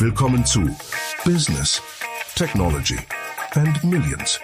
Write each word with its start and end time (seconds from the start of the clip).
Willkommen 0.00 0.46
zu 0.46 0.74
Business, 1.26 1.82
Technology 2.34 2.96
and 3.50 3.84
Millions. 3.84 4.40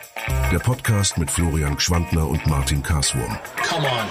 Der 0.53 0.59
Podcast 0.59 1.17
mit 1.17 1.31
Florian 1.31 1.81
Schwandner 1.81 2.29
und 2.29 2.47
Martin 2.47 2.83
Karswurm. 2.83 3.39
Come 3.67 3.87
on. 3.87 4.07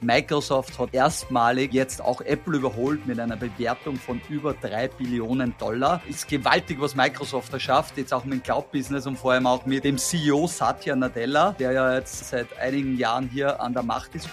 Microsoft 0.00 0.80
hat 0.80 0.92
erstmalig 0.92 1.72
jetzt 1.72 2.02
auch 2.02 2.20
Apple 2.22 2.56
überholt 2.56 3.06
mit 3.06 3.20
einer 3.20 3.36
Bewertung 3.36 3.94
von 3.94 4.20
über 4.28 4.54
drei 4.54 4.88
Billionen 4.88 5.54
Dollar. 5.58 6.02
Ist 6.08 6.26
gewaltig, 6.26 6.80
was 6.80 6.96
Microsoft 6.96 7.54
da 7.54 7.60
schafft, 7.60 7.96
jetzt 7.96 8.12
auch 8.12 8.24
mit 8.24 8.40
dem 8.40 8.42
Cloud-Business 8.42 9.06
und 9.06 9.16
vor 9.16 9.34
allem 9.34 9.46
auch 9.46 9.64
mit 9.64 9.84
dem 9.84 9.96
CEO 9.96 10.48
Satya 10.48 10.96
Nadella, 10.96 11.52
der 11.52 11.70
ja 11.70 11.94
jetzt 11.94 12.30
seit 12.30 12.58
einigen 12.58 12.98
Jahren 12.98 13.28
hier 13.32 13.60
an 13.60 13.72
der 13.72 13.84
Macht 13.84 14.16
ist. 14.16 14.28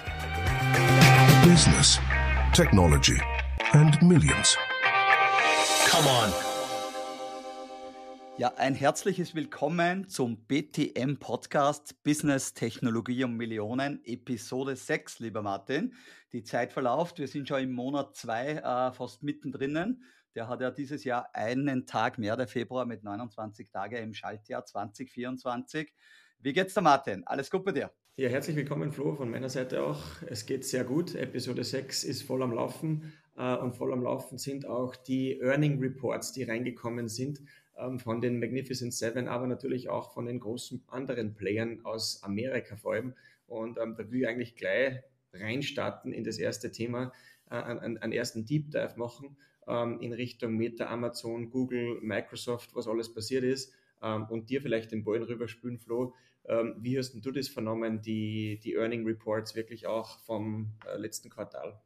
Business, 1.43 2.00
Technology 2.52 3.21
and 3.73 4.02
Millions. 4.02 4.57
Come 5.91 6.07
on. 6.07 6.31
Ja, 8.37 8.54
ein 8.55 8.75
herzliches 8.75 9.36
Willkommen 9.36 10.07
zum 10.07 10.37
BTM 10.45 11.18
Podcast 11.19 12.01
Business 12.04 12.54
Technologie 12.54 13.25
und 13.25 13.36
Millionen, 13.36 13.99
Episode 14.05 14.77
6, 14.77 15.19
lieber 15.19 15.41
Martin. 15.41 15.93
Die 16.32 16.43
Zeit 16.43 16.71
verläuft, 16.71 17.19
wir 17.19 17.27
sind 17.27 17.49
schon 17.49 17.63
im 17.63 17.73
Monat 17.73 18.15
2 18.15 18.51
äh, 18.51 18.91
fast 18.93 19.21
mittendrin. 19.21 20.01
Der 20.33 20.47
hat 20.47 20.61
ja 20.61 20.71
dieses 20.71 21.04
Jahr 21.04 21.27
einen 21.33 21.85
Tag 21.85 22.18
mehr, 22.18 22.37
der 22.37 22.47
Februar 22.47 22.85
mit 22.85 23.04
29 23.04 23.69
Tagen 23.69 23.97
im 23.97 24.13
Schaltjahr 24.13 24.63
2024. 24.63 25.93
Wie 26.39 26.54
geht's 26.54 26.73
dir, 26.73 26.79
Martin? 26.82 27.27
Alles 27.27 27.51
gut 27.51 27.65
bei 27.65 27.73
dir? 27.73 27.91
Ja, 28.15 28.29
herzlich 28.29 28.55
willkommen, 28.55 28.93
Flo, 28.93 29.13
von 29.15 29.29
meiner 29.29 29.49
Seite 29.49 29.83
auch. 29.83 30.04
Es 30.25 30.46
geht 30.46 30.63
sehr 30.63 30.85
gut. 30.85 31.15
Episode 31.15 31.65
6 31.65 32.05
ist 32.05 32.23
voll 32.23 32.44
am 32.44 32.53
Laufen 32.53 33.11
und 33.35 33.75
voll 33.75 33.94
am 33.94 34.03
Laufen 34.03 34.38
sind 34.38 34.66
auch 34.67 34.95
die 34.95 35.39
Earning 35.39 35.80
Reports, 35.80 36.33
die 36.33 36.44
reingekommen 36.44 37.08
sind 37.08 37.41
ähm, 37.77 37.99
von 37.99 38.21
den 38.21 38.39
Magnificent 38.39 38.94
Seven, 38.94 39.27
aber 39.27 39.47
natürlich 39.47 39.89
auch 39.89 40.13
von 40.13 40.25
den 40.25 40.39
großen 40.39 40.83
anderen 40.88 41.33
Playern 41.33 41.83
aus 41.83 42.21
Amerika 42.23 42.75
vor 42.75 42.93
allem. 42.93 43.13
Und 43.47 43.77
ähm, 43.77 43.95
da 43.97 44.09
will 44.11 44.21
ich 44.21 44.27
eigentlich 44.27 44.55
gleich 44.55 45.01
reinstarten 45.33 46.13
in 46.13 46.23
das 46.23 46.38
erste 46.38 46.71
Thema, 46.71 47.11
äh, 47.49 47.55
einen, 47.55 47.97
einen 47.97 48.13
ersten 48.13 48.45
Deep 48.45 48.71
Dive 48.71 48.93
machen 48.97 49.38
ähm, 49.67 49.99
in 49.99 50.13
Richtung 50.13 50.55
Meta, 50.57 50.85
Amazon, 50.88 51.49
Google, 51.49 51.99
Microsoft, 52.01 52.75
was 52.75 52.88
alles 52.88 53.13
passiert 53.13 53.43
ist 53.43 53.73
ähm, 54.01 54.25
und 54.29 54.49
dir 54.49 54.61
vielleicht 54.61 54.91
den 54.91 55.03
Ball 55.03 55.23
rüberspülen, 55.23 55.79
Flo. 55.79 56.13
Ähm, 56.45 56.75
wie 56.79 56.97
hast 56.97 57.13
du 57.13 57.31
das 57.31 57.47
vernommen, 57.47 58.01
die, 58.01 58.59
die 58.63 58.73
Earning 58.73 59.05
Reports 59.05 59.55
wirklich 59.55 59.85
auch 59.88 60.19
vom 60.19 60.73
äh, 60.91 60.97
letzten 60.97 61.29
Quartal? 61.29 61.79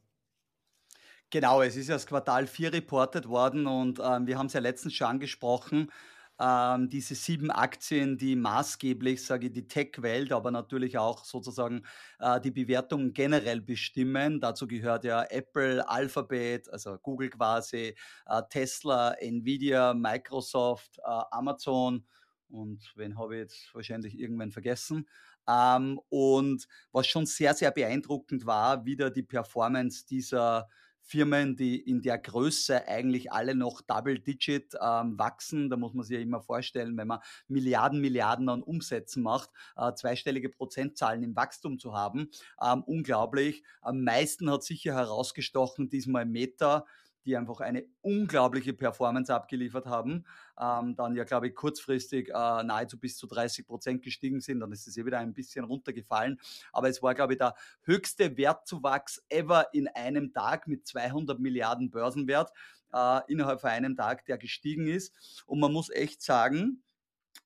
Genau, 1.35 1.61
es 1.61 1.75
ist 1.75 1.89
ja 1.89 1.95
das 1.95 2.07
Quartal 2.07 2.47
4 2.47 2.71
reportet 2.71 3.27
worden 3.27 3.67
und 3.67 3.99
ähm, 4.01 4.25
wir 4.25 4.37
haben 4.37 4.45
es 4.45 4.53
ja 4.53 4.61
letztens 4.61 4.93
schon 4.93 5.07
angesprochen. 5.07 5.91
Ähm, 6.39 6.87
diese 6.89 7.13
sieben 7.13 7.51
Aktien, 7.51 8.17
die 8.17 8.37
maßgeblich, 8.37 9.21
sage 9.25 9.47
ich, 9.47 9.51
die 9.51 9.67
Tech-Welt, 9.67 10.31
aber 10.31 10.51
natürlich 10.51 10.97
auch 10.97 11.25
sozusagen 11.25 11.83
äh, 12.19 12.39
die 12.39 12.51
Bewertungen 12.51 13.11
generell 13.11 13.59
bestimmen. 13.59 14.39
Dazu 14.39 14.65
gehört 14.65 15.03
ja 15.03 15.23
Apple, 15.23 15.85
Alphabet, 15.89 16.69
also 16.71 16.97
Google 16.99 17.29
quasi, 17.31 17.97
äh, 18.27 18.41
Tesla, 18.49 19.11
Nvidia, 19.19 19.93
Microsoft, 19.93 20.99
äh, 20.99 21.21
Amazon 21.31 22.05
und 22.47 22.93
wen 22.95 23.17
habe 23.19 23.35
ich 23.35 23.41
jetzt 23.41 23.75
wahrscheinlich 23.75 24.17
irgendwann 24.17 24.53
vergessen. 24.53 25.05
Ähm, 25.49 25.99
und 26.07 26.65
was 26.93 27.07
schon 27.07 27.25
sehr, 27.25 27.53
sehr 27.53 27.71
beeindruckend 27.71 28.45
war, 28.45 28.85
wieder 28.85 29.09
die 29.11 29.23
Performance 29.23 30.05
dieser 30.05 30.69
Firmen, 31.05 31.55
die 31.55 31.79
in 31.79 32.01
der 32.01 32.17
Größe 32.17 32.87
eigentlich 32.87 33.31
alle 33.31 33.53
noch 33.53 33.81
Double-Digit 33.81 34.73
ähm, 34.81 35.17
wachsen. 35.19 35.69
Da 35.69 35.77
muss 35.77 35.93
man 35.93 36.03
sich 36.03 36.15
ja 36.15 36.21
immer 36.21 36.41
vorstellen, 36.41 36.97
wenn 36.97 37.07
man 37.07 37.19
Milliarden, 37.47 38.01
Milliarden 38.01 38.49
an 38.49 38.63
Umsätzen 38.63 39.21
macht, 39.21 39.51
äh, 39.77 39.93
zweistellige 39.93 40.49
Prozentzahlen 40.49 41.21
im 41.21 41.35
Wachstum 41.35 41.77
zu 41.77 41.93
haben. 41.93 42.29
Ähm, 42.61 42.83
unglaublich. 42.83 43.63
Am 43.81 44.03
meisten 44.03 44.49
hat 44.49 44.63
sicher 44.63 44.95
herausgestochen 44.95 45.89
diesmal 45.89 46.25
Meta 46.25 46.85
die 47.25 47.35
einfach 47.35 47.59
eine 47.59 47.85
unglaubliche 48.01 48.73
Performance 48.73 49.33
abgeliefert 49.33 49.85
haben, 49.85 50.25
ähm, 50.59 50.95
dann 50.95 51.15
ja, 51.15 51.23
glaube 51.23 51.47
ich, 51.47 51.55
kurzfristig 51.55 52.29
äh, 52.29 52.63
nahezu 52.63 52.99
bis 52.99 53.17
zu 53.17 53.27
30 53.27 53.65
Prozent 53.65 54.03
gestiegen 54.03 54.39
sind. 54.39 54.59
Dann 54.59 54.71
ist 54.71 54.87
es 54.87 54.97
eh 54.97 55.05
wieder 55.05 55.19
ein 55.19 55.33
bisschen 55.33 55.65
runtergefallen. 55.65 56.39
Aber 56.71 56.89
es 56.89 57.01
war, 57.01 57.15
glaube 57.15 57.33
ich, 57.33 57.39
der 57.39 57.55
höchste 57.83 58.37
Wertzuwachs 58.37 59.23
ever 59.29 59.73
in 59.73 59.87
einem 59.87 60.33
Tag 60.33 60.67
mit 60.67 60.85
200 60.87 61.39
Milliarden 61.39 61.89
Börsenwert 61.89 62.51
äh, 62.93 63.19
innerhalb 63.27 63.61
von 63.61 63.71
einem 63.71 63.95
Tag, 63.95 64.25
der 64.25 64.37
gestiegen 64.37 64.87
ist. 64.87 65.43
Und 65.45 65.59
man 65.59 65.73
muss 65.73 65.89
echt 65.89 66.21
sagen, 66.21 66.83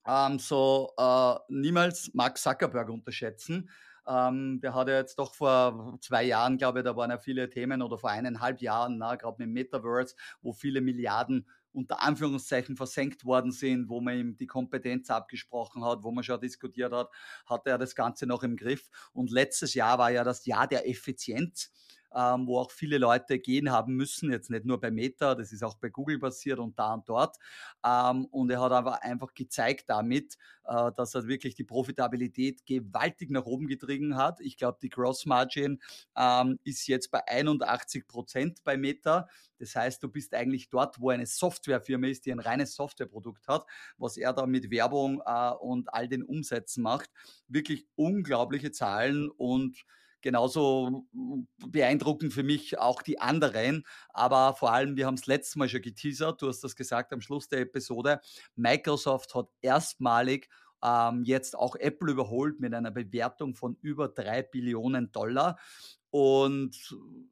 ähm, 0.05 0.39
so 0.39 0.93
äh, 0.97 1.35
niemals 1.49 2.11
Mark 2.13 2.37
Zuckerberg 2.37 2.89
unterschätzen. 2.89 3.69
Ähm, 4.09 4.59
der 4.59 4.73
hat 4.73 4.87
ja 4.87 4.95
jetzt 4.95 5.19
doch 5.19 5.35
vor 5.35 5.99
zwei 6.01 6.23
Jahren, 6.23 6.57
glaube 6.57 6.79
ich, 6.79 6.85
da 6.85 6.95
waren 6.95 7.11
ja 7.11 7.19
viele 7.19 7.47
Themen 7.47 7.83
oder 7.83 7.97
vor 7.97 8.09
eineinhalb 8.09 8.59
Jahren, 8.59 8.99
gerade 8.99 9.35
mit 9.37 9.49
Metaverse, 9.49 10.15
wo 10.41 10.51
viele 10.51 10.81
Milliarden 10.81 11.47
unter 11.71 12.01
Anführungszeichen 12.01 12.75
versenkt 12.75 13.23
worden 13.25 13.51
sind, 13.51 13.87
wo 13.89 14.01
man 14.01 14.17
ihm 14.17 14.37
die 14.37 14.47
Kompetenz 14.47 15.11
abgesprochen 15.11 15.85
hat, 15.85 16.03
wo 16.03 16.11
man 16.11 16.23
schon 16.23 16.41
diskutiert 16.41 16.91
hat, 16.91 17.09
hat 17.45 17.67
er 17.67 17.77
das 17.77 17.93
Ganze 17.93 18.25
noch 18.25 18.41
im 18.41 18.57
Griff. 18.57 18.89
Und 19.13 19.29
letztes 19.29 19.75
Jahr 19.75 19.99
war 19.99 20.09
ja 20.09 20.23
das 20.23 20.45
Jahr 20.45 20.67
der 20.67 20.89
Effizienz 20.89 21.71
ähm, 22.15 22.47
wo 22.47 22.59
auch 22.59 22.71
viele 22.71 22.97
Leute 22.97 23.39
gehen 23.39 23.71
haben 23.71 23.95
müssen, 23.95 24.31
jetzt 24.31 24.49
nicht 24.49 24.65
nur 24.65 24.79
bei 24.79 24.91
Meta, 24.91 25.35
das 25.35 25.51
ist 25.51 25.63
auch 25.63 25.75
bei 25.75 25.89
Google 25.89 26.19
passiert 26.19 26.59
und 26.59 26.77
da 26.77 26.93
und 26.93 27.07
dort. 27.07 27.37
Ähm, 27.85 28.25
und 28.25 28.49
er 28.49 28.61
hat 28.61 28.71
aber 28.71 29.03
einfach 29.03 29.33
gezeigt 29.33 29.85
damit, 29.87 30.37
äh, 30.65 30.91
dass 30.95 31.15
er 31.15 31.27
wirklich 31.27 31.55
die 31.55 31.63
Profitabilität 31.63 32.65
gewaltig 32.65 33.29
nach 33.29 33.45
oben 33.45 33.67
getrieben 33.67 34.15
hat. 34.15 34.41
Ich 34.41 34.57
glaube, 34.57 34.79
die 34.81 34.89
Gross 34.89 35.25
Margin 35.25 35.79
ähm, 36.15 36.59
ist 36.63 36.87
jetzt 36.87 37.11
bei 37.11 37.27
81 37.27 38.07
Prozent 38.07 38.63
bei 38.63 38.77
Meta. 38.77 39.27
Das 39.57 39.75
heißt, 39.75 40.01
du 40.01 40.09
bist 40.09 40.33
eigentlich 40.33 40.69
dort, 40.69 40.99
wo 40.99 41.09
eine 41.09 41.25
Softwarefirma 41.25 42.07
ist, 42.07 42.25
die 42.25 42.31
ein 42.31 42.39
reines 42.39 42.75
Softwareprodukt 42.75 43.47
hat, 43.47 43.65
was 43.97 44.17
er 44.17 44.33
da 44.33 44.45
mit 44.45 44.71
Werbung 44.71 45.21
äh, 45.25 45.51
und 45.51 45.93
all 45.93 46.07
den 46.07 46.23
Umsätzen 46.23 46.83
macht. 46.83 47.09
Wirklich 47.47 47.85
unglaubliche 47.95 48.71
Zahlen 48.71 49.29
und 49.29 49.85
Genauso 50.21 51.05
beeindruckend 51.67 52.33
für 52.33 52.43
mich 52.43 52.77
auch 52.77 53.01
die 53.01 53.19
anderen. 53.19 53.85
Aber 54.09 54.53
vor 54.55 54.71
allem, 54.71 54.97
wir 54.97 55.05
haben 55.05 55.15
es 55.15 55.27
letztes 55.27 55.55
Mal 55.55 55.69
schon 55.69 55.81
geteasert, 55.81 56.41
du 56.41 56.47
hast 56.47 56.63
das 56.63 56.75
gesagt 56.75 57.13
am 57.13 57.21
Schluss 57.21 57.47
der 57.47 57.61
Episode. 57.61 58.19
Microsoft 58.55 59.33
hat 59.35 59.47
erstmalig 59.61 60.49
ähm, 60.83 61.23
jetzt 61.23 61.57
auch 61.57 61.75
Apple 61.75 62.11
überholt 62.11 62.59
mit 62.59 62.73
einer 62.73 62.91
Bewertung 62.91 63.55
von 63.55 63.77
über 63.81 64.07
drei 64.07 64.41
Billionen 64.43 65.11
Dollar. 65.11 65.57
Und 66.11 66.75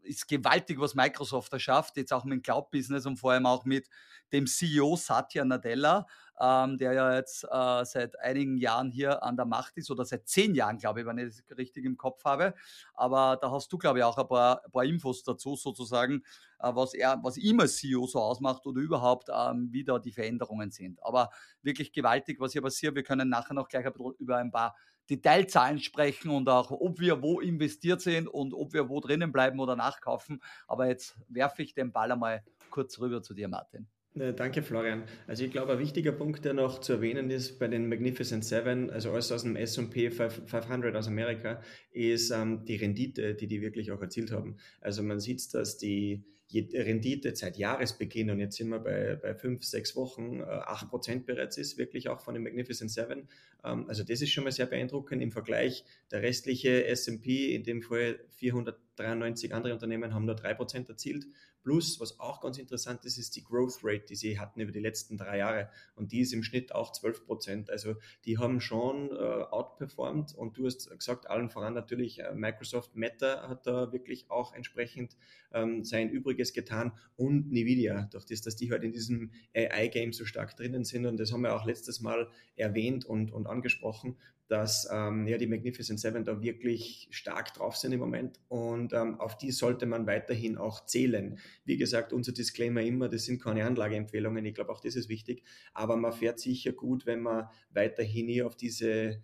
ist 0.03 0.27
gewaltig, 0.27 0.79
was 0.79 0.93
Microsoft 0.93 1.51
da 1.51 1.57
schafft, 1.57 1.97
jetzt 1.97 2.13
auch 2.13 2.25
mit 2.25 2.33
dem 2.33 2.41
Cloud-Business 2.43 3.07
und 3.07 3.17
vor 3.17 3.31
allem 3.31 3.47
auch 3.47 3.65
mit 3.65 3.89
dem 4.31 4.45
CEO 4.45 4.95
Satya 4.95 5.45
Nadella 5.45 6.05
ähm, 6.39 6.77
der 6.77 6.93
ja 6.93 7.15
jetzt 7.15 7.43
äh, 7.43 7.85
seit 7.85 8.19
einigen 8.19 8.57
Jahren 8.57 8.91
hier 8.91 9.23
an 9.23 9.35
der 9.35 9.45
Macht 9.45 9.77
ist 9.77 9.89
oder 9.89 10.05
seit 10.05 10.27
zehn 10.27 10.53
Jahren, 10.55 10.77
glaube 10.77 11.01
ich, 11.01 11.05
wenn 11.05 11.17
ich 11.17 11.35
das 11.47 11.57
richtig 11.57 11.85
im 11.85 11.97
Kopf 11.97 12.23
habe. 12.25 12.53
Aber 12.93 13.37
da 13.41 13.51
hast 13.51 13.71
du, 13.71 13.77
glaube 13.77 13.99
ich, 13.99 14.03
auch 14.03 14.17
ein 14.17 14.27
paar, 14.27 14.63
ein 14.63 14.71
paar 14.71 14.83
Infos 14.83 15.23
dazu 15.23 15.55
sozusagen, 15.55 16.23
äh, 16.59 16.71
was 16.73 16.93
er, 16.93 17.19
was 17.23 17.37
ihm 17.37 17.59
als 17.59 17.77
CEO 17.77 18.05
so 18.07 18.19
ausmacht 18.19 18.65
oder 18.65 18.81
überhaupt, 18.81 19.29
ähm, 19.33 19.69
wie 19.71 19.83
da 19.83 19.99
die 19.99 20.11
Veränderungen 20.11 20.71
sind. 20.71 21.03
Aber 21.03 21.29
wirklich 21.61 21.91
gewaltig, 21.91 22.39
was 22.39 22.51
hier 22.51 22.61
passiert. 22.61 22.95
Wir 22.95 23.03
können 23.03 23.29
nachher 23.29 23.53
noch 23.53 23.67
gleich 23.67 23.85
ein 23.85 23.93
bisschen 23.93 24.13
über 24.19 24.37
ein 24.37 24.51
paar 24.51 24.75
Detailzahlen 25.09 25.79
sprechen 25.79 26.29
und 26.29 26.49
auch, 26.49 26.69
ob 26.71 26.99
wir 26.99 27.21
wo 27.21 27.39
investiert 27.39 28.01
sind 28.01 28.27
und 28.27 28.53
ob 28.53 28.73
wir 28.73 28.89
wo 28.89 28.99
drinnen 28.99 29.31
bleiben 29.31 29.59
oder 29.59 29.75
nachkaufen. 29.75 30.41
Aber 30.67 30.87
jetzt 30.87 31.17
werfe 31.29 31.63
ich 31.63 31.73
den 31.73 31.91
Ball 31.91 32.11
einmal 32.11 32.43
kurz 32.69 32.99
rüber 32.99 33.21
zu 33.21 33.33
dir, 33.33 33.47
Martin. 33.47 33.87
Danke, 34.35 34.63
Florian. 34.63 35.03
Also 35.27 35.43
ich 35.43 35.51
glaube, 35.51 35.73
ein 35.73 35.79
wichtiger 35.79 36.11
Punkt, 36.11 36.43
der 36.43 36.53
noch 36.53 36.79
zu 36.79 36.93
erwähnen 36.93 37.29
ist 37.29 37.59
bei 37.59 37.67
den 37.67 37.87
Magnificent 37.87 38.43
Seven, 38.43 38.89
also 38.89 39.11
alles 39.11 39.31
aus 39.31 39.43
dem 39.43 39.55
S&P 39.55 40.09
500 40.09 40.95
aus 40.95 41.07
Amerika, 41.07 41.61
ist 41.91 42.31
ähm, 42.31 42.65
die 42.65 42.77
Rendite, 42.77 43.35
die 43.35 43.45
die 43.45 43.61
wirklich 43.61 43.91
auch 43.91 44.01
erzielt 44.01 44.31
haben. 44.31 44.57
Also 44.81 45.03
man 45.03 45.19
sieht, 45.19 45.53
dass 45.53 45.77
die 45.77 46.23
Rendite 46.51 47.35
seit 47.35 47.57
Jahresbeginn, 47.57 48.31
und 48.31 48.39
jetzt 48.39 48.57
sind 48.57 48.69
wir 48.69 48.79
bei, 48.79 49.17
bei 49.21 49.35
fünf, 49.35 49.63
sechs 49.63 49.95
Wochen, 49.95 50.39
äh, 50.39 50.45
acht 50.45 50.89
Prozent 50.89 51.25
bereits 51.25 51.57
ist, 51.57 51.77
wirklich 51.77 52.09
auch 52.09 52.21
von 52.21 52.33
den 52.33 52.41
Magnificent 52.41 52.89
Seven. 52.89 53.27
Ähm, 53.63 53.85
also 53.87 54.03
das 54.03 54.21
ist 54.21 54.31
schon 54.31 54.45
mal 54.45 54.51
sehr 54.51 54.65
beeindruckend 54.65 55.21
im 55.21 55.31
Vergleich. 55.31 55.83
Der 56.09 56.23
restliche 56.23 56.85
S&P, 56.85 57.53
in 57.53 57.63
dem 57.63 57.83
Fall 57.83 58.19
493 58.29 59.53
andere 59.53 59.73
Unternehmen, 59.73 60.13
haben 60.13 60.25
nur 60.25 60.35
drei 60.35 60.53
Prozent 60.53 60.89
erzielt 60.89 61.27
Plus, 61.67 61.99
was 61.99 62.17
auch 62.21 62.39
ganz 62.39 62.57
interessant 62.59 63.03
ist, 63.03 63.17
ist 63.17 63.35
die 63.35 63.43
Growth 63.43 63.79
Rate, 63.83 64.05
die 64.05 64.15
sie 64.15 64.39
hatten 64.39 64.61
über 64.61 64.71
die 64.71 64.79
letzten 64.79 65.17
drei 65.17 65.39
Jahre. 65.39 65.69
Und 65.97 66.13
die 66.13 66.21
ist 66.21 66.31
im 66.31 66.41
Schnitt 66.41 66.73
auch 66.73 66.93
12 66.93 67.25
Prozent. 67.25 67.69
Also 67.69 67.95
die 68.23 68.37
haben 68.37 68.61
schon 68.61 69.11
äh, 69.11 69.13
outperformed. 69.13 70.33
Und 70.33 70.57
du 70.57 70.65
hast 70.65 70.89
gesagt, 70.97 71.29
allen 71.29 71.49
voran 71.49 71.73
natürlich 71.73 72.21
äh, 72.21 72.33
Microsoft 72.33 72.95
Meta 72.95 73.49
hat 73.49 73.67
da 73.67 73.91
wirklich 73.91 74.31
auch 74.31 74.53
entsprechend 74.53 75.17
ähm, 75.51 75.83
sein 75.83 76.09
Übriges 76.09 76.53
getan 76.53 76.93
und 77.17 77.51
Nvidia, 77.51 78.07
durch 78.13 78.23
das, 78.23 78.39
dass 78.39 78.55
die 78.55 78.71
halt 78.71 78.85
in 78.85 78.93
diesem 78.93 79.31
AI-Game 79.53 80.13
so 80.13 80.23
stark 80.23 80.55
drinnen 80.55 80.85
sind. 80.85 81.05
Und 81.05 81.17
das 81.17 81.33
haben 81.33 81.41
wir 81.41 81.53
auch 81.53 81.65
letztes 81.65 81.99
Mal 81.99 82.29
erwähnt 82.55 83.03
und, 83.03 83.33
und 83.33 83.45
angesprochen 83.45 84.15
dass 84.47 84.87
ähm, 84.91 85.27
ja, 85.27 85.37
die 85.37 85.47
Magnificent 85.47 85.99
Seven 85.99 86.23
da 86.23 86.41
wirklich 86.41 87.07
stark 87.11 87.53
drauf 87.53 87.75
sind 87.75 87.91
im 87.91 87.99
Moment. 87.99 88.39
Und 88.47 88.93
ähm, 88.93 89.19
auf 89.19 89.37
die 89.37 89.51
sollte 89.51 89.85
man 89.85 90.07
weiterhin 90.07 90.57
auch 90.57 90.85
zählen. 90.85 91.37
Wie 91.65 91.77
gesagt, 91.77 92.13
unser 92.13 92.31
Disclaimer 92.31 92.81
immer, 92.81 93.09
das 93.09 93.25
sind 93.25 93.41
keine 93.41 93.65
Anlageempfehlungen, 93.65 94.45
ich 94.45 94.55
glaube 94.55 94.71
auch 94.71 94.81
das 94.81 94.95
ist 94.95 95.09
wichtig, 95.09 95.43
aber 95.73 95.97
man 95.97 96.13
fährt 96.13 96.39
sicher 96.39 96.71
gut, 96.71 97.05
wenn 97.05 97.21
man 97.21 97.47
weiterhin 97.71 98.27
hier 98.27 98.47
auf 98.47 98.55
diese 98.55 99.21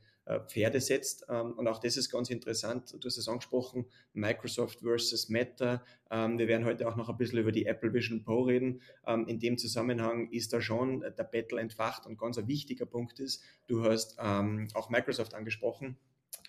Pferde 0.47 0.79
setzt. 0.79 1.25
Ähm, 1.29 1.53
und 1.53 1.67
auch 1.67 1.79
das 1.79 1.97
ist 1.97 2.09
ganz 2.09 2.29
interessant. 2.29 2.95
Du 2.99 3.07
hast 3.07 3.17
es 3.17 3.27
angesprochen, 3.27 3.85
Microsoft 4.13 4.79
versus 4.79 5.29
Meta. 5.29 5.83
Ähm, 6.09 6.37
wir 6.37 6.47
werden 6.47 6.65
heute 6.65 6.87
auch 6.87 6.95
noch 6.95 7.09
ein 7.09 7.17
bisschen 7.17 7.39
über 7.39 7.51
die 7.51 7.65
Apple 7.65 7.93
Vision 7.93 8.23
Pro 8.23 8.43
reden. 8.43 8.81
Ähm, 9.05 9.27
in 9.27 9.39
dem 9.39 9.57
Zusammenhang 9.57 10.29
ist 10.31 10.53
da 10.53 10.61
schon 10.61 11.01
der 11.01 11.23
Battle 11.23 11.59
entfacht 11.59 12.05
und 12.05 12.17
ganz 12.17 12.37
ein 12.37 12.47
wichtiger 12.47 12.85
Punkt 12.85 13.19
ist, 13.19 13.43
du 13.67 13.83
hast 13.83 14.19
auch 14.19 14.89
Microsoft 14.89 15.33
angesprochen 15.33 15.97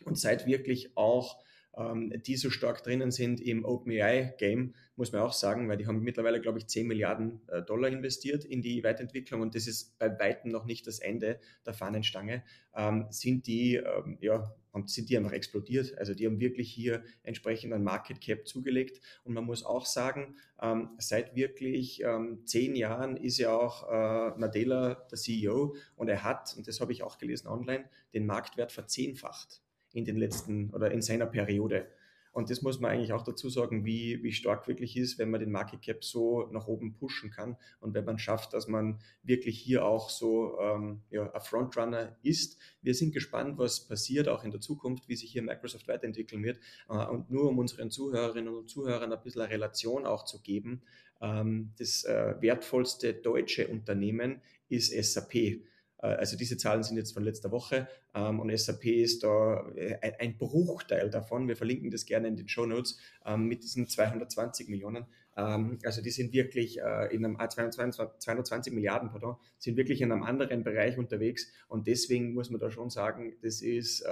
und 0.05 0.19
seid 0.19 0.47
wirklich 0.47 0.97
auch 0.97 1.43
ähm, 1.76 2.12
die 2.26 2.37
so 2.37 2.50
stark 2.50 2.82
drinnen 2.82 3.11
sind 3.11 3.41
im 3.41 3.65
OpenAI-Game, 3.65 4.75
muss 4.97 5.12
man 5.12 5.23
auch 5.23 5.32
sagen, 5.32 5.69
weil 5.69 5.76
die 5.76 5.87
haben 5.87 6.03
mittlerweile, 6.03 6.41
glaube 6.41 6.59
ich, 6.59 6.67
10 6.67 6.87
Milliarden 6.87 7.41
äh, 7.49 7.62
Dollar 7.62 7.88
investiert 7.88 8.44
in 8.44 8.62
die 8.62 8.85
Weiterentwicklung 8.85 9.41
und 9.41 9.55
das 9.55 9.67
ist 9.67 9.99
bei 9.99 10.19
weitem 10.19 10.50
noch 10.50 10.65
nicht 10.65 10.87
das 10.87 10.99
Ende 10.99 11.41
der 11.67 11.75
Fahnenstange, 11.75 12.44
ähm, 12.75 13.06
sind 13.11 13.47
die, 13.47 13.76
ähm, 13.76 14.19
ja, 14.21 14.55
sind 14.87 15.09
die 15.09 15.17
einfach 15.17 15.32
explodiert. 15.32 15.97
Also 15.99 16.15
die 16.15 16.26
haben 16.26 16.41
wirklich 16.41 16.71
hier 16.71 17.05
entsprechend 17.23 17.73
ein 17.73 17.85
Market 17.85 18.21
Cap 18.21 18.47
zugelegt. 18.47 19.00
Und 19.23 19.35
man 19.35 19.44
muss 19.44 19.65
auch 19.65 19.87
sagen, 19.87 20.37
ähm, 20.61 20.91
seit 20.99 21.37
wirklich 21.37 22.03
ähm, 22.03 22.43
zehn 22.44 22.75
Jahren 22.75 23.17
ist 23.17 23.38
ja 23.38 23.55
auch 23.56 23.88
äh, 23.88 24.38
Nadella 24.38 24.94
der 25.11 25.19
CEO 25.19 25.76
und 25.94 26.09
er 26.09 26.25
hat, 26.25 26.55
und 26.56 26.67
das 26.67 26.81
habe 26.81 26.93
ich 26.93 27.05
auch 27.05 27.19
gelesen 27.19 27.47
online, 27.47 27.85
den 28.15 28.26
Marktwert 28.26 28.73
verzehnfacht 28.73 29.63
in 29.94 30.05
den 30.05 30.17
letzten 30.17 30.70
oder 30.70 30.91
in 30.91 31.00
seiner 31.00 31.26
Periode. 31.26 31.87
Und 32.35 32.50
das 32.50 32.62
muss 32.62 32.81
man 32.81 32.91
eigentlich 32.91 33.12
auch 33.12 33.23
dazu 33.23 33.49
sagen, 33.49 33.85
wie, 33.85 34.20
wie 34.25 34.32
stark 34.32 34.67
wirklich 34.67 34.96
ist, 34.96 35.19
wenn 35.20 35.31
man 35.31 35.38
den 35.38 35.52
Market 35.52 35.82
Cap 35.82 36.02
so 36.05 36.49
nach 36.50 36.67
oben 36.67 36.93
pushen 36.93 37.31
kann 37.31 37.56
und 37.79 37.94
wenn 37.94 38.05
man 38.05 38.19
schafft, 38.19 38.55
dass 38.55 38.67
man 38.67 38.99
wirklich 39.23 39.61
hier 39.61 39.85
auch 39.85 40.11
so 40.11 40.58
ähm, 40.61 41.02
ja, 41.11 41.32
ein 41.32 41.41
Frontrunner 41.41 42.17
ist. 42.25 42.58
Wir 42.82 42.94
sind 42.94 43.14
gespannt, 43.14 43.56
was 43.56 43.87
passiert 43.87 44.29
auch 44.29 44.43
in 44.43 44.50
der 44.50 44.61
Zukunft, 44.61 45.08
wie 45.08 45.14
sich 45.14 45.31
hier 45.31 45.43
Microsoft 45.43 45.87
weiterentwickeln 45.87 46.43
wird. 46.43 46.58
Äh, 46.88 47.06
und 47.06 47.31
nur 47.31 47.49
um 47.49 47.58
unseren 47.58 47.93
Zuhörerinnen 47.93 48.52
und 48.52 48.69
Zuhörern 48.69 49.12
ein 49.12 49.23
bisschen 49.23 49.43
eine 49.43 49.52
Relation 49.52 50.05
auch 50.05 50.25
zu 50.25 50.43
geben, 50.43 50.82
ähm, 51.20 51.73
das 51.79 52.02
äh, 52.02 52.35
wertvollste 52.40 53.14
deutsche 53.14 53.69
Unternehmen 53.69 54.43
ist 54.69 54.93
SAP. 54.93 55.61
Äh, 56.04 56.16
also 56.16 56.36
diese 56.36 56.56
Zahlen 56.56 56.82
sind 56.82 56.96
jetzt 56.96 57.12
von 57.12 57.24
letzter 57.24 57.50
Woche 57.50 57.88
ähm, 58.14 58.40
und 58.40 58.56
SAP 58.56 58.84
ist 58.84 59.24
da 59.24 59.66
äh, 59.74 60.12
ein 60.18 60.36
Bruchteil 60.36 61.10
davon. 61.10 61.48
Wir 61.48 61.56
verlinken 61.56 61.90
das 61.90 62.04
gerne 62.04 62.28
in 62.28 62.36
den 62.36 62.48
Show 62.48 62.66
Notes 62.66 62.98
ähm, 63.24 63.46
mit 63.46 63.64
diesen 63.64 63.88
220 63.88 64.68
Millionen. 64.68 65.06
Ähm, 65.36 65.78
also 65.84 66.02
die 66.02 66.10
sind 66.10 66.32
wirklich 66.32 66.81
äh, 66.81 67.14
in 67.14 67.25
einem 67.25 67.36
220, 67.36 68.19
220 68.19 68.72
Milliarden, 68.72 69.10
pardon, 69.10 69.36
sind 69.58 69.76
wirklich 69.76 70.00
in 70.00 70.12
einem 70.12 70.22
anderen 70.22 70.64
Bereich 70.64 70.98
unterwegs 70.98 71.50
und 71.69 71.86
deswegen 71.86 72.34
muss 72.34 72.50
man 72.50 72.60
da 72.60 72.70
schon 72.70 72.90
sagen, 72.90 73.34
das 73.42 73.62
ist 73.62 74.04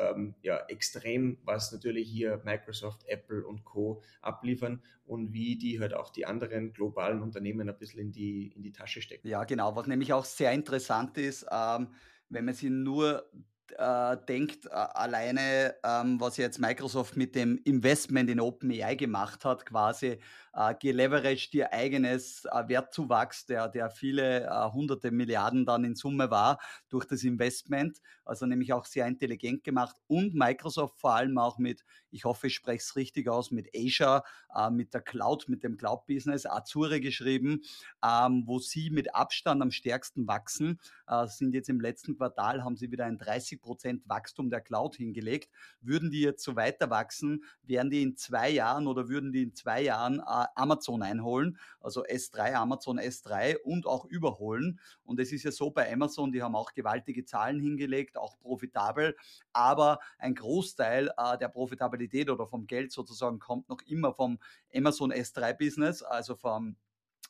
ja 0.43 0.59
extrem, 0.69 1.39
was 1.45 1.73
natürlich 1.73 2.09
hier 2.09 2.41
Microsoft, 2.45 3.05
Apple 3.07 3.47
und 3.47 3.65
Co. 3.65 4.03
abliefern 4.21 4.83
und 5.05 5.33
wie 5.33 5.57
die 5.57 5.81
halt 5.81 5.95
auch 5.95 6.11
die 6.11 6.27
anderen 6.27 6.73
globalen 6.73 7.23
Unternehmen 7.23 7.69
ein 7.69 7.79
bisschen 7.79 8.01
in 8.01 8.13
die, 8.13 8.49
in 8.49 8.63
die 8.63 8.73
Tasche 8.73 9.03
stecken. 9.03 9.29
Ja, 9.29 9.45
genau. 9.45 9.77
Was 9.77 9.87
nämlich 9.87 10.13
auch 10.13 10.25
sehr 10.25 10.53
interessant 10.53 11.19
ist, 11.19 11.47
ähm, 11.51 11.89
wenn 12.29 12.45
man 12.45 12.55
sich 12.55 12.71
nur 12.71 13.29
äh, 13.77 14.17
denkt, 14.29 14.67
äh, 14.67 14.71
alleine, 14.71 15.75
ähm, 15.85 16.21
was 16.21 16.37
jetzt 16.37 16.59
Microsoft 16.59 17.17
mit 17.17 17.35
dem 17.35 17.59
Investment 17.65 18.31
in 18.31 18.41
OpenAI 18.41 18.95
gemacht 18.95 19.45
hat, 19.45 19.67
quasi 19.67 20.19
äh, 20.55 20.75
geleveraged 20.79 21.55
ihr 21.55 21.73
eigenes 21.73 22.45
äh, 22.45 22.69
Wertzuwachs, 22.69 23.47
der, 23.47 23.69
der 23.69 23.91
viele 23.91 24.45
äh, 24.45 24.73
hunderte 24.73 25.11
Milliarden 25.11 25.65
dann 25.67 25.85
in 25.85 25.95
Summe 25.95 26.31
war 26.31 26.61
durch 26.89 27.07
das 27.07 27.25
Investment, 27.25 27.99
also 28.25 28.47
nämlich 28.47 28.73
auch 28.73 28.85
sehr 28.85 29.07
intelligent 29.07 29.65
gemacht 29.65 29.97
und 30.07 30.35
Microsoft 30.35 30.99
vor 30.99 31.15
allem 31.15 31.39
auch 31.39 31.59
mit, 31.59 31.85
ich 32.11 32.25
hoffe, 32.25 32.49
ich 32.49 32.55
spreche 32.55 32.83
es 32.83 32.97
richtig 32.97 33.29
aus, 33.29 33.51
mit 33.51 33.71
Azure, 33.75 34.23
äh, 34.55 34.71
mit 34.71 34.95
der 34.95 35.01
Cloud, 35.01 35.49
mit 35.49 35.63
dem 35.63 35.77
Cloud-Business, 35.77 36.47
Azure 36.47 37.01
geschrieben, 37.01 37.63
ähm, 38.05 38.45
wo 38.47 38.59
sie 38.59 38.91
mit 38.91 39.15
Abstand 39.15 39.63
am 39.63 39.71
stärksten 39.71 40.27
wachsen, 40.27 40.79
äh, 41.07 41.27
sind 41.27 41.55
jetzt 41.55 41.69
im 41.69 41.81
letzten 41.81 42.17
Quartal, 42.17 42.63
haben 42.65 42.77
sie 42.77 42.91
wieder 42.91 43.07
ein 43.07 43.19
30 43.19 43.61
Prozent 43.61 44.09
Wachstum 44.09 44.51
der 44.51 44.61
Cloud 44.61 44.97
hingelegt. 44.97 45.51
Würden 45.81 46.11
die 46.11 46.21
jetzt 46.21 46.45
so 46.45 46.57
weiter 46.57 46.91
wachsen, 46.91 47.45
wären 47.63 47.91
die 47.91 48.03
in 48.03 48.17
zwei 48.17 48.51
Jahren 48.51 48.87
oder 48.87 49.09
würden 49.09 49.33
die 49.33 49.43
in 49.43 49.55
zwei 49.55 49.83
Jahren 49.83 50.21
äh, 50.21 50.42
Amazon 50.55 51.03
einholen, 51.03 51.59
also 51.81 52.05
S3, 52.05 52.55
Amazon 52.55 52.99
S3 52.99 53.57
und 53.59 53.87
auch 53.87 54.05
überholen. 54.05 54.81
Und 55.05 55.21
es 55.21 55.33
ist 55.33 55.45
ja 55.45 55.53
so 55.53 55.71
bei 55.71 55.93
Amazon, 55.93 56.33
die 56.33 56.43
haben 56.43 56.55
auch 56.55 56.73
gewaltige 56.75 57.25
Zahlen 57.25 57.61
hingelegt, 57.61 58.17
auch 58.17 58.39
profitabel, 58.39 59.17
aber 59.53 60.01
ein 60.19 60.35
Großteil 60.35 61.13
äh, 61.17 61.39
der 61.39 61.49
Profitabilität 61.49 62.31
oder 62.31 62.47
vom 62.47 62.67
Geld 62.67 62.93
sozusagen 62.93 63.39
kommt 63.39 63.69
noch 63.69 63.81
immer 63.87 64.13
vom 64.13 64.39
Amazon 64.75 65.13
S3-Business, 65.13 66.03
also 66.03 66.37
vom 66.37 66.77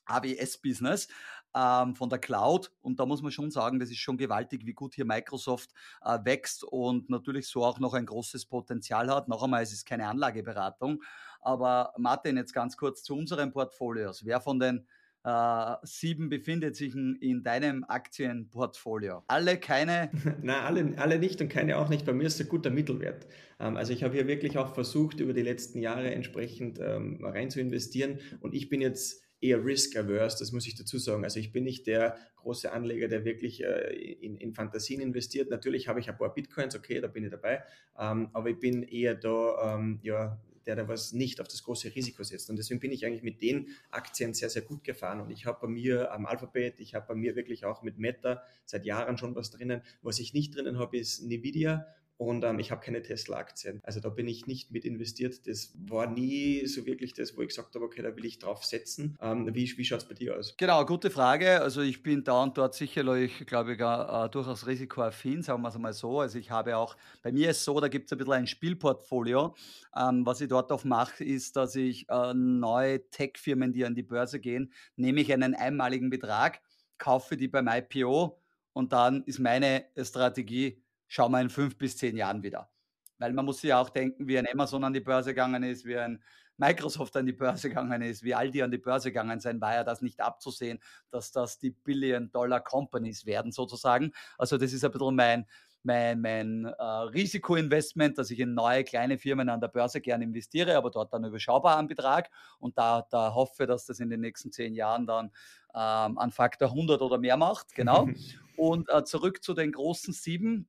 AWS-Business 0.07 1.09
ähm, 1.55 1.95
von 1.95 2.09
der 2.09 2.19
Cloud. 2.19 2.73
Und 2.81 2.99
da 3.01 3.07
muss 3.07 3.23
man 3.23 3.33
schon 3.33 3.51
sagen, 3.51 3.79
das 3.79 3.91
ist 3.91 3.99
schon 3.99 4.17
gewaltig, 4.17 4.67
wie 4.67 4.73
gut 4.73 4.95
hier 4.95 5.05
Microsoft 5.05 5.71
äh, 6.03 6.19
wächst 6.25 6.65
und 6.65 7.11
natürlich 7.11 7.49
so 7.49 7.65
auch 7.65 7.79
noch 7.79 7.95
ein 7.95 8.07
großes 8.07 8.47
Potenzial 8.47 9.11
hat. 9.11 9.29
Noch 9.29 9.43
einmal, 9.43 9.63
es 9.63 9.73
ist 9.73 9.87
keine 9.87 10.09
Anlageberatung. 10.09 11.03
Aber 11.43 11.93
Martin, 11.99 12.37
jetzt 12.37 12.55
ganz 12.55 12.77
kurz 12.77 13.03
zu 13.03 13.17
unseren 13.17 13.53
Portfolios. 13.53 14.25
Wer 14.25 14.41
von 14.41 14.59
den 14.59 14.87
äh, 15.25 15.75
sieben 15.83 16.29
befindet 16.29 16.77
sich 16.77 16.95
in, 16.95 17.17
in, 17.21 17.43
deinem 17.43 17.85
Aktienportfolio? 17.85 19.23
Alle 19.27 19.59
keine? 19.59 20.11
Nein, 20.43 20.65
alle, 20.65 20.95
alle 20.99 21.19
nicht 21.19 21.41
und 21.41 21.49
keine 21.49 21.79
auch 21.79 21.89
nicht. 21.89 22.07
Bei 22.07 22.13
mir 22.13 22.27
ist 22.27 22.41
ein 22.41 22.49
guter 22.49 22.71
Mittelwert. 22.71 23.27
Ähm, 23.61 23.77
also 23.77 23.93
ich 23.93 24.03
habe 24.03 24.15
hier 24.15 24.27
wirklich 24.27 24.59
auch 24.59 24.75
versucht, 24.75 25.21
über 25.21 25.33
die 25.33 25.43
letzten 25.43 25.81
Jahre 25.81 26.13
entsprechend 26.13 26.79
ähm, 26.81 27.25
rein 27.25 27.51
zu 27.51 27.61
investieren 27.61 28.21
und 28.41 28.55
ich 28.55 28.69
bin 28.69 28.81
jetzt 28.81 29.23
eher 29.41 29.65
risk-averse, 29.65 30.39
das 30.39 30.53
muss 30.53 30.67
ich 30.67 30.77
dazu 30.77 30.99
sagen. 30.99 31.25
Also 31.25 31.41
ich 31.41 31.53
bin 31.53 31.65
nicht 31.65 31.87
der 31.89 32.17
große 32.37 32.71
Anleger, 32.73 33.09
der 33.09 33.25
wirklich 33.25 33.63
äh, 33.63 33.93
in, 33.93 34.37
in, 34.37 34.55
Fantasien 34.55 35.01
investiert. 35.01 35.51
Natürlich 35.51 35.89
habe 35.89 35.99
ich 35.99 36.09
ein 36.09 36.17
paar 36.17 36.33
Bitcoins, 36.33 36.77
okay, 36.77 37.01
da 37.01 37.09
bin 37.09 37.25
ich 37.25 37.31
dabei, 37.31 37.65
ähm, 37.99 38.31
aber 38.33 38.51
ich 38.51 38.59
bin 38.59 38.85
eher 38.85 39.17
da, 39.17 39.75
ähm, 39.75 39.99
ja, 40.03 40.41
der 40.67 40.77
da 40.77 40.89
was 40.89 41.13
nicht 41.13 41.41
auf 41.41 41.49
das 41.49 41.63
große 41.63 41.95
Risiko 41.95 42.23
setzt. 42.23 42.51
Und 42.51 42.57
deswegen 42.57 42.81
bin 42.81 42.93
ich 42.93 43.05
eigentlich 43.07 43.23
mit 43.23 43.43
den 43.43 43.69
Aktien 43.91 44.35
sehr, 44.35 44.51
sehr 44.51 44.63
gut 44.63 44.85
gefahren. 44.85 45.21
Und 45.21 45.31
ich 45.31 45.47
habe 45.47 45.59
bei 45.63 45.69
mir 45.69 46.13
am 46.13 46.27
Alphabet, 46.27 46.81
ich 46.81 46.95
habe 46.95 47.07
bei 47.09 47.15
mir 47.15 47.37
wirklich 47.37 47.65
auch 47.65 47.83
mit 47.83 47.99
Meta 47.99 48.43
seit 48.65 48.85
Jahren 48.85 49.19
schon 49.19 49.35
was 49.35 49.51
drinnen. 49.51 49.83
Was 50.03 50.19
ich 50.19 50.35
nicht 50.35 50.55
drinnen 50.55 50.79
habe, 50.79 50.99
ist 50.99 51.21
Nvidia 51.23 51.87
und 52.17 52.45
ähm, 52.45 52.59
ich 52.59 52.71
habe 52.71 52.81
keine 52.81 53.03
Tesla-Aktien. 53.03 53.81
Also 53.83 54.01
da 54.01 54.09
bin 54.09 54.29
ich 54.29 54.47
nicht 54.47 54.71
mit 54.71 54.85
investiert. 54.85 55.47
Das 55.47 55.75
war 55.89 56.09
nie 56.09 56.67
so 56.67 56.87
wirklich 56.87 57.15
das, 57.15 57.37
wo 57.37 57.43
ich 57.43 57.49
gesagt 57.49 57.75
habe, 57.75 57.85
okay, 57.85 58.03
da 58.03 58.15
will 58.15 58.25
ich 58.25 58.39
drauf 58.39 58.65
setzen. 58.65 59.17
Ähm, 59.21 59.53
wie 59.55 59.73
wie 59.77 59.85
schaut 59.85 60.03
es 60.03 60.09
bei 60.09 60.15
dir 60.15 60.37
aus? 60.37 60.55
Genau, 60.57 60.85
gute 60.85 61.11
Frage. 61.11 61.61
Also 61.61 61.83
ich 61.83 62.03
bin 62.03 62.23
da 62.23 62.43
und 62.43 62.57
dort 62.57 62.75
sicherlich, 62.75 63.45
glaube 63.47 63.73
ich, 63.73 63.81
äh, 63.81 64.29
durchaus 64.29 64.67
risikoaffin, 64.67 65.43
sagen 65.43 65.63
wir 65.63 65.69
es 65.69 65.79
mal 65.79 65.93
so. 65.93 66.21
Also 66.21 66.39
ich 66.39 66.51
habe 66.51 66.77
auch, 66.77 66.97
bei 67.23 67.33
mir 67.33 67.51
ist 67.51 67.59
es 67.59 67.65
so, 67.65 67.81
da 67.81 67.89
gibt 67.89 68.07
es 68.07 68.13
ein 68.13 68.19
bisschen 68.19 68.33
ein 68.33 68.47
Spielportfolio. 68.47 69.55
Ähm, 69.97 70.25
was 70.25 70.41
ich 70.41 70.49
dort 70.49 70.71
auch 70.71 70.85
mache, 70.85 71.25
ist, 71.25 71.57
dass 71.57 71.75
ich 71.75 72.09
äh, 72.09 72.35
neue 72.35 73.09
Tech-Firmen, 73.11 73.73
die 73.73 73.85
an 73.85 73.95
die 73.95 74.03
Börse 74.03 74.39
gehen, 74.41 74.73
nehme 74.97 75.21
ich 75.21 75.33
einen 75.33 75.55
einmaligen 75.55 76.11
Betrag, 76.11 76.61
kaufe 76.99 77.37
die 77.37 77.49
beim 77.49 77.69
IPO 77.69 78.41
und 78.73 78.93
dann 78.93 79.23
ist 79.25 79.39
meine 79.39 79.87
Strategie, 79.99 80.82
schauen 81.13 81.33
wir 81.33 81.43
in 81.43 81.51
fünf 81.51 81.77
bis 81.77 81.99
zehn 81.99 82.17
Jahren 82.17 82.43
wieder. 82.43 82.71
Weil 83.19 83.35
man 83.35 83.45
muss 83.45 83.61
sich 83.61 83.69
ja 83.69 83.79
auch 83.79 83.91
denken, 83.91 84.27
wie 84.27 84.39
ein 84.39 84.49
Amazon 84.51 84.83
an 84.83 84.95
die 84.95 85.01
Börse 85.01 85.31
gegangen 85.31 85.63
ist, 85.63 85.85
wie 85.85 85.99
ein 85.99 86.23
Microsoft 86.57 87.15
an 87.19 87.27
die 87.27 87.35
Börse 87.35 87.69
gegangen 87.69 88.01
ist, 88.01 88.23
wie 88.23 88.35
Aldi 88.35 88.63
an 88.63 88.71
die 88.71 88.79
Börse 88.79 89.11
gegangen 89.11 89.39
sind, 89.39 89.61
war 89.61 89.75
ja 89.75 89.85
das 89.85 90.01
nicht 90.01 90.21
abzusehen, 90.21 90.81
dass 91.11 91.31
das 91.31 91.59
die 91.59 91.71
Billion-Dollar-Companies 91.71 93.27
werden 93.27 93.53
sozusagen. 93.53 94.13
Also 94.39 94.57
das 94.57 94.73
ist 94.73 94.85
ein 94.87 94.91
bisschen 94.91 95.15
mein, 95.15 95.47
mein, 95.83 96.21
mein 96.23 96.65
äh, 96.65 96.83
Risikoinvestment, 96.83 98.17
dass 98.17 98.31
ich 98.31 98.41
in 98.41 98.55
neue 98.55 98.83
kleine 98.83 99.19
Firmen 99.19 99.51
an 99.51 99.61
der 99.61 99.69
Börse 99.69 100.01
gerne 100.01 100.25
investiere, 100.25 100.77
aber 100.79 100.91
dort 100.91 101.13
dann 101.13 101.25
überschaubaren 101.25 101.89
Betrag 101.89 102.31
und 102.59 102.79
da, 102.79 103.07
da 103.11 103.35
hoffe, 103.35 103.67
dass 103.67 103.85
das 103.85 104.01
in 104.01 104.09
den 104.09 104.21
nächsten 104.21 104.51
zehn 104.51 104.75
Jahren 104.75 105.07
dann 105.07 105.27
ähm, 105.75 106.17
an 106.17 106.31
Faktor 106.33 106.71
100 106.71 107.03
oder 107.03 107.19
mehr 107.19 107.37
macht. 107.37 107.75
Genau. 107.75 108.09
und 108.57 108.89
äh, 108.89 109.05
zurück 109.05 109.43
zu 109.43 109.53
den 109.53 109.73
großen 109.73 110.15
sieben. 110.15 110.69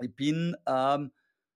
Ich 0.00 0.14
bin 0.14 0.56
ähm, 0.66 1.12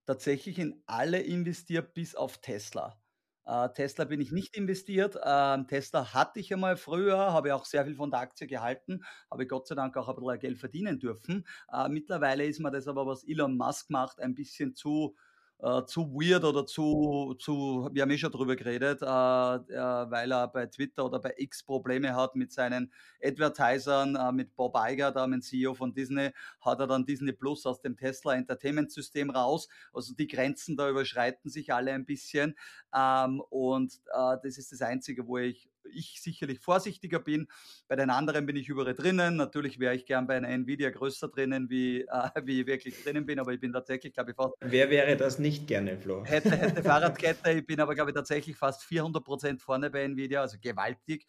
tatsächlich 0.07 0.59
in 0.59 0.83
alle 0.87 1.21
investiert 1.21 1.95
bis 1.95 2.15
auf 2.15 2.39
Tesla. 2.39 3.01
Äh, 3.45 3.71
Tesla 3.71 4.05
bin 4.05 4.21
ich 4.21 4.31
nicht 4.31 4.57
investiert. 4.57 5.19
Ähm, 5.25 5.67
Tesla 5.67 6.13
hatte 6.13 6.39
ich 6.41 6.53
einmal 6.53 6.77
früher, 6.77 7.17
habe 7.33 7.55
auch 7.55 7.65
sehr 7.65 7.85
viel 7.85 7.95
von 7.95 8.11
der 8.11 8.21
Aktie 8.21 8.47
gehalten, 8.47 9.05
habe 9.31 9.47
Gott 9.47 9.67
sei 9.67 9.75
Dank 9.75 9.97
auch 9.97 10.09
ein 10.09 10.17
bisschen 10.17 10.39
Geld 10.39 10.59
verdienen 10.59 10.99
dürfen. 10.99 11.47
Äh, 11.73 11.89
mittlerweile 11.89 12.45
ist 12.45 12.61
mir 12.61 12.71
das 12.71 12.87
aber, 12.89 13.07
was 13.07 13.25
Elon 13.25 13.57
Musk 13.57 13.91
macht, 13.91 14.21
ein 14.21 14.35
bisschen 14.35 14.75
zu 14.75 15.17
äh, 15.61 15.85
zu 15.87 16.13
weird 16.13 16.45
oder 16.45 16.67
zu, 16.67 17.35
zu, 17.39 17.89
wir 17.93 18.03
haben 18.03 18.11
eh 18.11 18.19
schon 18.19 18.31
drüber 18.31 18.55
geredet, 18.55 19.03
äh, 19.03 19.07
äh, 19.07 20.11
weil 20.11 20.33
er 20.33 20.49
bei 20.49 20.67
Twitter 20.67 21.05
oder 21.05 21.19
bei 21.19 21.35
X 21.37 21.65
Probleme 21.65 22.15
hat 22.15 22.37
mit 22.37 22.53
seinen 22.53 22.93
Advertisern, 23.23 24.15
äh, 24.17 24.33
mit 24.33 24.55
Bob 24.55 24.77
Iger, 24.77 25.11
da 25.11 25.27
mit 25.27 25.43
CEO 25.45 25.75
von 25.75 25.93
Disney, 25.93 26.31
hat 26.61 26.81
er 26.81 26.87
dann 26.87 27.05
Disney 27.05 27.33
Plus 27.33 27.67
aus 27.67 27.81
dem 27.81 27.97
Tesla 27.97 28.35
Entertainment 28.35 28.93
System 28.93 29.31
raus. 29.31 29.69
Also 29.93 30.15
die 30.15 30.29
Grenzen 30.29 30.77
da 30.77 30.89
überschreiten 30.89 31.51
sich 31.51 31.73
alle 31.73 31.93
ein 31.93 32.07
bisschen. 32.07 32.57
Ähm, 32.95 33.41
und 33.51 33.95
äh, 34.15 34.37
das 34.43 34.59
ist 34.59 34.73
das 34.73 34.83
Einzige, 34.83 35.27
wo 35.27 35.39
ich 35.39 35.69
ich 35.93 36.21
sicherlich 36.21 36.61
vorsichtiger 36.61 37.19
bin. 37.19 37.49
Bei 37.89 37.97
den 37.97 38.11
anderen 38.11 38.47
bin 38.47 38.57
ich 38.57 38.69
überall 38.69 38.95
drinnen. 38.95 39.37
Natürlich 39.37 39.79
wäre 39.79 39.95
ich 39.95 40.07
gern 40.07 40.27
bei 40.27 40.37
einer 40.37 40.49
Nvidia 40.49 40.91
größer 40.91 41.29
drinnen, 41.29 41.71
wie, 41.71 42.03
äh, 42.03 42.31
wie 42.45 42.61
ich 42.61 42.67
wirklich 42.67 43.03
drinnen 43.03 43.27
bin, 43.27 43.39
aber 43.39 43.53
ich 43.53 43.61
bin 43.61 43.73
tatsächlich, 43.73 44.13
glaube 44.13 44.31
ich, 44.31 44.37
fast. 44.37 44.55
Wer 44.61 44.91
wäre 44.91 45.17
das 45.17 45.39
nicht 45.39 45.67
gerne, 45.67 45.99
Flo? 45.99 46.25
Hätte, 46.25 46.51
hätte 46.51 46.83
Fahrradkette. 46.83 47.51
Ich 47.53 47.67
bin 47.67 47.81
aber, 47.81 47.95
glaube 47.95 48.11
ich, 48.11 48.15
tatsächlich 48.15 48.57
fast 48.57 48.85
400 48.85 49.25
Prozent 49.25 49.63
vorne 49.63 49.91
bei 49.91 50.03
Nvidia, 50.03 50.41
also 50.41 50.59
gewaltig. 50.61 51.27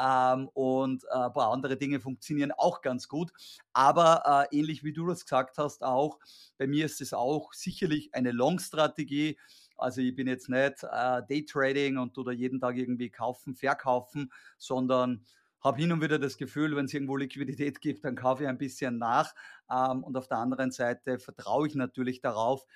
Ähm, 0.00 0.48
und 0.54 1.04
äh, 1.04 1.14
ein 1.14 1.32
paar 1.32 1.52
andere 1.52 1.76
Dinge 1.76 2.00
funktionieren 2.00 2.52
auch 2.52 2.80
ganz 2.80 3.08
gut. 3.08 3.30
Aber 3.72 4.48
äh, 4.50 4.56
ähnlich 4.56 4.84
wie 4.84 4.92
du 4.92 5.06
das 5.06 5.24
gesagt 5.24 5.58
hast, 5.58 5.82
auch 5.82 6.18
bei 6.58 6.66
mir 6.66 6.86
ist 6.86 7.00
es 7.00 7.12
auch 7.12 7.52
sicherlich 7.52 8.14
eine 8.14 8.32
Long-Strategie. 8.32 9.38
Also 9.82 10.00
ich 10.00 10.14
bin 10.14 10.26
jetzt 10.26 10.48
nicht 10.48 10.82
äh, 10.82 11.22
Daytrading 11.28 11.98
und 11.98 12.16
oder 12.18 12.32
jeden 12.32 12.60
Tag 12.60 12.76
irgendwie 12.76 13.10
kaufen, 13.10 13.54
verkaufen, 13.54 14.32
sondern 14.58 15.24
habe 15.62 15.80
hin 15.80 15.92
und 15.92 16.02
wieder 16.02 16.18
das 16.18 16.36
Gefühl, 16.36 16.74
wenn 16.76 16.86
es 16.86 16.94
irgendwo 16.94 17.16
Liquidität 17.16 17.80
gibt, 17.80 18.04
dann 18.04 18.16
kaufe 18.16 18.42
ich 18.42 18.48
ein 18.48 18.58
bisschen 18.58 18.98
nach. 18.98 19.34
Ähm, 19.70 20.02
und 20.02 20.16
auf 20.16 20.28
der 20.28 20.38
anderen 20.38 20.70
Seite 20.70 21.18
vertraue 21.18 21.66
ich 21.66 21.74
natürlich 21.74 22.20
darauf. 22.20 22.66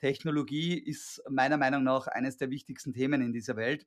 Technologie 0.00 0.78
ist 0.78 1.22
meiner 1.28 1.56
Meinung 1.56 1.84
nach 1.84 2.08
eines 2.08 2.36
der 2.36 2.50
wichtigsten 2.50 2.92
Themen 2.92 3.22
in 3.22 3.32
dieser 3.32 3.56
Welt. 3.56 3.86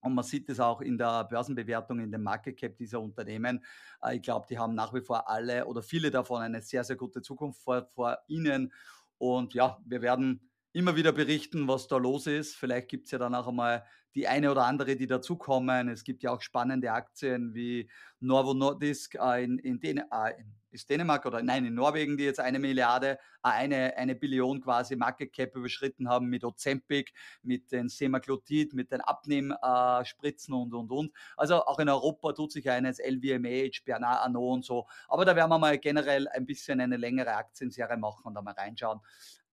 Und 0.00 0.14
man 0.14 0.24
sieht 0.24 0.48
es 0.48 0.60
auch 0.60 0.80
in 0.80 0.98
der 0.98 1.24
Börsenbewertung, 1.24 2.00
in 2.00 2.10
dem 2.10 2.22
Market 2.22 2.58
Cap 2.58 2.76
dieser 2.76 3.00
Unternehmen. 3.00 3.64
Äh, 4.02 4.16
ich 4.16 4.22
glaube, 4.22 4.46
die 4.48 4.58
haben 4.58 4.74
nach 4.74 4.94
wie 4.94 5.02
vor 5.02 5.28
alle 5.28 5.66
oder 5.66 5.82
viele 5.82 6.10
davon 6.10 6.42
eine 6.42 6.62
sehr, 6.62 6.84
sehr 6.84 6.96
gute 6.96 7.22
Zukunft 7.22 7.62
vor, 7.62 7.88
vor 7.94 8.18
ihnen. 8.28 8.72
Und 9.18 9.54
ja, 9.54 9.78
wir 9.84 10.02
werden 10.02 10.51
immer 10.72 10.96
wieder 10.96 11.12
berichten, 11.12 11.68
was 11.68 11.86
da 11.86 11.96
los 11.96 12.26
ist. 12.26 12.56
Vielleicht 12.56 12.88
gibt 12.88 13.06
es 13.06 13.10
ja 13.10 13.18
dann 13.18 13.34
auch 13.34 13.46
einmal 13.46 13.84
die 14.14 14.28
eine 14.28 14.50
oder 14.50 14.66
andere, 14.66 14.96
die 14.96 15.06
dazukommen. 15.06 15.88
Es 15.88 16.04
gibt 16.04 16.22
ja 16.22 16.32
auch 16.32 16.40
spannende 16.40 16.92
Aktien 16.92 17.54
wie 17.54 17.90
Novo 18.20 18.54
Nordisk 18.54 19.14
äh, 19.16 19.44
in, 19.44 19.58
in, 19.58 19.80
Dän 19.80 19.98
äh, 19.98 20.34
ist 20.70 20.88
Dänemark 20.88 21.26
oder 21.26 21.42
nein, 21.42 21.66
in 21.66 21.74
Norwegen, 21.74 22.16
die 22.16 22.24
jetzt 22.24 22.40
eine 22.40 22.58
Milliarde, 22.58 23.18
äh, 23.42 23.48
eine, 23.48 23.96
eine 23.96 24.14
Billion 24.14 24.60
quasi 24.60 24.96
Market 24.96 25.32
Cap 25.32 25.54
überschritten 25.54 26.08
haben 26.08 26.28
mit 26.28 26.44
Ozempic, 26.44 27.12
mit 27.42 27.72
den 27.72 27.88
Semaglutid, 27.88 28.72
mit 28.74 28.90
den 28.90 29.00
Abnehmspritzen 29.00 30.54
und, 30.54 30.72
und, 30.74 30.90
und. 30.90 31.12
Also 31.36 31.64
auch 31.64 31.78
in 31.78 31.88
Europa 31.88 32.32
tut 32.32 32.52
sich 32.52 32.70
eines, 32.70 32.98
LVMH, 32.98 33.82
Bernard 33.84 34.24
Arnault 34.24 34.54
und 34.54 34.64
so. 34.64 34.86
Aber 35.08 35.24
da 35.24 35.36
werden 35.36 35.50
wir 35.50 35.58
mal 35.58 35.78
generell 35.78 36.28
ein 36.28 36.46
bisschen 36.46 36.80
eine 36.80 36.96
längere 36.96 37.34
Aktienserie 37.34 37.96
machen 37.96 38.22
und 38.24 38.34
da 38.34 38.42
mal 38.42 38.54
reinschauen. 38.54 39.00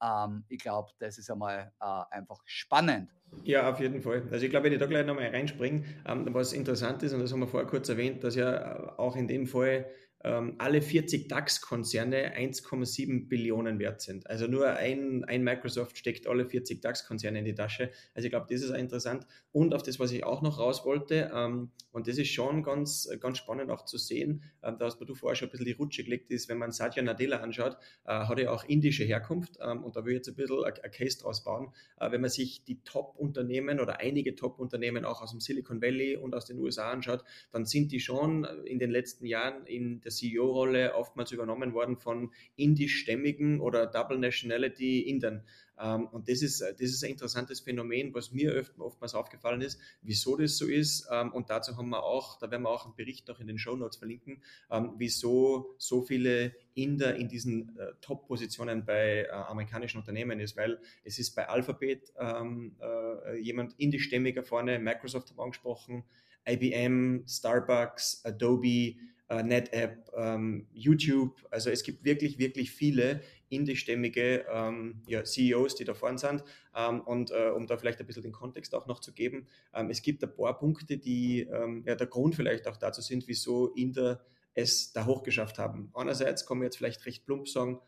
Ähm, 0.02 0.44
ich 0.50 0.60
glaube, 0.60 0.90
das 1.00 1.18
ist 1.18 1.30
einmal 1.30 1.72
äh, 1.80 2.16
einfach 2.16 2.42
spannend. 2.46 3.10
Ja, 3.44 3.70
auf 3.70 3.80
jeden 3.80 4.02
Fall. 4.02 4.28
Also 4.32 4.46
ich 4.46 4.50
glaube, 4.50 4.66
wenn 4.66 4.74
ich 4.74 4.80
da 4.80 4.86
gleich 4.86 5.06
nochmal 5.06 5.28
reinspringe, 5.28 5.84
ähm, 6.08 6.28
was 6.34 6.54
interessant 6.54 7.04
ist, 7.04 7.14
und 7.14 7.20
das 7.20 7.32
haben 7.32 7.40
wir 7.40 7.48
vorher 7.48 7.70
kurz 7.70 7.90
erwähnt, 7.90 8.24
dass 8.24 8.36
ja 8.36 8.98
auch 8.98 9.16
in 9.16 9.28
dem 9.28 9.46
Fall 9.48 9.86
ähm, 10.24 10.56
alle 10.58 10.82
40 10.82 11.30
DAX-Konzerne 11.30 12.36
1,7 12.38 13.30
Billionen 13.30 13.80
wert 13.80 14.02
sind. 14.02 14.30
Also 14.30 14.48
nur 14.48 14.68
ein, 14.68 15.24
ein 15.26 15.44
Microsoft 15.44 15.98
steckt 15.98 16.28
alle 16.28 16.46
40 16.46 16.82
DAX-Konzerne 16.82 17.40
in 17.40 17.46
die 17.46 17.56
Tasche. 17.56 17.92
Also 18.14 18.26
ich 18.26 18.32
glaube, 18.32 18.48
das 18.50 18.62
ist 18.62 18.72
auch 18.72 18.78
interessant. 18.78 19.26
Und 19.52 19.74
auf 19.74 19.82
das, 19.82 20.00
was 20.00 20.12
ich 20.12 20.26
auch 20.26 20.42
noch 20.42 20.60
raus 20.60 20.86
wollte, 20.86 21.32
ähm, 21.34 21.72
und 21.92 22.08
das 22.08 22.18
ist 22.18 22.30
schon 22.30 22.64
ganz, 22.64 23.10
ganz 23.20 23.38
spannend 23.38 23.72
auch 23.72 23.86
zu 23.86 23.98
sehen, 23.98 24.44
ähm, 24.62 24.78
da 24.78 24.86
hast 24.86 25.00
du 25.00 25.16
vorher 25.16 25.36
schon 25.36 25.48
ein 25.48 25.52
bisschen 25.52 25.66
die 25.66 25.72
Rutsche 25.72 26.04
gelegt, 26.04 26.30
ist, 26.32 26.50
wenn 26.50 26.58
man 26.58 26.72
Satya 26.72 27.02
Nadella 27.02 27.38
anschaut, 27.38 27.78
äh, 28.06 28.12
hat 28.12 28.40
er 28.40 28.54
auch 28.54 28.66
indische 28.66 29.06
Herkunft 29.06 29.58
ähm, 29.62 29.84
und 29.84 29.96
da 29.96 30.04
will 30.04 30.12
ich 30.12 30.18
jetzt 30.18 30.30
ein 30.30 30.36
bisschen 30.36 30.64
ein 30.66 30.92
Case 30.92 31.18
draus 31.18 31.44
bauen. 31.44 31.74
Äh, 32.00 32.12
wenn 32.12 32.22
man 32.22 32.30
sich 32.30 32.64
die 32.66 32.84
Top-Unternehmen 32.84 33.80
oder 33.80 34.00
einige 34.00 34.36
Top-Unternehmen 34.36 35.06
auch 35.06 35.22
aus 35.22 35.32
dem 35.32 35.40
Silicon 35.40 35.82
Valley 35.82 36.18
und 36.18 36.36
aus 36.36 36.46
den 36.46 36.60
USA 36.60 36.92
anschaut, 36.92 37.24
dann 37.52 37.66
sind 37.66 37.92
die 37.92 38.02
schon 38.02 38.44
in 38.66 38.80
den 38.80 38.92
letzten 38.92 39.26
Jahren 39.26 39.66
in 39.66 40.02
der 40.02 40.09
CEO-Rolle 40.10 40.96
oftmals 40.96 41.32
übernommen 41.32 41.74
worden 41.74 41.98
von 41.98 42.32
indischstämmigen 42.56 43.60
oder 43.60 43.88
Double 43.88 44.18
Nationality 44.18 45.02
Indern. 45.02 45.44
Ähm, 45.80 46.08
und 46.08 46.30
das 46.30 46.42
ist, 46.42 46.62
das 46.62 46.80
ist 46.80 47.04
ein 47.04 47.12
interessantes 47.12 47.62
Phänomen, 47.62 48.14
was 48.14 48.32
mir 48.32 48.66
oftmals 48.80 49.16
aufgefallen 49.16 49.62
ist, 49.62 49.80
wieso 50.02 50.36
das 50.36 50.58
so 50.58 50.68
ist. 50.68 51.08
Ähm, 51.12 51.32
und 51.32 51.50
dazu 51.50 51.78
haben 51.78 51.90
wir 51.90 52.04
auch, 52.04 52.38
da 52.40 52.52
werden 52.52 52.64
wir 52.64 52.70
auch 52.70 52.86
einen 52.86 52.96
Bericht 52.96 53.28
noch 53.28 53.40
in 53.40 53.48
den 53.48 53.58
Show 53.58 53.76
Notes 53.76 53.98
verlinken, 53.98 54.44
ähm, 54.70 54.94
wieso 54.98 55.76
so 55.78 56.02
viele 56.02 56.54
Inder 56.74 57.16
in 57.16 57.28
diesen 57.28 57.78
äh, 57.78 57.94
Top-Positionen 58.02 58.86
bei 58.86 59.24
äh, 59.24 59.30
amerikanischen 59.30 60.00
Unternehmen 60.00 60.40
ist, 60.40 60.58
weil 60.58 60.80
es 61.04 61.20
ist 61.20 61.36
bei 61.36 61.48
Alphabet 61.48 62.14
äh, 62.18 63.38
jemand 63.40 63.74
indischstämmiger 63.78 64.44
vorne, 64.44 64.80
Microsoft 64.80 65.30
haben 65.30 65.40
angesprochen, 65.40 66.04
IBM, 66.48 67.26
Starbucks, 67.28 68.22
Adobe, 68.26 68.96
äh, 69.30 69.44
NetApp, 69.44 70.12
ähm, 70.16 70.68
YouTube. 70.74 71.46
Also 71.52 71.70
es 71.70 71.84
gibt 71.84 72.04
wirklich, 72.04 72.40
wirklich 72.40 72.72
viele 72.72 73.22
indischstämmige 73.50 74.46
ähm, 74.52 75.02
ja, 75.08 75.24
CEOs, 75.24 75.76
die 75.76 75.86
da 75.86 75.94
vorne 75.94 76.18
sind. 76.18 76.44
Ähm, 76.76 77.02
und 77.02 77.32
äh, 77.32 77.50
um 77.50 77.68
da 77.68 77.78
vielleicht 77.78 78.00
ein 78.00 78.08
bisschen 78.08 78.24
den 78.24 78.32
Kontext 78.32 78.76
auch 78.76 78.88
noch 78.88 79.00
zu 79.00 79.14
geben, 79.14 79.48
ähm, 79.74 79.90
es 79.90 80.02
gibt 80.02 80.24
ein 80.24 80.34
paar 80.34 80.58
Punkte, 80.58 80.98
die 80.98 81.42
ähm, 81.42 81.84
ja, 81.86 81.96
der 81.96 82.08
Grund 82.08 82.36
vielleicht 82.36 82.68
auch 82.68 82.78
dazu 82.78 83.02
sind, 83.02 83.28
wieso 83.28 83.68
Inder 83.74 84.26
es 84.54 84.94
da 84.94 85.06
hochgeschafft 85.06 85.60
haben. 85.60 85.92
Einerseits 85.94 86.46
kann 86.46 86.58
man 86.58 86.66
jetzt 86.66 86.78
vielleicht 86.78 87.06
recht 87.06 87.26
plump 87.26 87.48
sagen, 87.48 87.80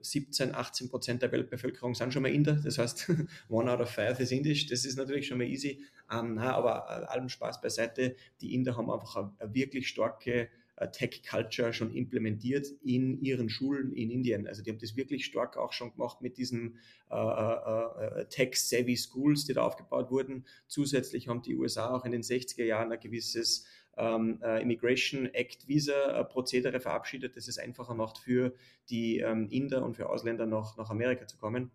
17, 0.00 0.50
äh, 0.50 0.52
18 0.52 0.88
Prozent 0.88 1.22
der 1.22 1.32
Weltbevölkerung 1.32 1.94
sind 1.94 2.12
schon 2.12 2.22
mal 2.22 2.32
Inder. 2.32 2.54
Das 2.54 2.78
heißt, 2.78 3.10
one 3.48 3.70
out 3.70 3.80
of 3.80 3.90
five 3.90 4.18
ist 4.20 4.32
indisch. 4.32 4.66
Das 4.66 4.84
ist 4.84 4.96
natürlich 4.96 5.26
schon 5.26 5.38
mal 5.38 5.46
easy. 5.46 5.84
Ähm, 6.10 6.34
na, 6.34 6.54
aber 6.54 6.86
äh, 6.88 7.04
allem 7.06 7.28
Spaß 7.28 7.60
beiseite. 7.60 8.16
Die 8.40 8.54
Inder 8.54 8.76
haben 8.76 8.90
einfach 8.90 9.16
eine, 9.16 9.32
eine 9.38 9.54
wirklich 9.54 9.88
starke 9.88 10.48
Tech 10.86 11.22
Culture 11.28 11.72
schon 11.72 11.92
implementiert 11.92 12.68
in 12.82 13.20
ihren 13.20 13.48
Schulen 13.48 13.92
in 13.92 14.10
Indien. 14.10 14.46
Also 14.46 14.62
die 14.62 14.70
haben 14.70 14.78
das 14.78 14.96
wirklich 14.96 15.24
stark 15.24 15.56
auch 15.56 15.72
schon 15.72 15.92
gemacht 15.92 16.20
mit 16.20 16.38
diesen 16.38 16.78
äh, 17.10 17.16
äh, 17.16 18.20
äh 18.20 18.28
Tech-Savvy 18.28 18.96
Schools, 18.96 19.44
die 19.44 19.54
da 19.54 19.62
aufgebaut 19.62 20.10
wurden. 20.10 20.44
Zusätzlich 20.68 21.28
haben 21.28 21.42
die 21.42 21.56
USA 21.56 21.94
auch 21.94 22.04
in 22.04 22.12
den 22.12 22.22
60er 22.22 22.64
Jahren 22.64 22.92
ein 22.92 23.00
gewisses 23.00 23.66
ähm, 23.96 24.40
äh, 24.42 24.62
Immigration 24.62 25.26
Act 25.34 25.66
Visa 25.66 26.22
Prozedere 26.24 26.80
verabschiedet, 26.80 27.36
das 27.36 27.48
es 27.48 27.58
einfacher 27.58 27.94
macht 27.94 28.18
für 28.18 28.54
die 28.88 29.18
ähm, 29.18 29.48
Inder 29.50 29.84
und 29.84 29.96
für 29.96 30.08
Ausländer 30.08 30.46
nach, 30.46 30.76
nach 30.76 30.90
Amerika 30.90 31.26
zu 31.26 31.36
kommen. 31.36 31.70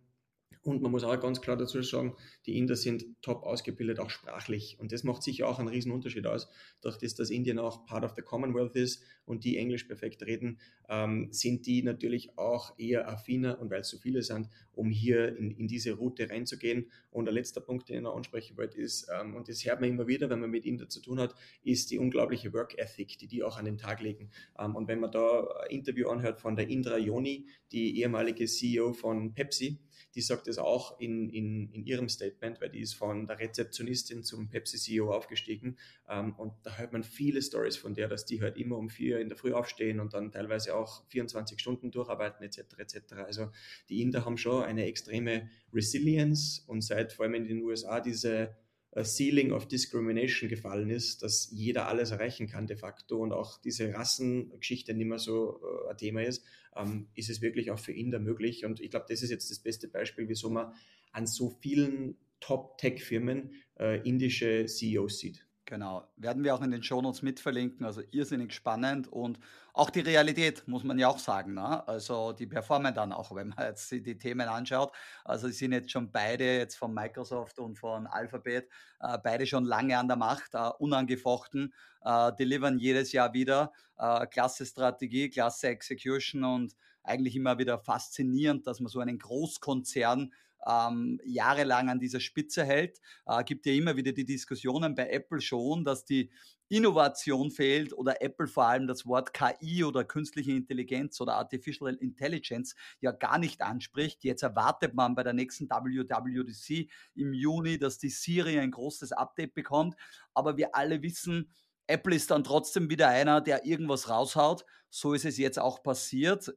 Und 0.62 0.81
man 0.81 0.91
muss 0.91 1.03
auch 1.03 1.19
ganz 1.19 1.41
klar 1.41 1.57
dazu 1.57 1.81
sagen, 1.81 2.15
die 2.45 2.57
Inder 2.57 2.75
sind 2.75 3.05
top 3.22 3.43
ausgebildet, 3.43 4.00
auch 4.00 4.10
sprachlich. 4.10 4.77
Und 4.79 4.91
das 4.91 5.03
macht 5.03 5.24
sicher 5.24 5.48
auch 5.48 5.60
einen 5.60 5.67
riesen 5.67 5.91
Unterschied 5.91 6.27
aus. 6.27 6.50
Durch 6.81 6.98
das, 6.98 7.15
dass 7.15 7.29
Indien 7.29 7.60
auch 7.60 7.86
Part 7.86 8.03
of 8.03 8.13
the 8.15 8.22
Commonwealth 8.22 8.75
ist 8.75 9.03
und 9.25 9.43
die 9.43 9.57
Englisch 9.57 9.83
perfekt 9.86 10.24
reden, 10.24 10.60
ähm, 10.89 11.29
sind 11.31 11.65
die 11.65 11.83
natürlich 11.83 12.38
auch 12.38 12.77
eher 12.77 13.10
affiner 13.10 13.60
und 13.60 13.72
weil 13.72 13.81
es 13.81 13.89
so 13.89 13.98
viele 13.98 14.22
sind, 14.22 14.50
um 14.74 14.89
hier 14.89 15.38
in, 15.38 15.51
in 15.51 15.67
diese 15.67 15.93
Route 15.93 16.29
reinzugehen. 16.29 16.91
Und 17.12 17.25
der 17.25 17.33
letzte 17.33 17.62
Punkt, 17.62 17.89
den 17.89 17.98
ich 17.98 18.01
noch 18.03 18.15
ansprechen 18.15 18.57
wollte, 18.57 18.77
ist, 18.79 19.07
ähm, 19.13 19.36
und 19.36 19.48
das 19.48 19.63
hört 19.65 19.81
man 19.81 19.89
immer 19.89 20.07
wieder, 20.07 20.29
wenn 20.29 20.39
man 20.39 20.50
mit 20.50 20.65
Inder 20.65 20.89
zu 20.89 21.01
tun 21.01 21.19
hat, 21.19 21.36
ist 21.63 21.91
die 21.91 22.00
unglaubliche 22.00 22.53
Work 22.53 22.77
Ethic, 22.77 23.17
die 23.17 23.27
die 23.27 23.43
auch 23.43 23.57
an 23.57 23.65
den 23.65 23.77
Tag 23.77 24.01
legen. 24.01 24.29
Ähm, 24.60 24.75
und 24.75 24.88
wenn 24.88 25.00
man 25.00 25.12
da 25.12 25.48
ein 25.63 25.72
Interview 25.72 26.10
anhört 26.10 26.39
von 26.39 26.55
der 26.55 26.67
Indra 26.67 26.98
Yoni, 26.98 27.48
die 27.72 28.00
ehemalige 28.00 28.45
CEO 28.45 28.93
von 28.93 29.33
Pepsi, 29.33 29.79
die 30.15 30.22
sagt 30.22 30.48
das 30.48 30.58
auch 30.58 31.00
in, 31.00 31.29
in, 31.29 31.72
in 31.72 31.86
ihrem 31.86 32.08
Statement, 32.10 32.62
weil 32.62 32.70
die 32.70 32.82
ist 32.82 32.93
von 32.93 33.27
der 33.27 33.39
Rezeptionistin 33.39 34.24
zum 34.24 34.50
Pepsi-CEO 34.50 35.12
aufgestiegen. 35.12 35.77
Ähm, 36.08 36.34
und 36.36 36.53
da 36.63 36.77
hört 36.77 36.93
man 36.93 37.03
viele 37.03 37.41
Stories 37.41 37.77
von 37.77 37.93
der, 37.93 38.08
dass 38.08 38.25
die 38.25 38.41
halt 38.41 38.58
immer 38.58 38.77
um 38.77 38.89
vier 38.89 39.20
in 39.20 39.29
der 39.29 39.38
Früh 39.38 39.53
aufstehen 39.53 40.00
und 40.00 40.13
dann 40.13 40.32
teilweise 40.32 40.75
auch 40.75 41.05
24 41.08 41.60
Stunden 41.60 41.91
durcharbeiten 41.91 42.43
etc. 42.43 42.60
etc. 42.77 43.13
Also 43.25 43.51
die 43.89 44.01
Inder 44.01 44.25
haben 44.25 44.38
schon 44.38 44.63
eine 44.63 44.86
extreme 44.86 45.50
Resilience 45.74 46.63
und 46.67 46.82
seit 46.82 47.13
vor 47.13 47.25
allem 47.25 47.36
in 47.36 47.46
den 47.46 47.63
USA 47.63 48.00
diese 48.00 48.55
Ceiling 49.01 49.51
of 49.51 49.67
Discrimination 49.67 50.50
gefallen 50.50 50.89
ist, 50.89 51.23
dass 51.23 51.50
jeder 51.51 51.88
alles 51.88 52.12
erreichen 52.12 52.47
kann 52.47 52.67
de 52.67 52.77
facto 52.77 53.17
und 53.17 53.31
auch 53.31 53.59
diese 53.59 53.93
Rassengeschichte 53.93 54.93
nicht 54.93 55.07
mehr 55.07 55.17
so 55.17 55.62
äh, 55.88 55.91
ein 55.91 55.97
Thema 55.97 56.23
ist, 56.23 56.43
ähm, 56.75 57.07
ist 57.15 57.29
es 57.29 57.41
wirklich 57.41 57.71
auch 57.71 57.79
für 57.79 57.93
Inder 57.93 58.19
möglich. 58.19 58.65
Und 58.65 58.79
ich 58.79 58.91
glaube, 58.91 59.07
das 59.09 59.23
ist 59.23 59.31
jetzt 59.31 59.50
das 59.50 59.59
beste 59.59 59.88
Beispiel, 59.88 60.29
wieso 60.29 60.50
man 60.50 60.73
an 61.12 61.25
so 61.25 61.50
vielen 61.62 62.17
Top-Tech-Firmen 62.39 63.53
äh, 63.79 64.07
indische 64.07 64.65
CEOs 64.65 65.19
sieht. 65.19 65.47
Genau, 65.65 66.05
werden 66.17 66.43
wir 66.43 66.53
auch 66.55 66.62
in 66.62 66.72
den 66.72 66.84
Shownotes 66.84 67.22
mitverlinken, 67.22 67.86
also 67.86 68.01
irrsinnig 68.12 68.51
spannend 68.53 69.08
und 69.08 69.39
auch 69.72 69.89
die 69.89 70.01
Realität, 70.01 70.67
muss 70.67 70.84
man 70.84 71.00
ja 71.00 71.08
auch 71.08 71.20
sagen. 71.20 71.53
Ne? 71.53 71.88
Also 71.88 72.34
die 72.34 72.48
performen 72.48 72.93
dann 72.93 73.13
auch, 73.13 73.34
wenn 73.36 73.48
man 73.50 73.67
jetzt 73.67 73.89
die 73.91 74.17
Themen 74.17 74.50
anschaut. 74.50 74.91
Also 75.24 75.48
sie 75.48 75.53
sind 75.53 75.72
jetzt 75.72 75.89
schon 75.89 76.12
beide, 76.12 76.58
jetzt 76.58 76.75
von 76.75 76.93
Microsoft 76.93 77.60
und 77.60 77.77
von 77.79 78.08
Alphabet, 78.08 78.67
äh, 79.00 79.17
beide 79.24 79.48
schon 79.48 79.63
lange 79.63 79.98
an 79.98 80.10
der 80.10 80.17
Macht, 80.17 80.53
äh, 80.53 80.70
unangefochten, 80.79 81.74
äh, 82.03 82.34
delivern 82.34 82.77
jedes 82.77 83.13
Jahr 83.13 83.34
wieder. 83.34 83.72
Äh, 83.98 84.27
klasse 84.27 84.65
Strategie, 84.65 85.29
klasse 85.29 85.70
Execution 85.70 86.43
und 86.43 86.75
eigentlich 87.03 87.38
immer 87.38 87.58
wieder 87.58 87.79
faszinierend, 87.79 88.67
dass 88.67 88.82
man 88.82 88.89
so 88.89 89.00
einen 89.00 89.17
Großkonzern 89.17 90.34
ähm, 90.67 91.20
jahrelang 91.25 91.89
an 91.89 92.00
dieser 92.00 92.20
Spitze 92.20 92.65
hält. 92.65 93.00
Äh, 93.25 93.43
gibt 93.43 93.65
ja 93.65 93.74
immer 93.74 93.96
wieder 93.96 94.12
die 94.12 94.25
Diskussionen 94.25 94.96
bei 94.96 95.10
Apple 95.10 95.41
schon, 95.41 95.84
dass 95.84 96.05
die 96.05 96.32
Innovation 96.70 97.51
fehlt 97.51 97.93
oder 97.93 98.22
Apple 98.22 98.48
vor 98.48 98.65
allem 98.65 98.88
das 98.88 99.05
Wort 99.05 99.34
KI 99.34 99.84
oder 99.84 100.03
künstliche 100.03 100.53
Intelligenz 100.53 101.22
oder 101.22 101.36
Artificial 101.36 101.93
Intelligence 101.96 102.75
ja 103.00 103.12
gar 103.12 103.38
nicht 103.38 103.62
anspricht. 103.62 104.24
Jetzt 104.24 104.41
erwartet 104.41 104.96
man 104.96 105.13
bei 105.13 105.24
der 105.24 105.34
nächsten 105.34 105.70
WWDC 105.70 106.89
im 107.15 107.34
Juni, 107.34 107.77
dass 107.77 108.00
die 108.00 108.10
Siri 108.10 108.58
ein 108.60 108.72
großes 108.72 109.12
Update 109.12 109.53
bekommt. 109.53 109.96
Aber 110.34 110.58
wir 110.58 110.75
alle 110.75 111.03
wissen, 111.03 111.51
Apple 111.86 112.15
ist 112.15 112.32
dann 112.32 112.43
trotzdem 112.43 112.89
wieder 112.89 113.10
einer, 113.10 113.41
der 113.41 113.65
irgendwas 113.65 114.10
raushaut. 114.10 114.65
So 114.89 115.13
ist 115.13 115.25
es 115.25 115.38
jetzt 115.38 115.60
auch 115.60 115.84
passiert 115.84 116.53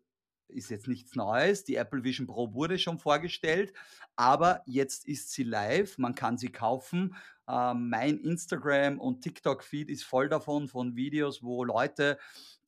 ist 0.49 0.71
jetzt 0.71 0.89
nichts 0.89 1.15
Neues. 1.15 1.65
Die 1.65 1.77
Apple 1.77 2.05
Vision 2.05 2.27
Pro 2.27 2.53
wurde 2.55 2.79
schon 2.79 2.99
vorgestellt, 2.99 3.73
aber 4.17 4.63
jetzt 4.67 5.07
ist 5.07 5.33
sie 5.33 5.45
live. 5.45 5.99
Man 5.99 6.15
kann 6.15 6.39
sie 6.39 6.51
kaufen. 6.51 7.17
Ähm, 7.49 7.89
mein 7.91 8.19
Instagram 8.19 8.99
und 9.01 9.23
TikTok-Feed 9.23 9.91
ist 9.91 10.05
voll 10.05 10.29
davon, 10.29 10.69
von 10.69 10.97
Videos, 10.97 11.43
wo 11.43 11.65
Leute 11.65 12.19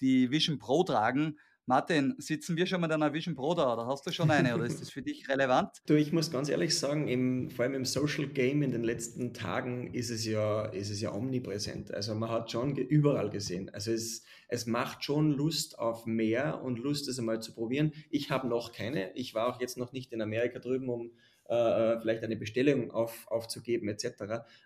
die 0.01 0.31
Vision 0.31 0.59
Pro 0.59 0.85
tragen 0.85 1.39
Martin, 1.69 2.15
sitzen 2.17 2.57
wir 2.57 2.65
schon 2.65 2.81
mit 2.81 2.91
einer 2.91 3.13
Vision 3.13 3.35
Pro 3.35 3.53
da 3.53 3.75
oder 3.75 3.87
hast 3.87 4.07
du 4.07 4.11
schon 4.11 4.31
eine 4.31 4.55
oder 4.55 4.65
ist 4.65 4.81
das 4.81 4.89
für 4.89 5.03
dich 5.03 5.29
relevant? 5.29 5.69
Du, 5.85 5.97
ich 5.97 6.13
muss 6.13 6.31
ganz 6.31 6.49
ehrlich 6.49 6.79
sagen, 6.79 7.09
im, 7.09 7.51
vor 7.51 7.67
allem 7.67 7.75
im 7.75 7.85
Social 7.85 8.27
Game 8.27 8.63
in 8.63 8.71
den 8.71 8.83
letzten 8.83 9.35
Tagen 9.35 9.93
ist 9.93 10.09
es 10.09 10.25
ja, 10.25 10.65
ist 10.65 10.89
es 10.89 11.03
ja 11.03 11.13
omnipräsent. 11.13 11.93
Also 11.93 12.15
man 12.15 12.31
hat 12.31 12.51
schon 12.51 12.75
überall 12.75 13.29
gesehen. 13.29 13.69
Also 13.69 13.93
es, 13.93 14.25
es 14.49 14.65
macht 14.65 15.05
schon 15.05 15.33
Lust 15.33 15.79
auf 15.79 16.07
mehr 16.07 16.63
und 16.63 16.79
Lust, 16.79 17.07
es 17.07 17.19
einmal 17.19 17.43
zu 17.43 17.53
probieren. 17.53 17.93
Ich 18.09 18.31
habe 18.31 18.49
noch 18.49 18.73
keine. 18.73 19.13
Ich 19.15 19.35
war 19.35 19.55
auch 19.55 19.61
jetzt 19.61 19.77
noch 19.77 19.93
nicht 19.93 20.11
in 20.15 20.23
Amerika 20.23 20.61
drüben, 20.61 20.89
um 20.89 21.11
äh, 21.51 21.55
äh 21.55 22.01
vielleicht 22.01 22.25
eine 22.25 22.37
Bestellung 22.37 22.93
auf, 22.93 23.29
aufzugeben 23.29 23.91
etc. 23.91 24.07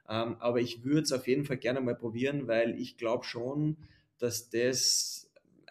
Ähm, 0.09 0.37
aber 0.39 0.61
ich 0.61 0.85
würde 0.85 1.03
es 1.03 1.11
auf 1.11 1.27
jeden 1.27 1.47
Fall 1.47 1.57
gerne 1.57 1.81
mal 1.81 1.97
probieren, 1.97 2.47
weil 2.47 2.81
ich 2.81 2.97
glaube 2.97 3.25
schon, 3.25 3.77
dass 4.21 4.51
das 4.51 5.22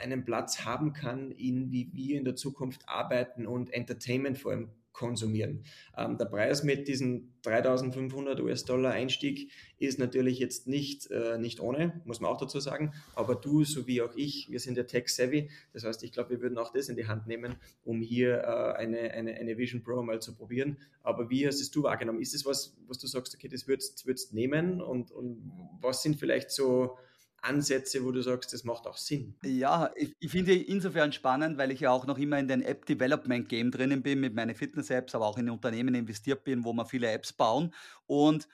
einen 0.01 0.25
Platz 0.25 0.65
haben 0.65 0.93
kann, 0.93 1.31
in 1.31 1.71
wie 1.71 1.91
wir 1.93 2.17
in 2.17 2.25
der 2.25 2.35
Zukunft 2.35 2.87
arbeiten 2.87 3.47
und 3.47 3.73
Entertainment 3.73 4.37
vor 4.37 4.51
allem 4.51 4.69
konsumieren. 4.93 5.63
Ähm, 5.97 6.17
der 6.17 6.25
Preis 6.25 6.63
mit 6.63 6.87
diesem 6.87 7.31
3500 7.43 8.39
US-Dollar 8.39 8.91
Einstieg 8.91 9.51
ist 9.79 9.99
natürlich 9.99 10.37
jetzt 10.39 10.67
nicht, 10.67 11.09
äh, 11.09 11.37
nicht 11.37 11.59
ohne, 11.59 12.01
muss 12.05 12.19
man 12.19 12.29
auch 12.29 12.37
dazu 12.37 12.59
sagen. 12.59 12.93
Aber 13.15 13.35
du, 13.35 13.63
so 13.63 13.87
wie 13.87 14.01
auch 14.01 14.13
ich, 14.15 14.51
wir 14.51 14.59
sind 14.59 14.77
ja 14.77 14.83
tech-savvy. 14.83 15.49
Das 15.73 15.83
heißt, 15.83 16.03
ich 16.03 16.11
glaube, 16.11 16.31
wir 16.31 16.41
würden 16.41 16.57
auch 16.57 16.71
das 16.71 16.89
in 16.89 16.95
die 16.95 17.07
Hand 17.07 17.27
nehmen, 17.27 17.55
um 17.83 18.01
hier 18.01 18.41
äh, 18.41 18.77
eine, 18.77 19.11
eine, 19.11 19.33
eine 19.33 19.57
Vision 19.57 19.81
Pro 19.81 20.03
mal 20.03 20.21
zu 20.21 20.35
probieren. 20.35 20.77
Aber 21.03 21.29
wie 21.29 21.47
hast 21.47 21.61
es 21.61 21.71
du 21.71 21.83
wahrgenommen? 21.83 22.21
Ist 22.21 22.35
es 22.35 22.45
was, 22.45 22.77
was 22.87 22.99
du 22.99 23.07
sagst, 23.07 23.33
okay, 23.33 23.47
das 23.47 23.67
würdest 23.67 24.05
du 24.05 24.35
nehmen? 24.35 24.81
Und, 24.81 25.11
und 25.11 25.51
was 25.81 26.03
sind 26.03 26.17
vielleicht 26.17 26.51
so 26.51 26.97
Ansätze, 27.41 28.03
wo 28.03 28.11
du 28.11 28.21
sagst, 28.21 28.53
das 28.53 28.63
macht 28.63 28.87
auch 28.87 28.97
Sinn? 28.97 29.35
Ja, 29.43 29.91
ich, 29.95 30.13
ich 30.19 30.31
finde 30.31 30.53
insofern 30.53 31.11
spannend, 31.11 31.57
weil 31.57 31.71
ich 31.71 31.79
ja 31.79 31.91
auch 31.91 32.05
noch 32.05 32.17
immer 32.17 32.39
in 32.39 32.47
den 32.47 32.61
App-Development-Game 32.61 33.71
drinnen 33.71 34.03
bin, 34.03 34.19
mit 34.19 34.35
meinen 34.35 34.55
Fitness-Apps, 34.55 35.15
aber 35.15 35.25
auch 35.25 35.37
in 35.37 35.49
Unternehmen 35.49 35.95
investiert 35.95 36.43
bin, 36.43 36.63
wo 36.63 36.73
wir 36.73 36.85
viele 36.85 37.11
Apps 37.11 37.33
bauen. 37.33 37.73
Und 38.05 38.47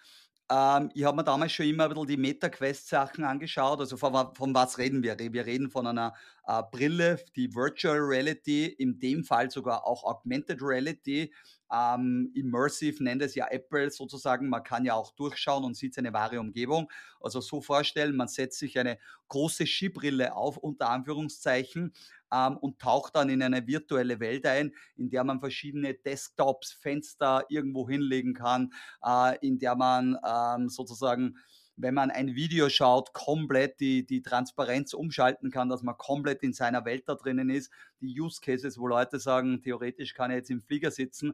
ähm, 0.50 0.90
ich 0.94 1.04
habe 1.04 1.18
mir 1.18 1.24
damals 1.26 1.52
schon 1.52 1.66
immer 1.66 1.84
ein 1.84 1.90
bisschen 1.90 2.08
die 2.08 2.18
MetaQuest-Sachen 2.18 3.26
angeschaut. 3.26 3.80
Also 3.80 3.98
von, 3.98 4.34
von, 4.34 4.54
was 4.54 4.78
reden 4.78 5.04
wir? 5.04 5.18
Wir 5.20 5.46
reden 5.46 5.70
von 5.70 5.86
einer 5.86 6.14
äh, 6.48 6.64
Brille, 6.72 7.20
die 7.36 7.54
Virtual 7.54 7.98
Reality, 7.98 8.68
in 8.68 9.00
dem 9.00 9.26
Fall 9.26 9.52
sogar 9.52 9.86
auch 9.86 10.06
Augmented 10.06 10.62
Reality 10.62 11.34
ähm, 11.72 12.32
immersive 12.34 13.04
nennt 13.04 13.22
es 13.22 13.36
ja 13.36 13.48
Apple 13.50 13.90
sozusagen. 13.92 14.50
Man 14.50 14.64
kann 14.64 14.86
ja 14.86 14.94
auch 14.94 15.12
durchschauen 15.12 15.64
und 15.64 15.76
sieht 15.76 15.94
seine 15.94 16.14
wahre 16.14 16.40
Umgebung. 16.40 16.90
Also 17.20 17.42
so 17.42 17.62
vorstellen, 17.62 18.16
man 18.16 18.28
setzt 18.28 18.60
sich 18.60 18.80
eine 18.80 18.98
große 19.28 19.66
Skibrille 19.66 20.36
auf, 20.36 20.58
unter 20.58 20.90
Anführungszeichen, 20.90 21.94
ähm, 22.34 22.58
und 22.58 22.80
taucht 22.80 23.16
dann 23.16 23.30
in 23.30 23.42
eine 23.42 23.66
virtuelle 23.68 24.20
Welt 24.20 24.46
ein, 24.46 24.74
in 24.96 25.10
der 25.10 25.24
man 25.24 25.40
verschiedene 25.40 25.94
Desktops, 25.94 26.74
Fenster 26.74 27.46
irgendwo 27.50 27.88
hinlegen 27.88 28.34
kann, 28.34 28.74
äh, 29.04 29.38
in 29.46 29.60
der 29.60 29.76
man 29.76 30.18
ähm, 30.26 30.70
sozusagen 30.70 31.38
wenn 31.78 31.94
man 31.94 32.10
ein 32.10 32.36
Video 32.36 32.70
schaut, 32.70 33.14
komplett 33.14 33.80
die, 33.80 34.06
die 34.06 34.22
Transparenz 34.22 34.94
umschalten 34.94 35.52
kann, 35.52 35.70
dass 35.70 35.84
man 35.84 35.98
komplett 35.98 36.44
in 36.44 36.54
seiner 36.54 36.86
Welt 36.86 37.04
da 37.08 37.16
drinnen 37.16 37.50
ist. 37.50 37.72
Die 38.02 38.20
Use 38.20 38.42
Cases, 38.42 38.78
wo 38.80 38.88
Leute 38.88 39.20
sagen, 39.20 39.62
theoretisch 39.62 40.14
kann 40.14 40.32
ich 40.32 40.38
jetzt 40.38 40.50
im 40.50 40.62
Flieger 40.62 40.92
sitzen 40.92 41.34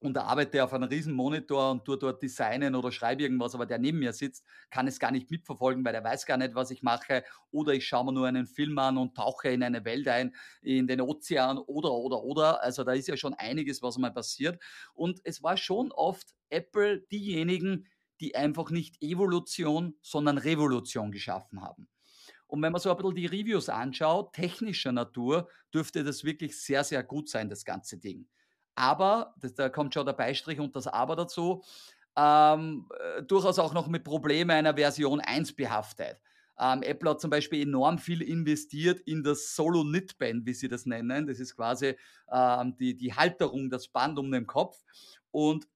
und 0.00 0.16
arbeite 0.18 0.62
auf 0.62 0.72
einem 0.72 0.88
riesen 0.88 1.14
Monitor 1.14 1.70
und 1.70 1.84
tue 1.84 1.98
dort 1.98 2.22
designen 2.22 2.74
oder 2.74 2.92
schreibe 2.92 3.22
irgendwas, 3.22 3.54
aber 3.54 3.66
der 3.66 3.78
neben 3.78 3.98
mir 3.98 4.12
sitzt, 4.12 4.44
kann 4.70 4.86
es 4.86 5.00
gar 5.00 5.10
nicht 5.10 5.30
mitverfolgen, 5.30 5.84
weil 5.84 5.94
er 5.94 6.04
weiß 6.04 6.26
gar 6.26 6.36
nicht, 6.36 6.54
was 6.54 6.70
ich 6.70 6.82
mache. 6.82 7.24
Oder 7.50 7.72
ich 7.72 7.86
schaue 7.86 8.04
mir 8.04 8.12
nur 8.12 8.26
einen 8.26 8.46
Film 8.46 8.78
an 8.78 8.98
und 8.98 9.16
tauche 9.16 9.48
in 9.48 9.62
eine 9.62 9.84
Welt 9.84 10.06
ein, 10.08 10.34
in 10.60 10.86
den 10.86 11.00
Ozean 11.00 11.58
oder, 11.58 11.92
oder, 11.92 12.22
oder. 12.22 12.62
Also 12.62 12.84
da 12.84 12.92
ist 12.92 13.08
ja 13.08 13.16
schon 13.16 13.34
einiges, 13.34 13.82
was 13.82 13.96
mal 13.98 14.12
passiert. 14.12 14.62
Und 14.94 15.20
es 15.24 15.42
war 15.42 15.56
schon 15.56 15.90
oft 15.92 16.34
Apple 16.50 17.00
diejenigen, 17.10 17.88
die 18.20 18.34
einfach 18.34 18.70
nicht 18.70 19.02
Evolution, 19.02 19.94
sondern 20.02 20.38
Revolution 20.38 21.12
geschaffen 21.12 21.62
haben. 21.62 21.88
Und 22.46 22.62
wenn 22.62 22.72
man 22.72 22.80
so 22.80 22.90
ein 22.90 22.96
bisschen 22.96 23.14
die 23.14 23.26
Reviews 23.26 23.68
anschaut, 23.68 24.32
technischer 24.32 24.92
Natur, 24.92 25.48
dürfte 25.74 26.04
das 26.04 26.24
wirklich 26.24 26.60
sehr, 26.60 26.84
sehr 26.84 27.02
gut 27.02 27.28
sein, 27.28 27.48
das 27.48 27.64
ganze 27.64 27.98
Ding. 27.98 28.28
Aber, 28.76 29.34
das, 29.40 29.54
da 29.54 29.68
kommt 29.68 29.94
schon 29.94 30.06
der 30.06 30.12
Beistrich 30.12 30.60
und 30.60 30.76
das 30.76 30.86
Aber 30.86 31.16
dazu, 31.16 31.62
ähm, 32.16 32.88
äh, 32.98 33.22
durchaus 33.22 33.58
auch 33.58 33.74
noch 33.74 33.88
mit 33.88 34.04
Problemen 34.04 34.50
einer 34.50 34.74
Version 34.74 35.20
1 35.20 35.54
behaftet. 35.54 36.20
Ähm, 36.58 36.82
Apple 36.82 37.10
hat 37.10 37.20
zum 37.20 37.30
Beispiel 37.30 37.62
enorm 37.62 37.98
viel 37.98 38.22
investiert 38.22 39.00
in 39.00 39.22
das 39.22 39.54
Solo 39.54 39.82
Knit 39.82 40.16
Band, 40.16 40.46
wie 40.46 40.54
sie 40.54 40.68
das 40.68 40.86
nennen. 40.86 41.26
Das 41.26 41.40
ist 41.40 41.54
quasi 41.54 41.96
ähm, 42.30 42.76
die, 42.78 42.96
die 42.96 43.12
Halterung, 43.14 43.68
das 43.68 43.88
Band 43.88 44.18
um 44.18 44.30
den 44.30 44.46
Kopf. 44.46 44.82
Und 45.30 45.68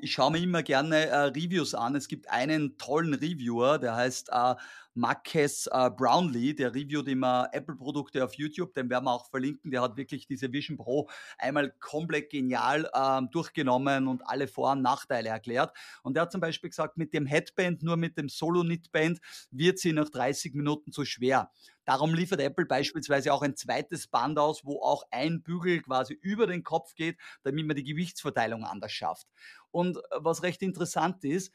ich 0.00 0.12
schaue 0.12 0.32
mir 0.32 0.38
immer 0.38 0.62
gerne 0.62 1.06
äh, 1.06 1.16
Reviews 1.26 1.74
an. 1.74 1.94
Es 1.94 2.08
gibt 2.08 2.28
einen 2.28 2.76
tollen 2.76 3.14
Reviewer, 3.14 3.78
der 3.78 3.94
heißt 3.94 4.30
äh, 4.32 4.56
Marques 4.94 5.68
äh, 5.68 5.90
Brownlee, 5.90 6.54
der 6.54 6.74
reviewt 6.74 7.06
immer 7.06 7.48
Apple-Produkte 7.52 8.24
auf 8.24 8.34
YouTube, 8.34 8.74
den 8.74 8.90
werden 8.90 9.04
wir 9.04 9.12
auch 9.12 9.30
verlinken. 9.30 9.70
Der 9.70 9.82
hat 9.82 9.96
wirklich 9.96 10.26
diese 10.26 10.52
Vision 10.52 10.76
Pro 10.76 11.08
einmal 11.38 11.70
komplett 11.78 12.30
genial 12.30 12.90
ähm, 12.94 13.30
durchgenommen 13.30 14.08
und 14.08 14.26
alle 14.26 14.48
Vor- 14.48 14.72
und 14.72 14.82
Nachteile 14.82 15.28
erklärt. 15.28 15.76
Und 16.02 16.16
er 16.16 16.22
hat 16.22 16.32
zum 16.32 16.40
Beispiel 16.40 16.70
gesagt, 16.70 16.96
mit 16.96 17.14
dem 17.14 17.26
Headband, 17.26 17.82
nur 17.84 17.96
mit 17.96 18.18
dem 18.18 18.28
Solo-Knit-Band 18.28 19.20
wird 19.52 19.78
sie 19.78 19.92
nach 19.92 20.08
30 20.08 20.54
Minuten 20.54 20.90
zu 20.90 21.04
schwer. 21.04 21.52
Darum 21.84 22.14
liefert 22.14 22.40
Apple 22.40 22.66
beispielsweise 22.66 23.32
auch 23.32 23.42
ein 23.42 23.56
zweites 23.56 24.06
Band 24.06 24.38
aus, 24.38 24.64
wo 24.64 24.80
auch 24.80 25.04
ein 25.10 25.42
Bügel 25.42 25.80
quasi 25.80 26.14
über 26.14 26.46
den 26.46 26.62
Kopf 26.62 26.94
geht, 26.94 27.16
damit 27.42 27.66
man 27.66 27.74
die 27.74 27.84
Gewichtsverteilung 27.84 28.64
anders 28.64 28.92
schafft. 28.92 29.26
Und 29.70 29.98
äh, 29.98 30.00
was 30.16 30.42
recht 30.42 30.62
interessant 30.62 31.24
ist, 31.24 31.52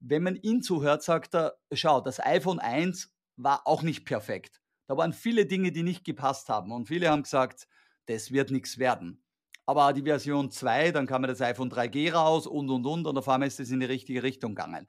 wenn 0.00 0.22
man 0.22 0.36
ihn 0.36 0.62
zuhört, 0.62 1.02
sagt 1.02 1.34
er, 1.34 1.56
schau, 1.72 2.00
das 2.00 2.20
iPhone 2.20 2.58
1 2.58 3.12
war 3.36 3.66
auch 3.66 3.82
nicht 3.82 4.04
perfekt. 4.04 4.60
Da 4.86 4.96
waren 4.96 5.12
viele 5.12 5.46
Dinge, 5.46 5.72
die 5.72 5.82
nicht 5.82 6.04
gepasst 6.04 6.48
haben. 6.48 6.72
Und 6.72 6.88
viele 6.88 7.08
haben 7.10 7.22
gesagt, 7.22 7.66
das 8.06 8.30
wird 8.32 8.50
nichts 8.50 8.78
werden. 8.78 9.24
aber 9.66 9.92
die 9.92 10.02
Version 10.02 10.50
2, 10.50 10.92
dann 10.92 11.06
kam 11.06 11.22
das 11.22 11.40
iPhone 11.40 11.70
3G 11.70 12.12
raus 12.12 12.46
und 12.46 12.68
und 12.70 12.84
und 12.86 13.06
und 13.06 13.18
auf 13.18 13.28
einmal 13.28 13.48
ist 13.48 13.60
es 13.60 13.70
in 13.70 13.80
die 13.80 13.86
richtige 13.86 14.22
Richtung 14.22 14.54
gegangen. 14.54 14.86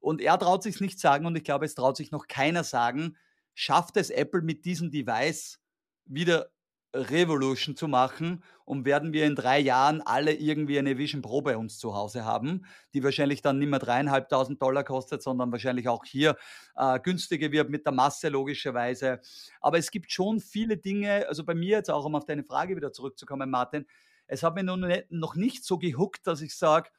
Und 0.00 0.20
er 0.20 0.38
traut 0.38 0.62
sich 0.62 0.80
nicht 0.80 0.98
sagen 1.00 1.26
und 1.26 1.36
ich 1.36 1.44
glaube, 1.44 1.66
es 1.66 1.74
traut 1.74 1.96
sich 1.96 2.10
noch 2.10 2.26
keiner 2.28 2.64
sagen, 2.64 3.16
schafft 3.54 3.96
es 3.96 4.10
Apple 4.10 4.42
mit 4.42 4.64
diesem 4.64 4.90
Device 4.90 5.60
wieder 6.06 6.50
Revolution 6.94 7.76
zu 7.76 7.88
machen 7.88 8.42
und 8.64 8.84
werden 8.84 9.12
wir 9.12 9.26
in 9.26 9.34
drei 9.34 9.58
Jahren 9.58 10.00
alle 10.00 10.32
irgendwie 10.32 10.78
eine 10.78 10.96
Vision 10.96 11.22
Pro 11.22 11.42
bei 11.42 11.56
uns 11.56 11.78
zu 11.78 11.94
Hause 11.94 12.24
haben, 12.24 12.64
die 12.94 13.02
wahrscheinlich 13.02 13.42
dann 13.42 13.58
nicht 13.58 13.68
mehr 13.68 13.78
dreieinhalbtausend 13.78 14.62
Dollar 14.62 14.84
kostet, 14.84 15.22
sondern 15.22 15.52
wahrscheinlich 15.52 15.88
auch 15.88 16.04
hier 16.04 16.36
äh, 16.76 16.98
günstiger 17.00 17.52
wird 17.52 17.68
mit 17.68 17.84
der 17.84 17.92
Masse 17.92 18.28
logischerweise. 18.28 19.20
Aber 19.60 19.78
es 19.78 19.90
gibt 19.90 20.12
schon 20.12 20.40
viele 20.40 20.76
Dinge, 20.76 21.26
also 21.28 21.44
bei 21.44 21.54
mir 21.54 21.76
jetzt 21.78 21.90
auch, 21.90 22.04
um 22.04 22.14
auf 22.14 22.24
deine 22.24 22.44
Frage 22.44 22.76
wieder 22.76 22.92
zurückzukommen, 22.92 23.50
Martin, 23.50 23.86
es 24.26 24.42
hat 24.42 24.54
mich 24.54 24.64
noch 24.64 25.34
nicht 25.34 25.64
so 25.64 25.78
gehuckt, 25.78 26.26
dass 26.26 26.40
ich 26.40 26.56
sage, 26.56 26.90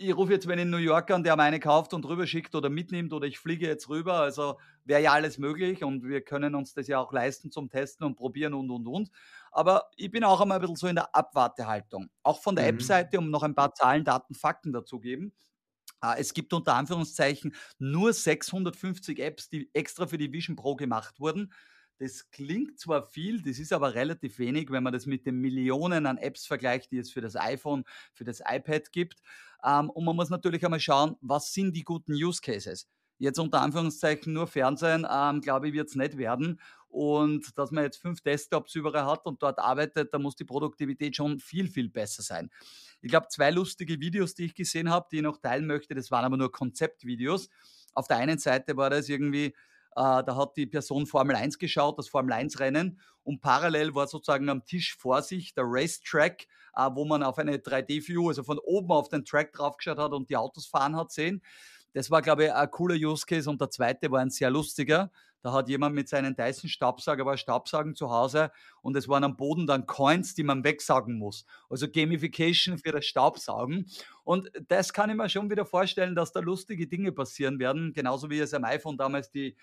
ich 0.00 0.16
rufe 0.16 0.32
jetzt 0.32 0.46
wenn 0.46 0.60
in 0.60 0.70
New 0.70 0.76
York 0.76 1.10
an, 1.10 1.24
der 1.24 1.34
meine 1.34 1.58
kauft 1.58 1.92
und 1.92 2.06
rüber 2.06 2.26
schickt 2.26 2.54
oder 2.54 2.70
mitnimmt 2.70 3.12
oder 3.12 3.26
ich 3.26 3.40
fliege 3.40 3.66
jetzt 3.66 3.88
rüber. 3.88 4.14
Also 4.14 4.58
wäre 4.84 5.02
ja 5.02 5.12
alles 5.12 5.38
möglich 5.38 5.82
und 5.82 6.04
wir 6.04 6.20
können 6.20 6.54
uns 6.54 6.72
das 6.72 6.86
ja 6.86 7.00
auch 7.00 7.12
leisten 7.12 7.50
zum 7.50 7.68
Testen 7.68 8.06
und 8.06 8.14
probieren 8.14 8.54
und 8.54 8.70
und 8.70 8.86
und. 8.86 9.10
Aber 9.50 9.90
ich 9.96 10.10
bin 10.12 10.22
auch 10.22 10.40
einmal 10.40 10.58
ein 10.58 10.60
bisschen 10.60 10.76
so 10.76 10.86
in 10.86 10.94
der 10.94 11.14
Abwartehaltung. 11.16 12.10
Auch 12.22 12.40
von 12.40 12.54
der 12.54 12.64
mhm. 12.66 12.78
App-Seite, 12.78 13.18
um 13.18 13.30
noch 13.30 13.42
ein 13.42 13.56
paar 13.56 13.74
Zahlen, 13.74 14.04
Daten, 14.04 14.34
Fakten 14.34 14.72
dazugeben. 14.72 15.32
Ah, 16.00 16.14
es 16.16 16.32
gibt 16.32 16.52
unter 16.52 16.74
Anführungszeichen 16.74 17.56
nur 17.80 18.12
650 18.12 19.18
Apps, 19.18 19.48
die 19.48 19.68
extra 19.74 20.06
für 20.06 20.16
die 20.16 20.32
Vision 20.32 20.54
Pro 20.54 20.76
gemacht 20.76 21.18
wurden. 21.18 21.52
Das 21.98 22.30
klingt 22.30 22.78
zwar 22.78 23.02
viel, 23.02 23.42
das 23.42 23.58
ist 23.58 23.72
aber 23.72 23.94
relativ 23.94 24.38
wenig, 24.38 24.70
wenn 24.70 24.84
man 24.84 24.92
das 24.92 25.06
mit 25.06 25.26
den 25.26 25.40
Millionen 25.40 26.06
an 26.06 26.16
Apps 26.16 26.46
vergleicht, 26.46 26.92
die 26.92 26.98
es 26.98 27.10
für 27.10 27.20
das 27.20 27.34
iPhone, 27.34 27.84
für 28.14 28.24
das 28.24 28.40
iPad 28.40 28.92
gibt. 28.92 29.20
Ähm, 29.64 29.90
und 29.90 30.04
man 30.04 30.14
muss 30.14 30.30
natürlich 30.30 30.64
einmal 30.64 30.80
schauen, 30.80 31.16
was 31.20 31.52
sind 31.52 31.74
die 31.74 31.82
guten 31.82 32.12
Use 32.12 32.40
Cases. 32.40 32.88
Jetzt 33.18 33.40
unter 33.40 33.62
Anführungszeichen 33.62 34.32
nur 34.32 34.46
Fernsehen, 34.46 35.04
ähm, 35.10 35.40
glaube 35.40 35.68
ich, 35.68 35.74
wird 35.74 35.88
es 35.88 35.96
nicht 35.96 36.16
werden. 36.18 36.60
Und 36.88 37.58
dass 37.58 37.72
man 37.72 37.82
jetzt 37.82 38.00
fünf 38.00 38.20
Desktops 38.22 38.74
überall 38.76 39.04
hat 39.04 39.26
und 39.26 39.42
dort 39.42 39.58
arbeitet, 39.58 40.14
da 40.14 40.18
muss 40.18 40.36
die 40.36 40.44
Produktivität 40.44 41.16
schon 41.16 41.40
viel, 41.40 41.68
viel 41.68 41.90
besser 41.90 42.22
sein. 42.22 42.48
Ich 43.00 43.10
glaube, 43.10 43.26
zwei 43.28 43.50
lustige 43.50 44.00
Videos, 44.00 44.34
die 44.34 44.46
ich 44.46 44.54
gesehen 44.54 44.88
habe, 44.88 45.08
die 45.10 45.16
ich 45.16 45.22
noch 45.22 45.38
teilen 45.38 45.66
möchte, 45.66 45.94
das 45.94 46.10
waren 46.10 46.24
aber 46.24 46.36
nur 46.36 46.50
Konzeptvideos. 46.50 47.50
Auf 47.92 48.06
der 48.06 48.18
einen 48.18 48.38
Seite 48.38 48.76
war 48.76 48.88
das 48.88 49.08
irgendwie 49.08 49.54
da 49.98 50.36
hat 50.36 50.56
die 50.56 50.66
Person 50.66 51.06
Formel 51.06 51.36
1 51.36 51.58
geschaut, 51.58 51.98
das 51.98 52.08
Formel 52.08 52.32
1 52.32 52.60
Rennen 52.60 53.00
und 53.24 53.40
parallel 53.40 53.94
war 53.94 54.06
sozusagen 54.06 54.48
am 54.48 54.64
Tisch 54.64 54.96
vor 54.96 55.22
sich 55.22 55.52
der 55.54 55.64
Racetrack, 55.66 56.46
äh, 56.74 56.88
wo 56.94 57.04
man 57.04 57.22
auf 57.22 57.38
eine 57.38 57.58
3D-View, 57.58 58.28
also 58.28 58.42
von 58.42 58.58
oben 58.58 58.90
auf 58.90 59.08
den 59.08 59.24
Track 59.24 59.52
draufgeschaut 59.52 59.98
hat 59.98 60.12
und 60.12 60.30
die 60.30 60.36
Autos 60.36 60.66
fahren 60.66 60.96
hat 60.96 61.12
sehen. 61.12 61.42
Das 61.92 62.10
war, 62.10 62.22
glaube 62.22 62.44
ich, 62.44 62.52
ein 62.52 62.70
cooler 62.70 62.94
Use 62.94 63.26
Case 63.26 63.48
und 63.50 63.60
der 63.60 63.70
zweite 63.70 64.10
war 64.10 64.20
ein 64.20 64.30
sehr 64.30 64.50
lustiger. 64.50 65.10
Da 65.42 65.52
hat 65.52 65.68
jemand 65.68 65.94
mit 65.94 66.08
seinen 66.08 66.34
Dyson 66.34 66.68
Staubsauger 66.68 67.24
war 67.24 67.36
Staubsaugen 67.36 67.94
zu 67.94 68.10
Hause 68.10 68.50
und 68.82 68.96
es 68.96 69.08
waren 69.08 69.22
am 69.22 69.36
Boden 69.36 69.66
dann 69.66 69.86
Coins, 69.86 70.34
die 70.34 70.42
man 70.42 70.64
wegsaugen 70.64 71.16
muss. 71.16 71.44
Also 71.70 71.88
Gamification 71.88 72.78
für 72.78 72.90
das 72.90 73.06
Staubsaugen. 73.06 73.86
Und 74.24 74.50
das 74.66 74.92
kann 74.92 75.10
ich 75.10 75.16
mir 75.16 75.28
schon 75.28 75.48
wieder 75.48 75.64
vorstellen, 75.64 76.16
dass 76.16 76.32
da 76.32 76.40
lustige 76.40 76.88
Dinge 76.88 77.12
passieren 77.12 77.58
werden. 77.60 77.92
Genauso 77.92 78.30
wie 78.30 78.40
es 78.40 78.52
am 78.52 78.64
iPhone 78.64 78.96
damals 78.96 79.30
die, 79.30 79.56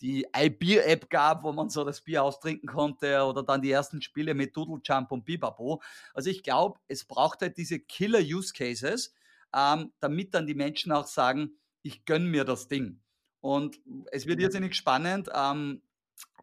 die 0.00 0.26
iBeer-App 0.34 1.08
gab, 1.10 1.44
wo 1.44 1.52
man 1.52 1.70
so 1.70 1.84
das 1.84 2.00
Bier 2.00 2.24
austrinken 2.24 2.68
konnte 2.68 3.22
oder 3.24 3.42
dann 3.42 3.62
die 3.62 3.70
ersten 3.70 4.02
Spiele 4.02 4.34
mit 4.34 4.56
Doodle 4.56 4.80
Jump 4.84 5.12
und 5.12 5.24
Bibabo. 5.24 5.80
Also 6.14 6.30
ich 6.30 6.42
glaube, 6.42 6.80
es 6.88 7.04
braucht 7.04 7.42
halt 7.42 7.56
diese 7.56 7.78
Killer-Use-Cases, 7.78 9.14
ähm, 9.54 9.92
damit 10.00 10.34
dann 10.34 10.46
die 10.46 10.54
Menschen 10.54 10.92
auch 10.92 11.06
sagen, 11.06 11.52
ich 11.82 12.04
gönne 12.04 12.26
mir 12.26 12.44
das 12.44 12.68
Ding. 12.68 13.00
Und 13.40 13.80
es 14.10 14.26
wird 14.26 14.38
mhm. 14.38 14.44
irrsinnig 14.44 14.74
spannend. 14.74 15.28
Ähm, 15.34 15.82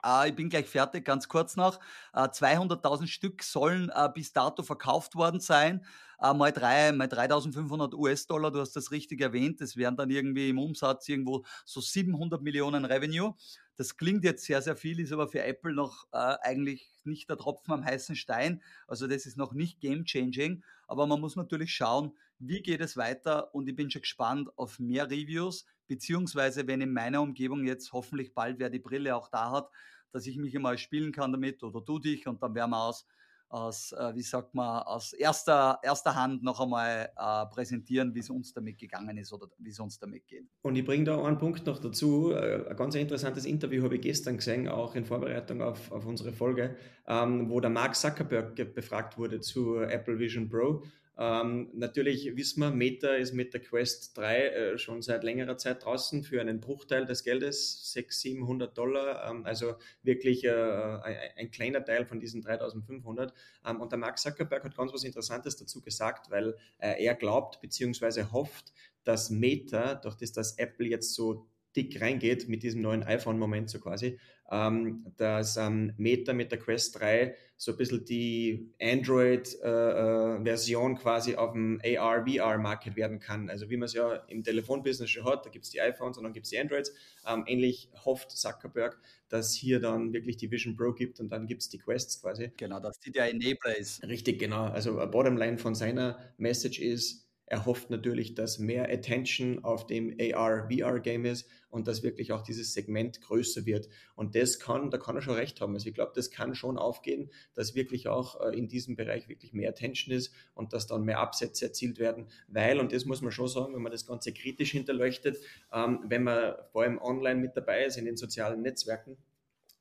äh, 0.06 0.30
ich 0.30 0.36
bin 0.36 0.50
gleich 0.50 0.68
fertig, 0.68 1.06
ganz 1.06 1.28
kurz 1.28 1.56
noch. 1.56 1.80
Äh, 2.14 2.28
200.000 2.28 3.08
Stück 3.08 3.44
sollen 3.44 3.92
äh, 3.94 4.10
bis 4.14 4.34
dato 4.34 4.64
verkauft 4.64 5.16
worden 5.16 5.40
sein. 5.40 5.86
Äh, 6.22 6.34
mal, 6.34 6.52
drei, 6.52 6.92
mal 6.92 7.08
3.500 7.08 7.94
US-Dollar, 7.96 8.52
du 8.52 8.60
hast 8.60 8.76
das 8.76 8.92
richtig 8.92 9.22
erwähnt. 9.22 9.62
Das 9.62 9.78
wären 9.78 9.96
dann 9.96 10.10
irgendwie 10.10 10.50
im 10.50 10.60
Umsatz 10.60 11.08
irgendwo 11.08 11.46
so 11.66 11.82
700 11.82 12.42
Millionen 12.42 12.86
Revenue. 12.86 13.36
Das 13.78 13.96
klingt 13.96 14.26
jetzt 14.26 14.44
sehr, 14.44 14.62
sehr 14.62 14.76
viel, 14.76 15.00
ist 15.00 15.14
aber 15.14 15.30
für 15.30 15.42
Apple 15.44 15.74
noch 15.74 16.06
äh, 16.12 16.36
eigentlich 16.42 16.92
nicht 17.06 17.30
der 17.30 17.38
Tropfen 17.38 17.74
am 17.74 17.86
heißen 17.86 18.16
Stein. 18.16 18.62
Also 18.88 19.08
das 19.08 19.26
ist 19.26 19.38
noch 19.38 19.54
nicht 19.54 19.80
game-changing. 19.80 20.64
Aber 20.88 21.08
man 21.08 21.22
muss 21.22 21.36
natürlich 21.38 21.74
schauen, 21.74 22.18
wie 22.40 22.62
geht 22.62 22.82
es 22.82 22.98
weiter 22.98 23.54
und 23.56 23.68
ich 23.70 23.76
bin 23.76 23.90
schon 23.90 24.02
gespannt 24.02 24.50
auf 24.58 24.80
mehr 24.80 25.10
Reviews, 25.10 25.66
beziehungsweise 25.88 26.68
wenn 26.68 26.82
in 26.82 26.94
meiner 26.94 27.22
Umgebung 27.22 27.66
jetzt 27.66 27.94
hoffentlich 27.94 28.34
bald 28.34 28.60
wer 28.60 28.70
die 28.70 28.80
Brille 28.80 29.16
auch 29.16 29.30
da 29.30 29.52
hat, 29.52 29.70
dass 30.12 30.26
ich 30.26 30.38
mich 30.38 30.56
einmal 30.56 30.78
spielen 30.78 31.12
kann 31.12 31.32
damit 31.32 31.64
oder 31.64 31.82
du 31.82 32.00
dich 32.00 32.28
und 32.28 32.42
dann 32.42 32.56
werden 32.56 32.72
wir 32.72 32.82
aus, 32.84 33.06
aus 33.50 33.92
äh, 33.92 34.16
wie 34.16 34.22
sagt 34.22 34.54
man, 34.54 34.84
aus 34.84 35.14
erster, 35.14 35.80
erster 35.84 36.16
Hand 36.16 36.44
noch 36.44 36.60
einmal 36.60 37.10
äh, 37.16 37.46
präsentieren, 37.48 38.14
wie 38.14 38.20
es 38.20 38.30
uns 38.30 38.54
damit 38.54 38.78
gegangen 38.78 39.18
ist 39.18 39.34
oder 39.34 39.48
wie 39.58 39.70
es 39.70 39.80
uns 39.80 40.00
damit 40.00 40.28
geht. 40.28 40.46
Und 40.62 40.76
ich 40.76 40.86
bringe 40.86 41.06
da 41.06 41.24
einen 41.24 41.38
Punkt 41.38 41.66
noch 41.66 41.80
dazu. 41.80 42.32
Äh, 42.32 42.70
ein 42.70 42.78
ganz 42.78 42.96
interessantes 42.96 43.46
Interview 43.46 43.84
habe 43.84 43.96
ich 43.96 44.02
gestern 44.02 44.38
gesehen, 44.38 44.68
auch 44.68 44.96
in 44.96 45.06
Vorbereitung 45.06 45.62
auf, 45.62 45.92
auf 45.92 46.06
unsere 46.06 46.32
Folge, 46.32 46.76
ähm, 47.08 47.50
wo 47.50 47.60
der 47.60 47.72
Mark 47.72 47.96
Zuckerberg 47.96 48.56
befragt 48.74 49.18
wurde 49.18 49.40
zu 49.40 49.80
Apple 49.80 50.20
Vision 50.20 50.50
Pro. 50.50 50.84
Ähm, 51.22 51.70
natürlich 51.74 52.38
wissen 52.38 52.62
wir, 52.62 52.72
Meta 52.72 53.10
ist 53.10 53.34
mit 53.34 53.54
der 53.54 53.60
Quest 53.60 54.18
3 54.18 54.38
äh, 54.38 54.78
schon 54.78 55.02
seit 55.02 55.26
längerer 55.26 55.58
Zeit 55.58 55.84
draußen 55.84 56.24
für 56.24 56.40
einen 56.40 56.62
Bruchteil 56.62 57.06
des 57.06 57.26
Geldes, 57.26 57.92
600, 57.92 58.14
700 58.40 58.78
Dollar, 58.78 59.30
ähm, 59.30 59.46
also 59.46 59.76
wirklich 60.02 60.46
äh, 60.46 60.50
ein, 60.50 61.18
ein, 61.36 61.52
kleiner 61.52 61.84
Teil 61.84 62.06
von 62.06 62.22
diesen 62.22 62.42
3500. 62.42 63.34
Ähm, 63.68 63.82
und 63.82 63.92
der 63.92 64.00
Mark 64.00 64.18
Zuckerberg 64.18 64.64
hat 64.64 64.78
ganz 64.78 64.94
was 64.94 65.04
Interessantes 65.04 65.58
dazu 65.58 65.82
gesagt, 65.82 66.32
weil 66.32 66.56
äh, 66.78 67.04
er 67.04 67.16
glaubt 67.16 67.60
bzw. 67.60 68.24
hofft, 68.32 68.72
dass 69.04 69.30
Meta, 69.30 69.96
durch 69.96 70.16
das 70.16 70.32
dass 70.32 70.58
Apple 70.58 70.88
jetzt 70.88 71.14
so 71.16 71.46
dick 71.76 72.02
reingeht 72.02 72.50
mit 72.50 72.64
diesem 72.64 72.82
neuen 72.82 73.04
iPhone-Moment 73.04 73.70
so 73.70 73.80
quasi, 73.80 74.18
ähm, 74.52 75.06
dass 75.18 75.58
ähm, 75.58 75.94
Meta 75.98 76.34
mit 76.34 76.52
der 76.52 76.60
Quest 76.60 77.00
3 77.00 77.36
so 77.56 77.74
ein 77.74 77.78
bisschen 77.78 78.06
die 78.06 78.74
Android-Version 78.82 80.92
äh, 80.92 80.96
äh 80.96 80.98
quasi 80.98 81.36
auf 81.36 81.52
dem 81.52 81.80
AR-VR-Market 81.84 82.96
werden 82.96 83.20
kann. 83.20 83.50
Also 83.50 83.70
wie 83.70 83.78
man 83.78 83.86
es 83.86 83.94
ja 83.94 84.16
im 84.28 84.44
Telefonbusiness 84.44 85.10
schon 85.10 85.26
hat, 85.26 85.46
da 85.46 85.50
gibt 85.50 85.66
es 85.66 85.72
die 85.72 85.82
iPhones 85.82 86.18
und 86.18 86.24
dann 86.24 86.34
gibt 86.34 86.46
es 86.46 86.52
die 86.52 86.58
Androids. 86.58 86.94
Ähm, 87.28 87.44
ähnlich 87.48 87.90
hofft 88.06 88.32
Zuckerberg, 88.32 88.98
dass 89.28 89.54
hier 89.54 89.80
dann 89.80 90.14
wirklich 90.14 90.38
die 90.38 90.50
Vision 90.50 90.76
Pro 90.76 90.94
gibt 90.94 91.20
und 91.20 91.30
dann 91.30 91.48
gibt 91.48 91.62
es 91.62 91.70
die 91.70 91.78
Quests 91.78 92.22
quasi. 92.22 92.52
Genau, 92.58 92.80
dass 92.80 93.00
die 93.00 93.12
der 93.12 93.30
Enabler 93.30 93.78
ist. 93.78 94.04
Richtig, 94.04 94.40
genau. 94.40 94.64
Also 94.64 94.96
Bottomline 94.96 95.58
von 95.58 95.76
seiner 95.76 96.18
Message 96.38 96.80
ist, 96.80 97.29
er 97.50 97.66
hofft 97.66 97.90
natürlich, 97.90 98.36
dass 98.36 98.60
mehr 98.60 98.92
Attention 98.92 99.64
auf 99.64 99.88
dem 99.88 100.16
AR-VR-Game 100.20 101.26
ist 101.26 101.50
und 101.70 101.88
dass 101.88 102.04
wirklich 102.04 102.32
auch 102.32 102.44
dieses 102.44 102.74
Segment 102.74 103.22
größer 103.22 103.66
wird. 103.66 103.90
Und 104.16 104.36
das 104.36 104.60
kann, 104.60 104.92
da 104.92 105.00
kann 105.00 105.16
er 105.16 105.24
schon 105.24 105.34
recht 105.34 105.60
haben. 105.60 105.74
Also 105.74 105.90
ich 105.90 105.96
glaube, 105.96 106.12
das 106.16 106.30
kann 106.30 106.54
schon 106.54 106.78
aufgehen, 106.78 107.32
dass 107.56 107.74
wirklich 107.74 108.08
auch 108.08 108.40
äh, 108.40 108.56
in 108.56 108.68
diesem 108.68 108.96
Bereich 108.96 109.28
wirklich 109.30 109.52
mehr 109.52 109.70
Attention 109.70 110.16
ist 110.16 110.32
und 110.54 110.74
dass 110.74 110.86
dann 110.86 111.04
mehr 111.04 111.20
Absätze 111.20 111.66
erzielt 111.66 111.98
werden, 111.98 112.28
weil, 112.48 112.80
und 112.80 112.94
das 112.94 113.06
muss 113.06 113.22
man 113.22 113.32
schon 113.32 113.48
sagen, 113.48 113.74
wenn 113.74 113.82
man 113.82 113.92
das 113.92 114.06
Ganze 114.06 114.32
kritisch 114.32 114.72
hinterleuchtet, 114.72 115.38
ähm, 115.74 116.04
wenn 116.08 116.24
man 116.24 116.54
vor 116.72 116.84
allem 116.84 117.00
online 117.00 117.42
mit 117.42 117.58
dabei 117.58 117.86
ist 117.86 117.98
in 117.98 118.06
den 118.06 118.16
sozialen 118.16 118.62
Netzwerken, 118.62 119.18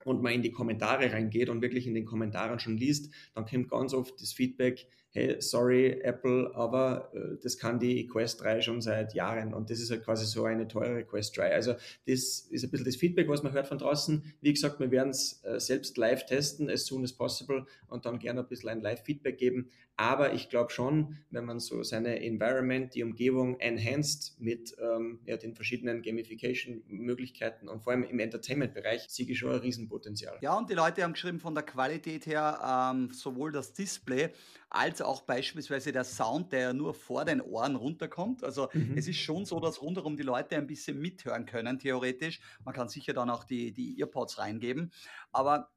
und 0.05 0.23
man 0.23 0.33
in 0.33 0.43
die 0.43 0.53
Kommentare 0.53 1.13
reingeht 1.13 1.49
und 1.49 1.61
wirklich 1.61 1.87
in 1.87 1.95
den 1.95 2.07
Kommentaren 2.07 2.59
schon 2.59 2.79
liest, 2.79 3.13
dann 3.35 3.45
kommt 3.45 3.69
ganz 3.69 3.93
oft 3.93 4.21
das 4.21 4.33
Feedback, 4.33 4.87
hey, 5.19 5.37
sorry 5.41 6.01
Apple, 6.03 6.51
aber 6.55 7.11
äh, 7.13 7.37
das 7.43 7.59
kann 7.59 7.79
die 7.79 8.07
Quest 8.07 8.41
3 8.41 8.61
schon 8.61 8.81
seit 8.81 9.15
Jahren 9.15 9.53
und 9.53 9.71
das 9.71 9.81
ist 9.81 9.91
halt 9.91 10.05
quasi 10.05 10.25
so 10.27 10.45
eine 10.45 10.69
teure 10.69 11.05
Quest 11.05 11.37
3. 11.37 11.53
Also 11.53 11.73
das 12.07 12.47
ist 12.51 12.65
ein 12.65 12.71
bisschen 12.71 12.87
das 12.87 12.97
Feedback, 12.97 13.29
was 13.29 13.43
man 13.43 13.53
hört 13.53 13.67
von 13.67 13.79
draußen. 13.79 14.23
Wie 14.41 14.53
gesagt, 14.53 14.81
wir 14.81 14.91
werden 14.91 15.11
es 15.11 15.43
äh, 15.45 15.59
selbst 15.59 15.97
live 15.97 16.25
testen, 16.27 16.71
as 16.71 16.87
soon 16.87 17.05
as 17.05 17.13
possible 17.13 17.67
und 17.89 18.07
dann 18.07 18.19
gerne 18.19 18.41
ein 18.41 18.49
bisschen 18.49 18.71
ein 18.71 18.81
Live-Feedback 18.81 19.39
geben. 19.39 19.71
Aber 20.01 20.33
ich 20.33 20.49
glaube 20.49 20.71
schon, 20.71 21.19
wenn 21.31 21.45
man 21.45 21.59
so 21.59 21.83
seine 21.83 22.23
Environment, 22.23 22.95
die 22.95 23.03
Umgebung 23.03 23.59
enhanced 23.59 24.37
mit 24.39 24.77
ähm, 24.81 25.19
ja, 25.27 25.37
den 25.37 25.57
verschiedenen 25.57 26.03
Gamification-Möglichkeiten 26.03 27.69
und 27.69 27.83
vor 27.83 27.93
allem 27.93 28.05
im 28.05 28.21
Entertainment-Bereich, 28.21 29.07
sehe 29.09 29.27
ich 29.27 29.37
schon 29.37 29.51
ein 29.51 29.59
Riesenpotenzial. 29.59 30.39
Ja, 30.41 30.57
und 30.57 30.71
die 30.71 30.75
Leute 30.75 31.03
haben 31.03 31.15
geschrieben, 31.15 31.41
von 31.41 31.53
der 31.57 31.65
Qualität 31.65 32.27
her, 32.27 32.93
ähm, 32.95 33.11
sowohl 33.11 33.51
das 33.51 33.73
Display 33.73 34.31
als 34.71 35.03
auch 35.09 35.23
beispielsweise 35.23 35.91
der 35.91 36.05
Sound, 36.05 36.53
der 36.53 36.61
ja 36.61 36.73
nur 36.73 36.95
vor 36.95 37.25
den 37.25 37.41
Ohren 37.41 37.77
runterkommt. 37.77 38.45
Also 38.45 38.69
mhm. 38.73 38.97
es 38.97 39.09
ist 39.09 39.19
schon 39.19 39.45
so, 39.45 39.59
dass 39.59 39.83
rundherum 39.83 40.17
die 40.17 40.23
Leute 40.23 40.57
ein 40.57 40.67
bisschen 40.67 41.01
mithören 41.01 41.47
können, 41.47 41.79
theoretisch. 41.79 42.41
Man 42.65 42.75
kann 42.75 42.89
sicher 42.89 43.15
dann 43.15 43.31
auch 43.31 43.45
die, 43.45 43.73
die 43.73 43.99
Earpods 43.99 44.39
reingeben. 44.39 44.93
Aber 45.33 45.71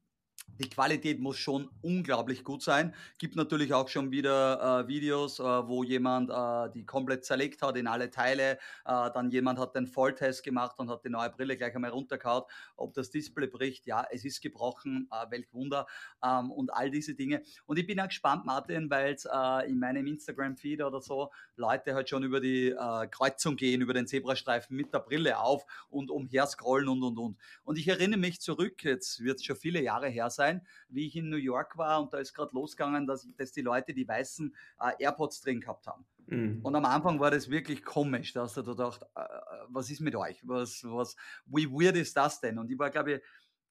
die 0.58 0.68
Qualität 0.68 1.20
muss 1.20 1.38
schon 1.38 1.70
unglaublich 1.82 2.44
gut 2.44 2.62
sein. 2.62 2.94
Gibt 3.18 3.36
natürlich 3.36 3.72
auch 3.72 3.88
schon 3.88 4.10
wieder 4.10 4.82
äh, 4.84 4.88
Videos, 4.88 5.38
äh, 5.38 5.42
wo 5.42 5.82
jemand 5.82 6.30
äh, 6.30 6.72
die 6.72 6.84
komplett 6.84 7.24
zerlegt 7.24 7.62
hat 7.62 7.76
in 7.76 7.86
alle 7.86 8.10
Teile. 8.10 8.52
Äh, 8.84 9.10
dann 9.14 9.30
jemand 9.30 9.58
hat 9.58 9.74
den 9.74 9.86
Volltest 9.86 10.44
gemacht 10.44 10.78
und 10.78 10.90
hat 10.90 11.04
die 11.04 11.08
neue 11.08 11.30
Brille 11.30 11.56
gleich 11.56 11.74
einmal 11.74 11.90
runtergehauen. 11.90 12.44
Ob 12.76 12.92
das 12.94 13.10
Display 13.10 13.46
bricht, 13.46 13.86
ja, 13.86 14.06
es 14.10 14.24
ist 14.24 14.40
gebrochen, 14.40 15.08
äh, 15.10 15.30
welch 15.30 15.52
Wunder. 15.52 15.86
Ähm, 16.24 16.50
und 16.50 16.72
all 16.72 16.90
diese 16.90 17.14
Dinge. 17.14 17.42
Und 17.66 17.78
ich 17.78 17.86
bin 17.86 17.98
auch 18.00 18.08
gespannt, 18.08 18.44
Martin, 18.44 18.90
weil 18.90 19.16
äh, 19.32 19.70
in 19.70 19.78
meinem 19.78 20.06
Instagram-Feed 20.06 20.82
oder 20.82 21.00
so 21.00 21.30
Leute 21.56 21.94
halt 21.94 22.08
schon 22.08 22.22
über 22.22 22.40
die 22.40 22.74
Kreuzung 23.10 23.56
gehen, 23.56 23.80
über 23.80 23.94
den 23.94 24.06
Zebrastreifen 24.06 24.76
mit 24.76 24.92
der 24.92 25.00
Brille 25.00 25.38
auf 25.38 25.64
und 25.90 26.10
umher 26.10 26.46
scrollen 26.46 26.88
und 26.88 27.02
und 27.02 27.18
und. 27.18 27.38
Und 27.64 27.78
ich 27.78 27.88
erinnere 27.88 28.18
mich 28.18 28.40
zurück, 28.40 28.82
jetzt 28.84 29.20
wird 29.20 29.36
es 29.36 29.44
schon 29.44 29.56
viele 29.56 29.82
Jahre 29.82 30.08
her 30.08 30.30
sein 30.34 30.66
wie 30.88 31.06
ich 31.06 31.16
in 31.16 31.30
New 31.30 31.36
York 31.36 31.76
war 31.78 32.00
und 32.02 32.12
da 32.12 32.18
ist 32.18 32.34
gerade 32.34 32.54
losgegangen, 32.54 33.06
dass, 33.06 33.28
dass 33.36 33.52
die 33.52 33.62
Leute 33.62 33.94
die 33.94 34.06
weißen 34.06 34.54
äh, 34.80 35.04
AirPods 35.04 35.40
drin 35.40 35.60
gehabt 35.60 35.86
haben. 35.86 36.04
Mhm. 36.26 36.60
Und 36.62 36.74
am 36.74 36.84
Anfang 36.84 37.18
war 37.20 37.30
das 37.30 37.50
wirklich 37.50 37.84
komisch, 37.84 38.32
da 38.32 38.42
hast 38.42 38.56
du 38.56 38.64
gedacht, 38.64 39.02
äh, 39.14 39.24
was 39.68 39.90
ist 39.90 40.00
mit 40.00 40.14
euch? 40.14 40.40
Was, 40.46 40.84
was, 40.84 41.16
wie 41.46 41.70
weird 41.70 41.96
ist 41.96 42.16
das 42.16 42.40
denn? 42.40 42.58
Und 42.58 42.70
ich 42.70 42.78
war, 42.78 42.90
glaube 42.90 43.14
ich, 43.14 43.20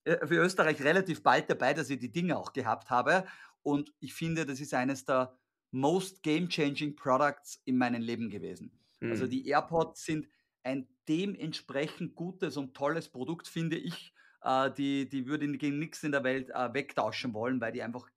äh, 0.04 0.26
für 0.26 0.36
Österreich 0.36 0.82
relativ 0.82 1.24
bald 1.24 1.50
dabei, 1.50 1.74
dass 1.74 1.90
ich 1.90 2.00
die 2.00 2.12
Dinge 2.12 2.38
auch 2.38 2.54
gehabt 2.54 2.90
habe. 2.90 3.26
Und 3.64 3.94
ich 4.00 4.14
finde, 4.14 4.46
das 4.46 4.60
ist 4.60 4.74
eines 4.74 5.06
der 5.06 5.38
most 5.72 6.24
game-changing 6.24 6.96
Products 6.96 7.62
in 7.66 7.78
meinem 7.78 8.02
Leben 8.02 8.30
gewesen. 8.30 8.72
Also 9.00 9.06
mhm. 9.06 9.12
Also 9.12 9.28
die 9.28 9.48
AirPods 9.48 10.04
sind 10.04 10.28
ein 10.64 10.88
dementsprechend 11.08 12.16
gutes 12.16 12.58
und 12.58 12.76
tolles 12.76 13.10
Produkt, 13.10 13.48
finde 13.48 13.78
ich, 13.78 14.14
äh, 14.44 14.72
die, 14.72 15.08
die 15.10 15.28
würde 15.28 15.48
gegen 15.58 15.80
nichts 15.80 16.04
in 16.04 16.12
der 16.12 16.24
Welt 16.24 16.50
äh, 16.50 16.74
wegtauschen 16.74 17.34
wollen, 17.34 17.62
weil 17.62 17.72
die 17.72 17.84
einfach 17.84 18.10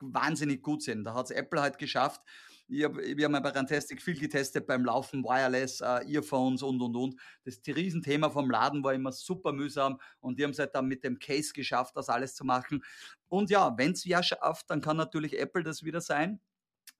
wahnsinnig 0.00 0.62
gut 0.62 0.82
sind. 0.82 1.04
Da 1.04 1.14
hat 1.14 1.26
es 1.26 1.30
Apple 1.30 1.60
halt 1.60 1.78
geschafft. 1.78 2.20
Ich 2.68 2.84
hab, 2.84 2.96
wir 2.96 3.24
haben 3.24 3.34
ja 3.34 3.40
bei 3.40 3.50
Rantastic 3.50 4.00
viel 4.00 4.18
getestet 4.18 4.66
beim 4.66 4.84
Laufen, 4.84 5.22
Wireless, 5.24 5.80
äh, 5.80 6.10
Earphones 6.10 6.62
und 6.62 6.80
und 6.80 6.96
und. 6.96 7.20
Das 7.44 7.60
Riesenthema 7.66 8.30
vom 8.30 8.50
Laden 8.50 8.82
war 8.82 8.94
immer 8.94 9.12
super 9.12 9.52
mühsam 9.52 10.00
und 10.20 10.38
die 10.38 10.44
haben 10.44 10.52
es 10.52 10.58
halt 10.58 10.74
dann 10.74 10.86
mit 10.86 11.04
dem 11.04 11.18
Case 11.18 11.52
geschafft, 11.52 11.96
das 11.96 12.08
alles 12.08 12.34
zu 12.34 12.44
machen. 12.44 12.82
Und 13.28 13.50
ja, 13.50 13.76
wenn 13.76 13.92
es 13.92 14.04
ja 14.04 14.22
schafft, 14.22 14.70
dann 14.70 14.80
kann 14.80 14.96
natürlich 14.96 15.38
Apple 15.38 15.62
das 15.62 15.82
wieder 15.82 16.00
sein 16.00 16.40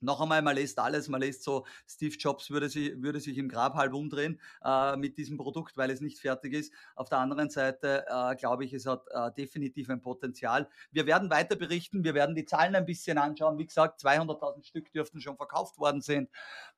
noch 0.03 0.21
einmal, 0.21 0.43
man 0.43 0.57
lässt 0.57 0.79
alles, 0.79 1.09
man 1.09 1.21
lässt 1.21 1.43
so, 1.45 1.65
Steve 1.89 2.15
Jobs 2.17 2.51
würde, 2.51 2.69
sie, 2.69 3.01
würde 3.03 3.21
sich 3.21 3.39
im 3.39 3.49
Grab 3.49 3.75
halb 3.75 3.95
umdrehen 3.95 4.41
äh, 4.65 4.97
mit 4.97 5.17
diesem 5.17 5.37
Produkt, 5.37 5.77
weil 5.77 5.91
es 5.91 6.01
nicht 6.01 6.19
fertig 6.19 6.55
ist. 6.55 6.73
Auf 6.97 7.09
der 7.09 7.19
anderen 7.19 7.51
Seite 7.51 8.05
äh, 8.09 8.35
glaube 8.37 8.65
ich, 8.65 8.73
es 8.73 8.87
hat 8.87 9.05
äh, 9.11 9.31
definitiv 9.37 9.89
ein 9.91 10.01
Potenzial. 10.01 10.69
Wir 10.91 11.07
werden 11.07 11.31
weiter 11.31 11.57
berichten, 11.57 12.05
wir 12.05 12.15
werden 12.15 12.35
die 12.35 12.45
Zahlen 12.45 12.75
ein 12.75 12.85
bisschen 12.85 13.19
anschauen. 13.19 13.59
Wie 13.59 13.67
gesagt, 13.67 14.01
200.000 14.03 14.65
Stück 14.65 14.93
dürften 14.93 15.21
schon 15.21 15.37
verkauft 15.37 15.79
worden 15.79 16.01
sind. 16.01 16.29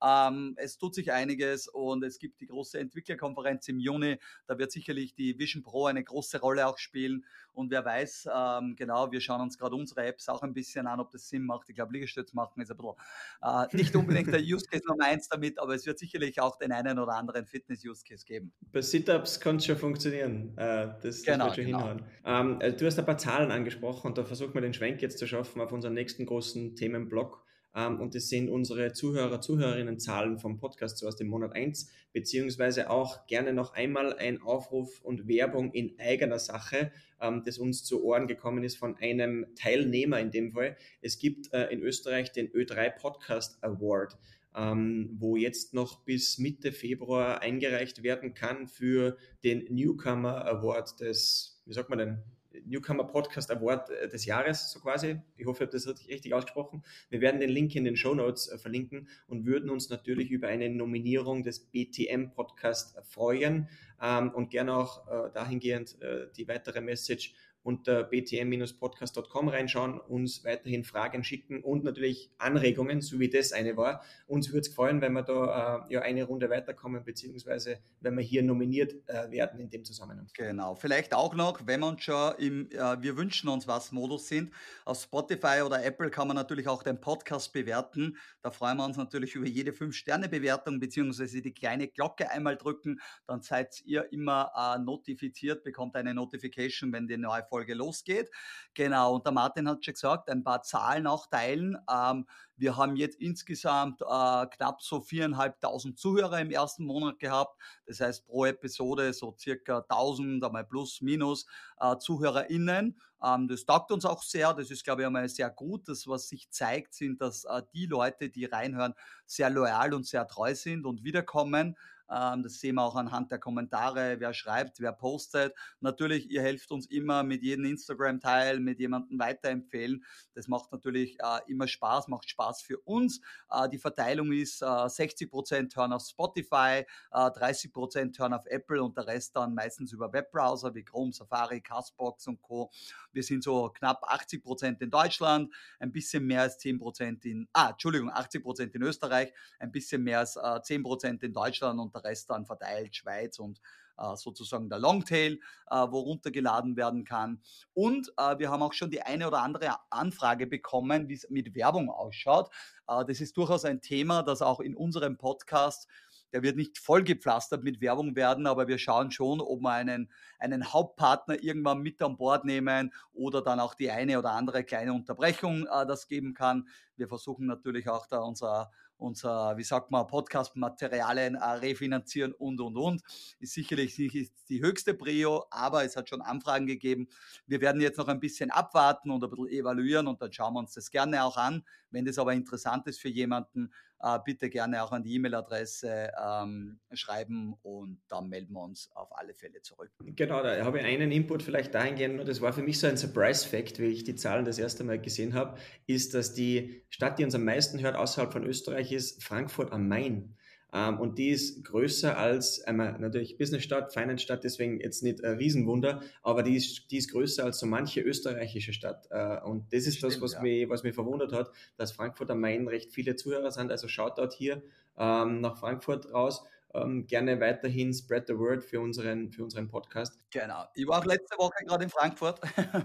Ähm, 0.03 0.55
es 0.57 0.79
tut 0.79 0.95
sich 0.95 1.13
einiges 1.13 1.69
und 1.69 2.05
es 2.05 2.19
gibt 2.19 2.41
die 2.41 2.47
große 2.47 2.79
Entwicklerkonferenz 2.79 3.69
im 3.69 3.81
Juni. 3.81 4.19
Da 4.47 4.59
wird 4.59 4.73
sicherlich 4.73 5.15
die 5.15 5.39
Vision 5.39 5.63
Pro 5.63 5.87
eine 5.87 6.05
große 6.05 6.41
Rolle 6.41 6.67
auch 6.67 6.79
spielen. 6.79 7.25
Und 7.55 7.71
wer 7.71 7.85
weiß, 7.85 8.29
ähm, 8.35 8.75
genau, 8.77 9.11
wir 9.11 9.21
schauen 9.21 9.41
uns 9.41 9.59
gerade 9.59 9.77
unsere 9.77 10.05
Apps 10.05 10.29
auch 10.29 10.43
ein 10.43 10.53
bisschen 10.53 10.87
an, 10.87 11.01
ob 11.01 11.11
das 11.11 11.29
Sinn 11.29 11.45
macht. 11.45 11.69
Ich 11.69 11.75
glaube, 11.75 11.93
Liegestütz 11.93 12.33
machen 12.35 12.61
ist 12.61 12.71
ein 12.71 12.77
bisschen 12.77 12.95
äh, 13.43 13.77
nicht 13.77 13.95
unbedingt 13.97 14.33
der 14.33 14.41
Use 14.43 14.67
Case 14.67 14.85
Nummer 14.87 15.07
eins 15.07 15.29
damit, 15.29 15.59
aber 15.59 15.75
es 15.75 15.87
wird 15.87 15.99
sicherlich 15.99 16.41
auch 16.41 16.59
den 16.59 16.73
einen 16.73 16.99
oder 16.99 17.15
anderen 17.15 17.47
Fitness-Use 17.47 18.05
Case 18.07 18.25
geben. 18.25 18.53
Bei 18.73 18.83
Sit-Ups 18.83 19.41
kann 19.41 19.57
es 19.57 19.67
schon 19.67 19.77
funktionieren. 19.77 20.57
Äh, 20.57 20.95
das, 21.03 21.23
genau, 21.23 21.49
das 21.49 21.57
wird 21.57 21.67
schon 21.67 21.67
genau. 21.67 21.79
hinhauen. 21.89 22.05
Ähm, 22.25 22.61
äh, 22.61 22.73
du 22.73 22.87
hast 22.87 22.99
ein 22.99 23.07
paar 23.07 23.19
Zahlen 23.19 23.51
angesprochen 23.51 24.09
und 24.09 24.19
da 24.19 24.25
versuchen 24.25 24.55
wir 24.55 24.61
den 24.61 24.75
Schwenk 24.75 25.01
jetzt 25.03 25.19
zu 25.19 25.27
schaffen 25.27 25.61
auf 25.61 25.73
unseren 25.73 25.95
nächsten 25.95 26.27
großen 26.27 26.77
Themenblock. 26.77 27.44
Ähm, 27.75 28.01
und 28.01 28.15
das 28.15 28.29
sind 28.29 28.49
unsere 28.49 28.93
Zuhörer, 28.93 29.41
Zuhörerinnen-Zahlen 29.41 30.39
vom 30.39 30.59
Podcast 30.59 30.99
so 30.99 31.09
aus 31.09 31.17
dem 31.17 31.29
Monat 31.29 31.55
1, 31.55 31.91
beziehungsweise 32.13 32.91
auch 32.91 33.27
gerne 33.27 33.53
noch 33.53 33.75
einmal 33.75 34.15
ein 34.15 34.41
Aufruf 34.41 35.01
und 35.03 35.27
Werbung 35.27 35.73
in 35.73 35.99
eigener 35.99 36.39
Sache, 36.39 36.93
ähm, 37.21 37.43
das 37.45 37.59
uns 37.59 37.85
zu 37.85 38.05
Ohren 38.05 38.27
gekommen 38.27 38.63
ist 38.63 38.77
von 38.77 38.97
einem 38.97 39.47
Teilnehmer 39.57 40.21
in 40.21 40.31
dem 40.31 40.53
Fall. 40.53 40.77
Es 41.01 41.19
gibt 41.19 41.53
äh, 41.53 41.67
in 41.73 41.81
Österreich 41.81 42.33
den 42.33 42.49
Ö3 42.49 42.91
Podcast 42.91 43.63
Award. 43.63 44.17
Ähm, 44.57 45.11
wo 45.19 45.35
jetzt 45.35 45.75
noch 45.75 46.05
bis 46.05 46.39
Mitte 46.39 46.71
Februar 46.71 47.41
eingereicht 47.43 48.05
werden 48.05 48.35
kann 48.35 48.69
für 48.69 49.17
den 49.43 49.65
Newcomer 49.69 50.45
Award 50.45 51.01
des, 51.01 51.61
wie 51.67 51.73
sagt 51.73 51.91
man 51.91 51.99
denn, 51.99 52.23
Newcomer 52.65 53.05
Podcast 53.05 53.51
Award 53.51 53.91
äh, 53.91 54.09
des 54.09 54.25
Jahres, 54.25 54.71
so 54.71 54.81
quasi. 54.81 55.21
Ich 55.37 55.47
hoffe, 55.47 55.65
ich 55.65 55.69
habe 55.69 55.79
das 55.79 56.09
richtig 56.09 56.35
ausgesprochen. 56.35 56.83
Wir 57.11 57.21
werden 57.21 57.41
den 57.41 57.51
Link 57.51 57.75
in 57.75 57.85
den 57.85 57.97
Show 57.97 58.15
Notes 58.15 58.49
äh, 58.49 58.59
verlinken 58.59 59.09
und 59.29 59.47
würden 59.47 59.71
uns 59.71 59.91
natürlich 59.91 60.31
über 60.31 60.49
eine 60.49 60.69
Nominierung 60.71 61.43
des 61.43 61.61
BTM 61.61 62.31
Podcast 62.35 62.99
freuen 63.05 63.69
ähm, 64.01 64.31
und 64.33 64.51
gerne 64.51 64.77
auch 64.77 65.09
äh, 65.09 65.31
dahingehend 65.33 65.97
die 66.37 66.49
weitere 66.49 66.81
Message 66.81 67.35
unter 67.65 68.05
btm-podcast.com 68.05 69.49
reinschauen, 69.49 69.99
uns 69.99 70.45
weiterhin 70.45 70.85
Fragen 70.85 71.25
schicken 71.25 71.63
und 71.63 71.83
natürlich 71.83 72.31
Anregungen, 72.37 73.01
so 73.01 73.19
wie 73.19 73.31
das 73.31 73.53
eine 73.53 73.77
war. 73.77 74.05
Uns 74.27 74.51
würde 74.51 74.61
es 74.61 74.69
freuen, 74.69 75.01
wenn 75.01 75.15
wir 75.15 75.23
da 75.23 75.87
äh, 75.89 75.95
ja 75.95 76.03
eine 76.03 76.25
Runde 76.25 76.51
weiterkommen, 76.51 77.03
beziehungsweise 77.05 77.79
wenn 78.01 78.17
wir 78.17 78.23
hier 78.23 78.43
nominiert 78.43 78.93
äh, 79.07 79.31
werden 79.31 79.59
in 79.61 79.71
dem 79.71 79.83
Zusammenhang. 79.83 80.29
Genau, 80.35 80.75
vielleicht 80.75 81.15
auch 81.15 81.35
noch, 81.35 81.67
wenn 81.67 81.81
wir 81.81 81.97
schon 81.99 82.35
im 82.39 82.71
äh, 82.71 83.03
Wir 83.03 83.17
wünschen 83.17 83.49
uns 83.49 83.67
was 83.67 83.93
Modus 83.93 84.29
sind, 84.29 84.53
auf 84.85 85.03
Spotify 85.03 85.63
oder 85.65 85.83
Apple 85.83 86.11
kann 86.11 86.29
man 86.29 86.37
natürlich 86.37 86.69
auch 86.69 86.83
den 86.83 87.01
Podcast 87.01 87.55
bewerten. 87.55 88.19
Da 88.43 88.51
freuen 88.51 88.77
wir 88.77 88.85
uns 88.85 88.99
natürlich 88.99 89.35
über 89.35 89.47
jede 89.47 89.71
5-Sterne-Bewertung, 89.71 90.81
beziehungsweise 90.81 91.41
die 91.41 91.55
kleine 91.55 91.89
Glocke 91.89 92.31
einmal 92.31 92.57
drücken, 92.57 93.01
dann 93.27 93.41
seid 93.41 93.81
ihr 93.87 94.13
immer 94.13 94.53
äh, 94.55 94.79
notifiziert, 94.83 95.65
bekommt 95.65 95.97
eine 95.97 96.13
Notification, 96.13 96.93
wenn 96.93 97.07
die 97.07 97.17
neue 97.17 97.43
Folge 97.45 97.54
Folge 97.55 97.75
losgeht. 97.75 98.31
Genau, 98.75 99.15
und 99.15 99.25
der 99.25 99.33
Martin 99.33 99.69
hat 99.69 99.85
schon 99.85 99.95
gesagt, 99.95 100.29
ein 100.29 100.43
paar 100.43 100.63
Zahlen 100.63 101.07
auch 101.07 101.29
teilen. 101.29 101.79
Ähm, 101.89 102.27
wir 102.57 102.77
haben 102.77 102.97
jetzt 102.97 103.21
insgesamt 103.21 104.01
äh, 104.03 104.47
knapp 104.47 104.83
so 104.83 105.01
viereinhalbtausend 105.01 105.97
Zuhörer 105.97 106.41
im 106.41 106.51
ersten 106.51 106.85
Monat 106.85 107.21
gehabt. 107.21 107.57
Das 107.87 108.01
heißt 108.01 108.27
pro 108.27 108.47
Episode 108.47 109.13
so 109.13 109.37
circa 109.39 109.85
1000, 109.89 110.45
einmal 110.45 110.65
plus, 110.65 111.01
minus 111.01 111.47
äh, 111.79 111.97
ZuhörerInnen. 111.97 113.01
Ähm, 113.23 113.47
das 113.47 113.65
taugt 113.65 113.93
uns 113.93 114.05
auch 114.05 114.25
sehr. 114.25 114.53
Das 114.53 114.73
ist, 114.73 114.83
glaube 114.83 115.03
ich, 115.03 115.07
einmal 115.07 115.29
sehr 115.29 115.51
gut. 115.51 115.89
Das, 115.89 116.09
was 116.09 116.29
sich 116.29 116.51
zeigt, 116.51 116.95
sind, 116.95 117.21
dass 117.21 117.45
äh, 117.45 117.63
die 117.73 117.87
Leute, 117.87 118.31
die 118.31 118.47
reinhören, 118.47 118.95
sehr 119.27 119.51
loyal 119.51 119.95
und 119.95 120.07
sehr 120.07 120.27
treu 120.27 120.57
sind 120.57 120.87
und 120.87 121.05
wiederkommen. 121.05 121.77
Ähm, 122.11 122.43
das 122.43 122.61
sehen 122.61 122.77
wir 122.77 122.83
auch 122.83 122.97
anhand 122.97 123.31
der 123.31 123.39
Kommentare, 123.39 124.17
wer 124.19 124.35
schreibt, 124.35 124.81
wer 124.81 124.93
postet. 124.93 125.55
Natürlich, 125.81 126.31
ihr 126.31 126.43
helft 126.43 126.71
uns 126.71 126.87
immer 126.87 127.23
mit 127.23 127.43
jedem 127.43 127.65
Instagram-Teil, 127.65 128.61
mit 128.61 128.79
jemandem 128.81 129.19
weiterempfehlen. 129.19 130.05
Das 130.35 130.49
macht 130.49 130.73
natürlich 130.73 131.19
äh, 131.21 131.51
immer 131.51 131.69
Spaß, 131.69 132.09
macht 132.09 132.29
Spaß 132.29 132.63
für 132.63 132.79
uns. 132.81 133.21
Äh, 133.51 133.69
die 133.69 133.79
Verteilung 133.79 134.33
ist 134.33 134.63
äh, 134.63 134.67
60% 134.67 135.77
hören 135.77 135.93
auf 135.93 136.03
Spotify, 136.03 136.85
äh, 137.13 137.17
30% 137.17 138.19
hören 138.19 138.35
auf 138.35 138.47
Apple 138.47 138.83
und 138.83 138.97
der 138.97 139.07
Rest 139.07 139.37
dann 139.37 139.55
meistens 139.55 139.93
über 139.93 140.13
Webbrowser 140.13 140.75
wie 140.75 140.85
Chrome, 140.85 141.13
Safari, 141.13 141.61
Castbox 141.61 142.27
und 142.27 142.41
Co. 142.43 142.71
Wir 143.13 143.23
sind 143.23 143.43
so 143.43 143.71
knapp 143.71 144.03
80% 144.05 144.81
in 144.83 144.91
Deutschland, 144.91 145.53
ein 145.79 145.93
bisschen 145.93 146.27
mehr 146.27 146.43
als 146.43 146.59
10% 146.59 147.25
in, 147.25 147.49
ah, 147.53 147.71
Entschuldigung, 147.71 148.11
80% 148.11 148.75
in 148.75 148.83
Österreich, 148.83 149.33
ein 149.59 149.73
bisschen 149.73 150.03
mehr 150.03 150.21
als 150.21 150.37
äh, 150.37 150.41
10% 150.41 151.23
in 151.23 151.33
Deutschland 151.33 151.79
und 151.81 151.94
der 151.95 152.05
Rest 152.05 152.31
dann 152.31 152.47
verteilt, 152.47 152.95
Schweiz 152.97 153.39
und 153.39 153.61
äh, 153.99 154.17
sozusagen 154.17 154.69
der 154.69 154.79
Longtail, 154.79 155.39
äh, 155.71 155.77
wo 155.89 156.01
runtergeladen 156.01 156.77
werden 156.77 157.05
kann. 157.05 157.41
Und 157.73 158.13
äh, 158.17 158.39
wir 158.39 158.51
haben 158.51 158.63
auch 158.63 158.73
schon 158.73 158.91
die 158.91 159.03
eine 159.03 159.27
oder 159.29 159.43
andere 159.43 159.77
Anfrage 159.91 160.47
bekommen, 160.47 161.09
wie 161.09 161.15
es 161.15 161.31
mit 161.31 161.55
Werbung 161.55 161.91
ausschaut. 161.91 162.51
Äh, 162.89 163.05
das 163.05 163.21
ist 163.21 163.37
durchaus 163.37 163.65
ein 163.65 163.81
Thema, 163.81 164.23
das 164.23 164.43
auch 164.43 164.61
in 164.61 164.75
unserem 164.75 165.17
Podcast 165.17 165.89
der 166.35 166.43
wird 166.43 166.57
nicht 166.57 166.79
vollgepflastert 166.79 167.63
mit 167.63 167.81
Werbung 167.81 168.17
werden, 168.17 168.49
aber 168.49 168.67
wir 168.67 168.79
schauen 168.79 169.13
schon, 169.13 169.41
ob 169.41 169.61
wir 169.61 169.71
einen, 169.71 170.11
einen 170.41 170.73
Hauptpartner 170.73 171.41
irgendwann 171.41 171.81
mit 171.81 172.03
an 172.03 172.17
Bord 172.17 172.45
nehmen 172.45 172.93
oder 173.13 173.41
dann 173.41 173.61
auch 173.61 173.75
die 173.75 173.93
eine 173.93 174.19
oder 174.19 174.33
andere 174.33 174.65
kleine 174.65 174.93
Unterbrechung 174.93 175.69
äh, 175.69 175.87
das 175.87 176.09
geben 176.09 176.35
kann. 176.35 176.67
Wir 176.97 177.07
versuchen 177.07 177.47
natürlich 177.47 177.89
auch 177.89 178.09
da 178.09 178.19
unser 178.19 178.73
unser, 178.97 179.57
wie 179.57 179.65
sagt 179.65 179.91
man, 179.91 180.07
Podcast-Materialien 180.07 181.35
äh, 181.35 181.45
refinanzieren 181.45 182.33
und, 182.33 182.61
und, 182.61 182.77
und. 182.77 183.03
Ist 183.39 183.55
sicherlich 183.55 183.99
nicht 183.99 184.33
die 184.49 184.63
höchste 184.63 184.95
Prio, 184.95 185.45
aber 185.51 185.85
es 185.85 185.97
hat 185.97 186.09
schon 186.09 186.23
Anfragen 186.23 186.67
gegeben. 186.67 187.09
Wir 187.47 187.61
werden 187.61 187.81
jetzt 187.81 187.99
noch 187.99 188.09
ein 188.09 188.21
bisschen 188.21 188.51
abwarten 188.51 189.11
und 189.11 189.23
ein 189.23 189.31
bisschen 189.31 189.49
evaluieren 189.49 190.07
und 190.07 190.21
dann 190.23 190.33
schauen 190.33 190.55
wir 190.55 190.61
uns 190.61 190.75
das 190.75 190.91
gerne 190.91 191.25
auch 191.25 191.37
an. 191.37 191.65
Wenn 191.91 192.05
das 192.05 192.19
aber 192.19 192.33
interessant 192.33 192.87
ist 192.87 193.01
für 193.01 193.09
jemanden, 193.09 193.73
äh, 194.05 194.19
bitte 194.23 194.51
gerne 194.51 194.83
auch 194.85 194.93
an 194.93 195.03
die 195.03 195.15
E-Mail-Adresse 195.15 196.13
ähm, 196.23 196.79
schreiben 196.93 197.55
und 197.63 198.03
dann 198.09 198.29
melden 198.29 198.53
wir 198.53 198.63
uns 198.63 198.91
auf 198.95 199.17
alle 199.17 199.35
Fälle 199.35 199.63
zurück. 199.63 199.91
Genau, 199.99 200.43
da 200.43 200.63
habe 200.65 200.79
ich 200.79 200.85
einen 200.85 201.11
Input 201.11 201.43
vielleicht 201.43 201.75
dahingehend, 201.75 202.17
nur 202.17 202.27
das 202.27 202.43
war 202.43 202.53
für 202.53 202.63
mich 202.63 202.79
so 202.79 202.87
ein 202.87 202.99
Surprise-Fact, 202.99 203.79
wie 203.79 203.87
ich 203.87 204.05
die 204.05 204.15
Zahlen 204.15 204.45
das 204.45 204.59
erste 204.59 204.85
Mal 204.85 205.01
gesehen 205.01 205.33
habe, 205.33 205.59
ist, 205.87 206.13
dass 206.13 206.35
die 206.35 206.85
Stadt, 206.91 207.19
die 207.19 207.25
uns 207.25 207.35
am 207.35 207.45
meisten 207.45 207.81
hört 207.81 207.97
außerhalb 207.97 208.31
von 208.33 208.45
Österreich, 208.45 208.93
ist 208.93 209.25
Frankfurt 209.25 209.73
am 209.73 209.89
Main. 209.89 210.37
Ähm, 210.75 210.99
und 210.99 211.19
die 211.19 211.31
ist 211.31 211.65
größer 211.65 212.19
als, 212.19 212.61
einmal 212.65 212.99
natürlich 212.99 213.39
Businessstadt, 213.39 213.93
Finance-Stadt, 213.93 214.43
deswegen 214.43 214.81
jetzt 214.81 215.05
nicht 215.05 215.23
ein 215.25 215.37
Riesenwunder, 215.37 216.03
aber 216.23 216.43
die 216.43 216.57
ist, 216.57 216.91
die 216.91 216.99
ist 216.99 217.13
größer 217.13 217.45
als 217.45 217.61
so 217.61 217.67
manche 217.67 218.01
österreichische 218.01 218.73
Stadt. 218.73 219.07
Äh, 219.11 219.41
und 219.43 219.73
das 219.73 219.87
ist 219.87 219.99
Stimmt, 219.99 220.15
das, 220.15 220.21
was, 220.21 220.33
ja. 220.33 220.43
mich, 220.43 220.69
was 220.69 220.83
mich 220.83 220.95
verwundert 220.95 221.33
hat, 221.33 221.53
dass 221.77 221.93
Frankfurt 221.93 222.31
am 222.33 222.41
Main 222.41 222.67
recht 222.67 222.93
viele 222.93 223.15
Zuhörer 223.15 223.53
sind. 223.53 223.71
Also 223.71 223.87
Shoutout 223.87 224.35
hier 224.37 224.63
ähm, 224.99 225.41
nach 225.41 225.57
Frankfurt 225.57 226.13
raus 226.13 226.45
ähm, 226.75 227.07
gerne 227.07 227.41
weiterhin 227.41 227.93
spread 227.93 228.27
the 228.27 228.37
word 228.37 228.65
für 228.65 228.81
unseren, 228.81 229.31
für 229.31 229.45
unseren 229.45 229.69
Podcast. 229.69 230.19
Genau. 230.31 230.65
Ich 230.75 230.87
war 230.87 231.01
auch 231.01 231.05
letzte 231.05 231.37
Woche 231.39 231.65
gerade 231.65 231.85
in 231.85 231.91
Frankfurt. 231.91 232.41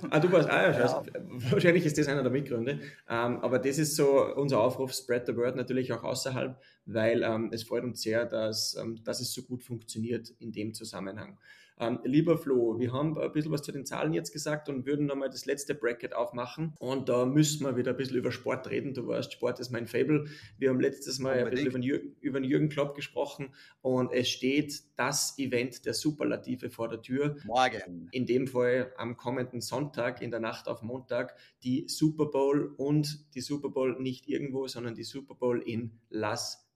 ah, 0.10 0.19
du 0.19 0.32
warst, 0.32 0.49
ah 0.49 0.71
ja, 0.71 0.80
ja. 0.80 1.04
wahrscheinlich 1.52 1.86
ist 1.86 1.97
das 1.97 2.08
einer 2.08 2.23
der 2.23 2.32
Mitgründe. 2.32 2.80
Ähm, 3.10 3.39
aber 3.39 3.60
das 3.60 3.78
ist 3.78 3.95
so 3.95 4.34
unser 4.36 4.60
Aufruf, 4.62 4.93
spread 4.93 5.25
the 5.25 5.36
word 5.36 5.56
natürlich 5.56 5.91
auch 5.91 6.04
außerhalb, 6.04 6.62
weil 6.86 7.23
ähm, 7.23 7.49
es 7.52 7.63
freut 7.63 7.84
uns 7.84 8.02
sehr, 8.02 8.25
dass, 8.25 8.75
ähm, 8.75 9.04
dass 9.04 9.19
es 9.19 9.34
so 9.34 9.41
gut 9.43 9.63
funktioniert 9.63 10.30
in 10.39 10.52
dem 10.52 10.73
Zusammenhang. 10.73 11.39
Ähm, 11.80 12.00
lieber 12.04 12.38
Flo, 12.38 12.78
wir 12.78 12.92
haben 12.92 13.18
ein 13.18 13.32
bisschen 13.32 13.52
was 13.52 13.62
zu 13.62 13.72
den 13.72 13.86
Zahlen 13.86 14.13
jetzt 14.13 14.34
gesagt 14.34 14.68
und 14.68 14.86
würden 14.86 15.06
nochmal 15.06 15.30
das 15.30 15.46
letzte 15.46 15.74
Bracket 15.74 16.13
aufmachen. 16.13 16.74
Und 16.80 17.08
da 17.08 17.26
müssen 17.26 17.65
wir 17.65 17.78
wieder 17.78 17.92
ein 17.92 17.98
bisschen 17.98 18.18
über 18.18 18.32
Sport 18.32 18.70
reden. 18.70 18.94
Du 18.94 19.08
weißt, 19.08 19.32
Sport 19.32 19.60
ist 19.60 19.72
mein 19.72 19.88
Fable. 19.88 20.26
Wir 20.58 20.70
haben 20.70 20.80
letztes 20.80 21.20
Mal 21.20 21.39
ein 21.39 21.50
bisschen 21.50 21.68
über 21.68 21.80
den, 21.80 21.84
Jürgen, 21.84 22.15
über 22.20 22.39
den 22.39 22.50
Jürgen 22.50 22.70
Klopp 22.70 22.96
gesprochen 22.96 23.54
und 23.82 24.12
es 24.12 24.28
steht 24.30 24.84
das 24.98 25.38
Event 25.38 25.86
der 25.86 25.94
Superlative 25.94 26.70
vor 26.70 26.89
der 26.89 27.02
Tür. 27.02 27.38
Morgen. 27.46 28.10
In 28.12 28.26
dem 28.26 28.48
Fall 28.48 28.92
am 28.98 29.15
kommenden 29.15 29.62
Sonntag, 29.62 30.22
in 30.22 30.32
der 30.32 30.42
Nacht 30.42 30.68
auf 30.68 30.82
Montag, 30.82 31.38
die 31.63 31.88
Super 31.88 32.26
Bowl 32.26 32.74
und 32.78 33.34
die 33.36 33.42
Super 33.42 33.70
Bowl 33.70 34.00
nicht 34.02 34.28
irgendwo, 34.28 34.68
sondern 34.68 34.96
die 34.96 35.04
Super 35.04 35.36
Bowl 35.36 35.62
in 35.62 36.00
Las 36.10 36.30
Vegas. 36.50 36.68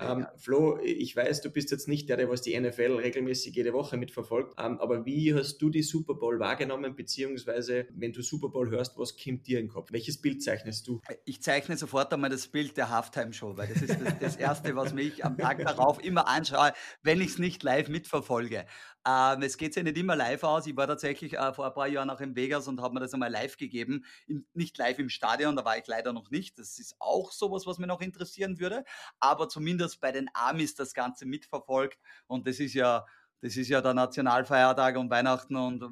Ähm, 0.00 0.26
Flo, 0.36 0.78
ich 0.82 1.16
weiß, 1.16 1.40
du 1.40 1.50
bist 1.50 1.70
jetzt 1.70 1.88
nicht 1.88 2.08
der, 2.08 2.18
der 2.18 2.28
was 2.28 2.42
die 2.42 2.58
NFL 2.58 2.96
regelmäßig 2.96 3.54
jede 3.54 3.72
Woche 3.72 3.96
mitverfolgt, 3.96 4.54
ähm, 4.58 4.78
aber 4.78 5.06
wie 5.06 5.34
hast 5.34 5.58
du 5.58 5.70
die 5.70 5.82
Super 5.82 6.14
Bowl 6.14 6.38
wahrgenommen, 6.38 6.94
beziehungsweise 6.94 7.86
wenn 7.94 8.12
du 8.12 8.22
Super 8.22 8.50
Bowl 8.50 8.70
hörst, 8.70 8.98
was 8.98 9.16
kommt 9.16 9.46
dir 9.46 9.58
in 9.58 9.66
den 9.66 9.72
Kopf? 9.72 9.90
Welches 9.92 10.20
Bild 10.20 10.42
zeichnest 10.42 10.86
du? 10.86 11.00
Ich 11.24 11.42
zeichne 11.42 11.76
sofort 11.76 12.12
einmal 12.12 12.30
das 12.30 12.48
Bild 12.48 12.76
der 12.76 12.90
Halftime-Show, 12.90 13.56
weil 13.56 13.68
das 13.68 13.82
ist 13.82 13.98
das, 14.00 14.18
das 14.18 14.36
Erste, 14.36 14.76
was 14.76 14.92
mich 14.92 15.24
am 15.24 15.38
Tag 15.38 15.58
darauf 15.64 16.02
immer 16.04 16.28
anschaue, 16.28 16.72
wenn 17.02 17.20
ich 17.20 17.28
es 17.28 17.38
nicht 17.38 17.62
live 17.62 17.88
mitverfolge. 17.88 18.66
Ähm, 19.08 19.40
es 19.42 19.56
geht 19.56 19.74
ja 19.74 19.82
nicht 19.82 19.96
immer 19.96 20.16
live 20.16 20.44
aus. 20.44 20.66
Ich 20.66 20.76
war 20.76 20.86
tatsächlich 20.86 21.38
äh, 21.38 21.52
vor 21.54 21.66
ein 21.66 21.72
paar 21.72 21.86
Jahren 21.88 22.10
auch 22.10 22.20
in 22.20 22.36
Vegas 22.36 22.68
und 22.68 22.82
habe 22.82 22.92
mir 22.92 23.00
das 23.00 23.14
einmal 23.14 23.30
live 23.30 23.56
gegeben. 23.56 24.04
Im, 24.26 24.44
nicht 24.52 24.76
live 24.76 24.98
im 24.98 25.08
Stadion, 25.08 25.56
da 25.56 25.64
war 25.64 25.78
ich 25.78 25.86
leider 25.86 26.12
noch 26.12 26.30
nicht. 26.30 26.58
Das 26.58 26.78
ist 26.78 26.94
auch 26.98 27.32
sowas, 27.32 27.64
was 27.66 27.78
mich 27.78 27.88
noch 27.88 28.02
interessieren 28.02 28.58
würde. 28.58 28.84
Aber 29.18 29.48
zumindest 29.48 30.02
bei 30.02 30.12
den 30.12 30.28
Amis 30.34 30.74
das 30.74 30.92
Ganze 30.92 31.24
mitverfolgt. 31.24 31.98
Und 32.26 32.46
das 32.46 32.60
ist 32.60 32.74
ja 32.74 33.06
das 33.40 33.56
ist 33.56 33.68
ja 33.68 33.80
der 33.80 33.94
Nationalfeiertag 33.94 34.96
und 34.96 35.10
Weihnachten 35.10 35.54
und 35.54 35.84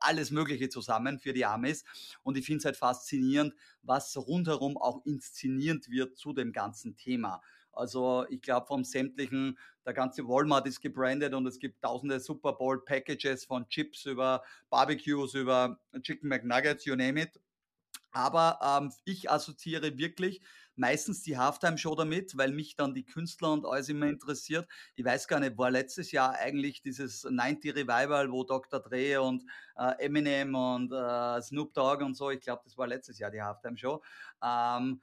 alles 0.00 0.32
Mögliche 0.32 0.68
zusammen 0.68 1.20
für 1.20 1.32
die 1.32 1.46
Amis. 1.46 1.84
Und 2.24 2.36
ich 2.36 2.44
finde 2.44 2.58
es 2.58 2.64
halt 2.64 2.76
faszinierend, 2.76 3.54
was 3.82 4.16
rundherum 4.16 4.76
auch 4.76 5.06
inszeniert 5.06 5.88
wird 5.88 6.18
zu 6.18 6.32
dem 6.32 6.52
ganzen 6.52 6.96
Thema. 6.96 7.40
Also 7.76 8.26
ich 8.28 8.40
glaube 8.40 8.66
vom 8.66 8.84
sämtlichen, 8.84 9.58
der 9.84 9.92
ganze 9.92 10.26
Walmart 10.26 10.66
ist 10.66 10.80
gebrandet 10.80 11.34
und 11.34 11.46
es 11.46 11.58
gibt 11.58 11.82
tausende 11.82 12.18
Super 12.20 12.54
Bowl 12.54 12.84
Packages 12.84 13.44
von 13.44 13.68
Chips 13.68 14.06
über 14.06 14.42
Barbecues, 14.70 15.34
über 15.34 15.78
Chicken 16.02 16.28
McNuggets, 16.28 16.84
you 16.84 16.96
name 16.96 17.20
it. 17.20 17.40
Aber 18.12 18.58
ähm, 18.62 18.92
ich 19.04 19.30
assoziiere 19.30 19.98
wirklich 19.98 20.40
meistens 20.74 21.22
die 21.22 21.36
Halftime-Show 21.36 21.94
damit, 21.94 22.36
weil 22.36 22.52
mich 22.52 22.76
dann 22.76 22.94
die 22.94 23.04
Künstler 23.04 23.52
und 23.52 23.66
alles 23.66 23.88
immer 23.88 24.06
interessiert. 24.06 24.66
Ich 24.94 25.04
weiß 25.04 25.28
gar 25.28 25.40
nicht, 25.40 25.58
war 25.58 25.70
letztes 25.70 26.12
Jahr 26.12 26.34
eigentlich 26.34 26.82
dieses 26.82 27.24
90 27.24 27.74
Revival, 27.74 28.30
wo 28.30 28.44
Dr. 28.44 28.80
Dre 28.80 29.20
und 29.20 29.44
äh, 29.76 30.04
Eminem 30.04 30.54
und 30.54 30.92
äh, 30.92 31.42
Snoop 31.42 31.74
Dogg 31.74 32.02
und 32.04 32.14
so, 32.14 32.30
ich 32.30 32.40
glaube, 32.40 32.62
das 32.64 32.76
war 32.78 32.86
letztes 32.86 33.18
Jahr 33.18 33.30
die 33.30 33.42
Halftime-Show. 33.42 34.02
Ähm, 34.42 35.02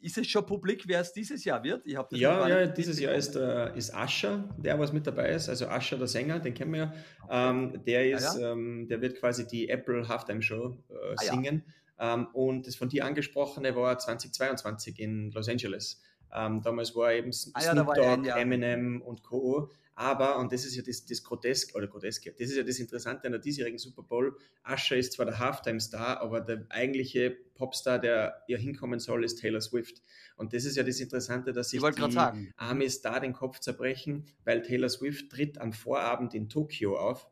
ist 0.00 0.18
es 0.18 0.26
schon 0.28 0.44
publik, 0.46 0.84
wer 0.86 1.00
es 1.00 1.12
dieses 1.12 1.44
Jahr 1.44 1.62
wird? 1.64 1.86
ja, 1.86 2.06
ja, 2.48 2.66
dieses 2.66 3.00
Jahr 3.00 3.14
ist, 3.14 3.34
äh, 3.36 3.76
ist 3.76 3.94
Ascher, 3.94 4.54
der 4.58 4.78
was 4.78 4.92
mit 4.92 5.06
dabei 5.06 5.30
ist. 5.30 5.48
Also 5.48 5.66
Ascher, 5.66 5.96
der 5.98 6.06
Sänger, 6.06 6.38
den 6.38 6.54
kennen 6.54 6.72
wir 6.72 6.92
ja. 7.30 7.50
Ähm, 7.50 7.82
der 7.84 8.00
ah, 8.00 8.16
ist, 8.16 8.34
ja, 8.34 8.40
ja. 8.40 8.52
Ähm, 8.52 8.86
der 8.88 9.00
wird 9.00 9.18
quasi 9.18 9.46
die 9.46 9.68
Apple 9.68 10.06
Halftime 10.08 10.42
Show 10.42 10.76
äh, 10.88 10.94
ah, 10.94 11.16
singen. 11.16 11.64
Ähm, 11.98 12.28
und 12.34 12.66
das 12.66 12.76
von 12.76 12.88
dir 12.88 13.04
angesprochene 13.04 13.74
war 13.74 13.98
2022 13.98 15.00
in 15.00 15.30
Los 15.32 15.48
Angeles. 15.48 16.02
Ähm, 16.32 16.60
damals 16.62 16.94
war 16.94 17.12
eben 17.12 17.30
ah, 17.54 17.60
Snoop 17.60 17.94
Dogg, 17.94 18.28
Eminem 18.28 19.00
und 19.02 19.22
Co. 19.22 19.70
Aber, 19.98 20.38
und 20.38 20.52
das 20.52 20.66
ist 20.66 20.76
ja 20.76 20.82
das, 20.82 21.06
das 21.06 21.24
Grotesk, 21.24 21.74
oder 21.74 21.86
Groteske, 21.86 22.30
das 22.30 22.50
ist 22.50 22.56
ja 22.56 22.62
das 22.62 22.78
Interessante 22.78 23.24
an 23.24 23.32
der 23.32 23.40
diesjährigen 23.40 23.78
Super 23.78 24.02
Bowl. 24.02 24.36
Usher 24.70 24.98
ist 24.98 25.14
zwar 25.14 25.24
der 25.24 25.38
Halftime-Star, 25.38 26.20
aber 26.20 26.42
der 26.42 26.66
eigentliche 26.68 27.30
Popstar, 27.54 27.98
der 27.98 28.42
ja 28.46 28.58
hinkommen 28.58 29.00
soll, 29.00 29.24
ist 29.24 29.40
Taylor 29.40 29.62
Swift. 29.62 30.02
Und 30.36 30.52
das 30.52 30.66
ist 30.66 30.76
ja 30.76 30.82
das 30.82 31.00
Interessante, 31.00 31.54
dass 31.54 31.70
sich 31.70 31.80
die 31.80 32.52
Amis 32.58 33.00
da 33.00 33.20
den 33.20 33.32
Kopf 33.32 33.58
zerbrechen, 33.60 34.26
weil 34.44 34.60
Taylor 34.60 34.90
Swift 34.90 35.30
tritt 35.30 35.56
am 35.58 35.72
Vorabend 35.72 36.34
in 36.34 36.50
Tokio 36.50 36.98
auf 36.98 37.26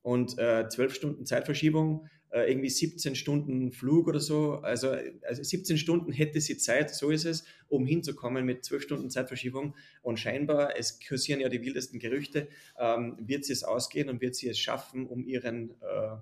und 0.00 0.38
äh, 0.38 0.68
zwölf 0.70 0.92
äh, 0.92 0.96
Stunden 0.96 1.26
Zeitverschiebung 1.26 2.08
äh, 2.36 2.50
irgendwie 2.50 2.68
17 2.68 3.14
Stunden 3.14 3.72
Flug 3.72 4.08
oder 4.08 4.20
so. 4.20 4.56
Also, 4.56 4.94
also 5.22 5.42
17 5.42 5.78
Stunden 5.78 6.12
hätte 6.12 6.38
sie 6.38 6.58
Zeit, 6.58 6.94
so 6.94 7.10
ist 7.10 7.24
es, 7.24 7.44
um 7.68 7.86
hinzukommen 7.86 8.44
mit 8.44 8.62
12 8.62 8.82
Stunden 8.82 9.10
Zeitverschiebung. 9.10 9.74
Und 10.02 10.20
scheinbar, 10.20 10.78
es 10.78 11.00
kursieren 11.00 11.40
ja 11.40 11.48
die 11.48 11.62
wildesten 11.62 11.98
Gerüchte, 11.98 12.48
ähm, 12.78 13.16
wird 13.18 13.46
sie 13.46 13.54
es 13.54 13.64
ausgehen 13.64 14.10
und 14.10 14.20
wird 14.20 14.34
sie 14.34 14.48
es 14.48 14.58
schaffen, 14.58 15.06
um 15.06 15.24
ihren 15.24 15.70
äh, 15.80 16.16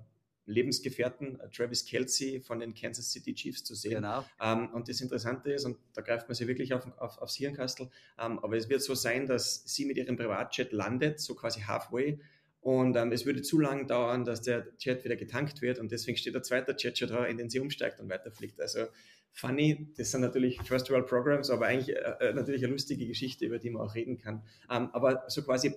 Lebensgefährten 0.46 1.40
äh, 1.40 1.48
Travis 1.50 1.84
Kelsey 1.84 2.40
von 2.40 2.60
den 2.60 2.74
Kansas 2.74 3.10
City 3.10 3.34
Chiefs 3.34 3.64
zu 3.64 3.74
sehen. 3.74 3.96
Genau. 3.96 4.24
Ähm, 4.40 4.68
und 4.72 4.88
das 4.88 5.00
Interessante 5.00 5.50
ist, 5.52 5.64
und 5.64 5.78
da 5.94 6.02
greift 6.02 6.28
man 6.28 6.36
sie 6.36 6.46
wirklich 6.46 6.74
auf, 6.74 6.86
auf, 6.98 7.18
aufs 7.18 7.34
Hirnkastel, 7.34 7.90
ähm, 8.20 8.38
aber 8.38 8.56
es 8.56 8.68
wird 8.68 8.82
so 8.82 8.94
sein, 8.94 9.26
dass 9.26 9.64
sie 9.66 9.84
mit 9.84 9.96
ihrem 9.96 10.16
Privatjet 10.16 10.72
landet, 10.72 11.18
so 11.18 11.34
quasi 11.34 11.62
halfway 11.62 12.20
und 12.64 12.96
ähm, 12.96 13.12
es 13.12 13.26
würde 13.26 13.42
zu 13.42 13.60
lang 13.60 13.86
dauern, 13.86 14.24
dass 14.24 14.40
der 14.40 14.66
Jet 14.78 15.04
wieder 15.04 15.16
getankt 15.16 15.60
wird 15.60 15.78
und 15.78 15.92
deswegen 15.92 16.16
steht 16.16 16.34
der 16.34 16.42
zweite 16.42 16.74
Jet 16.78 16.98
schon 16.98 17.08
da, 17.08 17.26
in 17.26 17.36
den 17.36 17.50
sie 17.50 17.60
umsteigt 17.60 18.00
und 18.00 18.08
weiterfliegt. 18.08 18.58
Also 18.58 18.86
funny, 19.32 19.92
das 19.98 20.10
sind 20.10 20.22
natürlich 20.22 20.58
First 20.62 20.88
World 20.88 21.06
Programs, 21.06 21.50
aber 21.50 21.66
eigentlich 21.66 21.94
äh, 21.94 22.14
äh, 22.20 22.32
natürlich 22.32 22.64
eine 22.64 22.72
lustige 22.72 23.06
Geschichte, 23.06 23.44
über 23.44 23.58
die 23.58 23.68
man 23.68 23.82
auch 23.82 23.94
reden 23.94 24.16
kann. 24.16 24.42
Ähm, 24.70 24.88
aber 24.94 25.24
so 25.28 25.42
quasi 25.42 25.74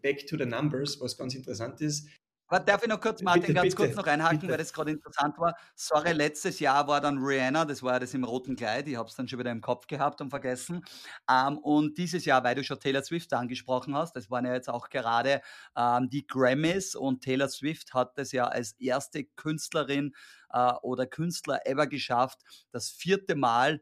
back 0.00 0.26
to 0.26 0.38
the 0.38 0.46
numbers, 0.46 0.98
was 0.98 1.18
ganz 1.18 1.34
interessant 1.34 1.82
ist, 1.82 2.08
Darf 2.50 2.82
ich 2.82 2.88
noch 2.88 3.00
kurz, 3.00 3.22
Martin, 3.22 3.42
bitte, 3.42 3.54
ganz 3.54 3.64
bitte, 3.66 3.76
kurz 3.76 3.96
noch 3.96 4.06
reinhaken, 4.06 4.40
bitte. 4.40 4.52
weil 4.52 4.58
das 4.58 4.72
gerade 4.72 4.90
interessant 4.90 5.38
war. 5.38 5.54
Sorry, 5.76 6.10
letztes 6.12 6.58
Jahr 6.58 6.88
war 6.88 7.00
dann 7.00 7.18
Rihanna, 7.18 7.64
das 7.64 7.80
war 7.80 7.92
ja 7.92 7.98
das 8.00 8.12
im 8.12 8.24
roten 8.24 8.56
Kleid, 8.56 8.88
ich 8.88 8.96
habe 8.96 9.08
es 9.08 9.14
dann 9.14 9.28
schon 9.28 9.38
wieder 9.38 9.52
im 9.52 9.60
Kopf 9.60 9.86
gehabt 9.86 10.20
und 10.20 10.30
vergessen. 10.30 10.84
Ähm, 11.30 11.58
und 11.58 11.96
dieses 11.96 12.24
Jahr, 12.24 12.42
weil 12.42 12.56
du 12.56 12.64
schon 12.64 12.80
Taylor 12.80 13.04
Swift 13.04 13.32
angesprochen 13.32 13.94
hast, 13.94 14.16
das 14.16 14.30
waren 14.30 14.44
ja 14.44 14.52
jetzt 14.52 14.68
auch 14.68 14.88
gerade 14.88 15.42
ähm, 15.76 16.10
die 16.10 16.26
Grammys 16.26 16.96
und 16.96 17.22
Taylor 17.22 17.48
Swift 17.48 17.94
hat 17.94 18.18
es 18.18 18.32
ja 18.32 18.46
als 18.46 18.72
erste 18.80 19.24
Künstlerin 19.36 20.12
äh, 20.52 20.72
oder 20.82 21.06
Künstler 21.06 21.60
ever 21.66 21.86
geschafft, 21.86 22.40
das 22.72 22.90
vierte 22.90 23.36
Mal 23.36 23.80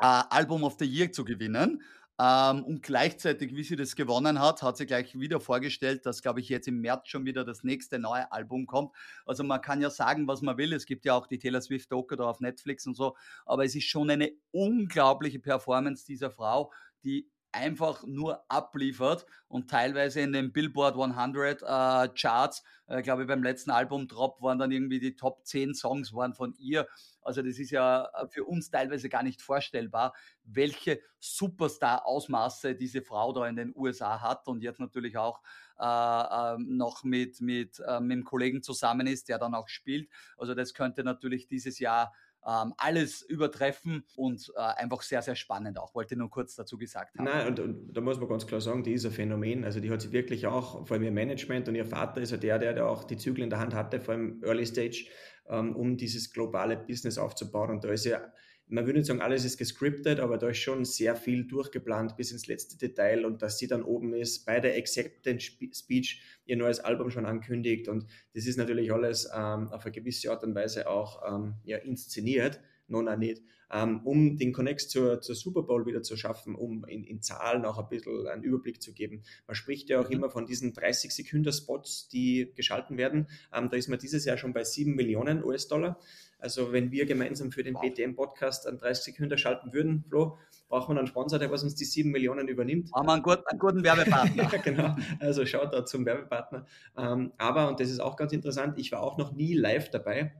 äh, 0.00 0.22
Album 0.28 0.64
of 0.64 0.76
the 0.78 0.84
Year 0.84 1.12
zu 1.12 1.24
gewinnen. 1.24 1.82
Ähm, 2.18 2.64
und 2.64 2.82
gleichzeitig, 2.82 3.54
wie 3.54 3.62
sie 3.62 3.76
das 3.76 3.94
gewonnen 3.94 4.40
hat, 4.40 4.62
hat 4.62 4.78
sie 4.78 4.86
gleich 4.86 5.18
wieder 5.18 5.38
vorgestellt, 5.38 6.06
dass, 6.06 6.22
glaube 6.22 6.40
ich, 6.40 6.48
jetzt 6.48 6.66
im 6.66 6.80
März 6.80 7.08
schon 7.08 7.26
wieder 7.26 7.44
das 7.44 7.62
nächste 7.62 7.98
neue 7.98 8.30
Album 8.32 8.66
kommt. 8.66 8.94
Also 9.26 9.44
man 9.44 9.60
kann 9.60 9.82
ja 9.82 9.90
sagen, 9.90 10.26
was 10.26 10.40
man 10.40 10.56
will. 10.56 10.72
Es 10.72 10.86
gibt 10.86 11.04
ja 11.04 11.14
auch 11.14 11.26
die 11.26 11.38
Taylor 11.38 11.60
Swift 11.60 11.92
Doku 11.92 12.16
da 12.16 12.24
auf 12.24 12.40
Netflix 12.40 12.86
und 12.86 12.96
so. 12.96 13.16
Aber 13.44 13.64
es 13.64 13.74
ist 13.74 13.84
schon 13.84 14.08
eine 14.08 14.32
unglaubliche 14.50 15.40
Performance 15.40 16.06
dieser 16.06 16.30
Frau, 16.30 16.72
die 17.04 17.28
einfach 17.56 18.04
nur 18.06 18.44
abliefert 18.50 19.26
und 19.48 19.70
teilweise 19.70 20.20
in 20.20 20.32
den 20.32 20.52
Billboard 20.52 20.94
100 20.94 21.62
äh, 21.62 22.08
Charts, 22.14 22.62
äh, 22.86 23.02
glaube 23.02 23.22
ich 23.22 23.28
beim 23.28 23.42
letzten 23.42 23.70
Album 23.70 24.06
Drop 24.06 24.42
waren 24.42 24.58
dann 24.58 24.70
irgendwie 24.70 25.00
die 25.00 25.16
Top 25.16 25.46
10 25.46 25.74
Songs 25.74 26.12
waren 26.12 26.34
von 26.34 26.54
ihr. 26.58 26.86
Also 27.22 27.42
das 27.42 27.58
ist 27.58 27.70
ja 27.70 28.04
äh, 28.14 28.28
für 28.28 28.44
uns 28.44 28.70
teilweise 28.70 29.08
gar 29.08 29.22
nicht 29.22 29.40
vorstellbar, 29.40 30.14
welche 30.44 31.00
Superstar-Ausmaße 31.18 32.74
diese 32.74 33.02
Frau 33.02 33.32
da 33.32 33.48
in 33.48 33.56
den 33.56 33.72
USA 33.74 34.20
hat 34.20 34.46
und 34.48 34.62
jetzt 34.62 34.78
natürlich 34.78 35.16
auch 35.16 35.40
äh, 35.78 35.84
äh, 35.84 36.56
noch 36.58 37.04
mit, 37.04 37.40
mit, 37.40 37.80
äh, 37.80 38.00
mit 38.00 38.18
dem 38.18 38.24
Kollegen 38.24 38.62
zusammen 38.62 39.06
ist, 39.06 39.28
der 39.28 39.38
dann 39.38 39.54
auch 39.54 39.68
spielt. 39.68 40.08
Also 40.36 40.54
das 40.54 40.74
könnte 40.74 41.04
natürlich 41.04 41.48
dieses 41.48 41.78
Jahr 41.78 42.14
ähm, 42.46 42.74
alles 42.76 43.22
übertreffen 43.22 44.04
und 44.14 44.52
äh, 44.56 44.60
einfach 44.60 45.02
sehr, 45.02 45.20
sehr 45.20 45.34
spannend 45.34 45.78
auch. 45.78 45.94
Wollte 45.94 46.16
nur 46.16 46.30
kurz 46.30 46.54
dazu 46.54 46.78
gesagt 46.78 47.18
haben. 47.18 47.24
Nein, 47.24 47.48
und, 47.48 47.60
und, 47.60 47.92
da 47.92 48.00
muss 48.00 48.20
man 48.20 48.28
ganz 48.28 48.46
klar 48.46 48.60
sagen, 48.60 48.84
die 48.84 48.92
ist 48.92 49.04
ein 49.04 49.10
Phänomen. 49.10 49.64
Also 49.64 49.80
die 49.80 49.90
hat 49.90 50.00
sie 50.00 50.12
wirklich 50.12 50.46
auch, 50.46 50.86
vor 50.86 50.94
allem 50.94 51.02
ihr 51.02 51.10
Management 51.10 51.68
und 51.68 51.74
ihr 51.74 51.86
Vater 51.86 52.20
ist 52.20 52.30
ja 52.30 52.36
der, 52.36 52.58
der, 52.58 52.72
der 52.72 52.88
auch 52.88 53.04
die 53.04 53.16
Zügel 53.16 53.42
in 53.42 53.50
der 53.50 53.58
Hand 53.58 53.74
hatte, 53.74 54.00
vor 54.00 54.14
allem 54.14 54.42
Early 54.44 54.64
Stage, 54.64 55.06
ähm, 55.48 55.74
um 55.74 55.96
dieses 55.96 56.32
globale 56.32 56.76
Business 56.76 57.18
aufzubauen. 57.18 57.70
Und 57.70 57.84
da 57.84 57.88
ist 57.90 58.04
ja 58.04 58.20
man 58.68 58.86
würde 58.86 58.98
nicht 58.98 59.06
sagen, 59.06 59.20
alles 59.20 59.44
ist 59.44 59.58
gescriptet, 59.58 60.18
aber 60.18 60.38
da 60.38 60.48
ist 60.48 60.58
schon 60.58 60.84
sehr 60.84 61.14
viel 61.14 61.44
durchgeplant 61.44 62.16
bis 62.16 62.32
ins 62.32 62.46
letzte 62.46 62.76
Detail 62.76 63.24
und 63.24 63.42
dass 63.42 63.58
sie 63.58 63.68
dann 63.68 63.82
oben 63.82 64.12
ist, 64.12 64.44
bei 64.44 64.60
der 64.60 64.76
Acceptance 64.76 65.52
Speech 65.72 66.22
ihr 66.46 66.56
neues 66.56 66.80
Album 66.80 67.10
schon 67.10 67.26
ankündigt 67.26 67.88
und 67.88 68.06
das 68.34 68.46
ist 68.46 68.56
natürlich 68.56 68.92
alles 68.92 69.28
ähm, 69.32 69.68
auf 69.68 69.84
eine 69.84 69.92
gewisse 69.92 70.30
Art 70.30 70.42
und 70.42 70.54
Weise 70.54 70.88
auch 70.88 71.22
ähm, 71.32 71.54
ja, 71.64 71.78
inszeniert, 71.78 72.60
noch 72.88 73.16
nicht 73.16 73.42
ähm, 73.72 74.00
um 74.04 74.36
den 74.36 74.52
Connect 74.52 74.80
zur, 74.80 75.20
zur 75.20 75.34
Super 75.34 75.62
Bowl 75.62 75.86
wieder 75.86 76.02
zu 76.02 76.16
schaffen, 76.16 76.54
um 76.54 76.84
in, 76.84 77.04
in 77.04 77.22
Zahlen 77.22 77.64
auch 77.64 77.78
ein 77.78 77.88
bisschen 77.88 78.26
einen 78.28 78.42
Überblick 78.42 78.80
zu 78.80 78.92
geben. 78.92 79.22
Man 79.46 79.54
spricht 79.54 79.88
ja 79.88 80.00
auch 80.00 80.08
mhm. 80.08 80.16
immer 80.16 80.30
von 80.30 80.46
diesen 80.46 80.72
30 80.72 81.12
Sekunden 81.12 81.52
Spots, 81.52 82.08
die 82.08 82.52
geschalten 82.54 82.96
werden. 82.96 83.28
Ähm, 83.52 83.68
da 83.70 83.76
ist 83.76 83.88
man 83.88 83.98
dieses 83.98 84.24
Jahr 84.24 84.38
schon 84.38 84.52
bei 84.52 84.64
7 84.64 84.94
Millionen 84.94 85.44
US-Dollar. 85.44 85.98
Also 86.38 86.72
wenn 86.72 86.92
wir 86.92 87.06
gemeinsam 87.06 87.50
für 87.50 87.62
den. 87.62 87.76
BTM-Podcast 87.76 88.66
an 88.66 88.78
30 88.78 89.14
Sekunden 89.14 89.36
schalten 89.38 89.72
würden, 89.72 90.04
Flo, 90.08 90.38
brauchen 90.68 90.94
wir 90.94 90.98
einen 90.98 91.06
Sponsor, 91.06 91.38
der 91.38 91.50
was 91.50 91.62
uns 91.62 91.74
die 91.74 91.84
7 91.84 92.10
Millionen 92.10 92.48
übernimmt. 92.48 92.90
Haben 92.94 93.06
wir 93.06 93.14
einen 93.14 93.22
guten, 93.22 93.42
einen 93.46 93.58
guten 93.58 93.82
Werbepartner. 93.82 94.42
ja, 94.52 94.58
genau. 94.58 94.96
Also 95.18 95.44
schaut 95.46 95.72
da 95.72 95.84
zum 95.84 96.04
Werbepartner. 96.04 96.66
Ähm, 96.96 97.32
aber, 97.38 97.68
und 97.68 97.80
das 97.80 97.90
ist 97.90 98.00
auch 98.00 98.16
ganz 98.16 98.32
interessant, 98.32 98.78
ich 98.78 98.92
war 98.92 99.02
auch 99.02 99.18
noch 99.18 99.32
nie 99.32 99.54
live 99.54 99.90
dabei. 99.90 100.34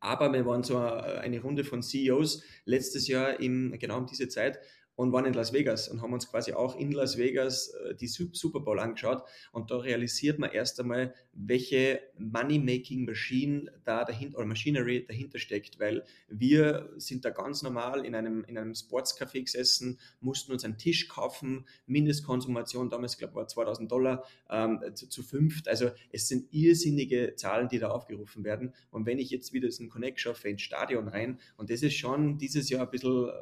Aber 0.00 0.32
wir 0.32 0.46
waren 0.46 0.62
so 0.62 0.78
eine 0.78 1.40
Runde 1.40 1.64
von 1.64 1.82
CEOs 1.82 2.42
letztes 2.64 3.08
Jahr 3.08 3.40
im, 3.40 3.76
genau 3.78 3.98
um 3.98 4.06
diese 4.06 4.28
Zeit 4.28 4.58
und 4.98 5.12
waren 5.12 5.26
in 5.26 5.32
Las 5.32 5.52
Vegas 5.52 5.86
und 5.86 6.02
haben 6.02 6.12
uns 6.12 6.28
quasi 6.28 6.54
auch 6.54 6.76
in 6.76 6.90
Las 6.90 7.16
Vegas 7.16 7.68
äh, 7.68 7.94
die 7.94 8.08
Super 8.08 8.58
Bowl 8.58 8.80
angeschaut. 8.80 9.22
Und 9.52 9.70
da 9.70 9.76
realisiert 9.76 10.40
man 10.40 10.50
erst 10.50 10.80
einmal, 10.80 11.14
welche 11.32 12.00
Money-Making-Machine 12.18 13.70
da 13.84 14.04
dahinter 14.04 14.38
oder 14.38 14.48
Machinery 14.48 15.06
dahinter 15.06 15.38
steckt, 15.38 15.78
weil 15.78 16.02
wir 16.26 16.90
sind 16.96 17.24
da 17.24 17.30
ganz 17.30 17.62
normal 17.62 18.04
in 18.04 18.16
einem, 18.16 18.42
in 18.48 18.58
einem 18.58 18.72
Sportscafé 18.72 19.44
gesessen, 19.44 20.00
mussten 20.20 20.50
uns 20.50 20.64
einen 20.64 20.78
Tisch 20.78 21.06
kaufen, 21.06 21.64
Mindestkonsumation 21.86 22.90
damals, 22.90 23.18
glaube 23.18 23.34
ich, 23.34 23.36
war 23.36 23.46
2000 23.46 23.92
Dollar 23.92 24.24
ähm, 24.50 24.80
zu, 24.94 25.08
zu 25.08 25.22
fünft. 25.22 25.68
Also 25.68 25.92
es 26.10 26.26
sind 26.26 26.52
irrsinnige 26.52 27.36
Zahlen, 27.36 27.68
die 27.68 27.78
da 27.78 27.90
aufgerufen 27.90 28.42
werden. 28.42 28.74
Und 28.90 29.06
wenn 29.06 29.20
ich 29.20 29.30
jetzt 29.30 29.52
wieder 29.52 29.68
diesen 29.68 29.90
Connect 29.90 30.18
schaffe 30.18 30.48
ins 30.48 30.62
Stadion 30.62 31.06
rein, 31.06 31.38
und 31.56 31.70
das 31.70 31.84
ist 31.84 31.94
schon 31.94 32.36
dieses 32.38 32.68
Jahr 32.68 32.82
ein 32.82 32.90
bisschen 32.90 33.28
äh, 33.28 33.32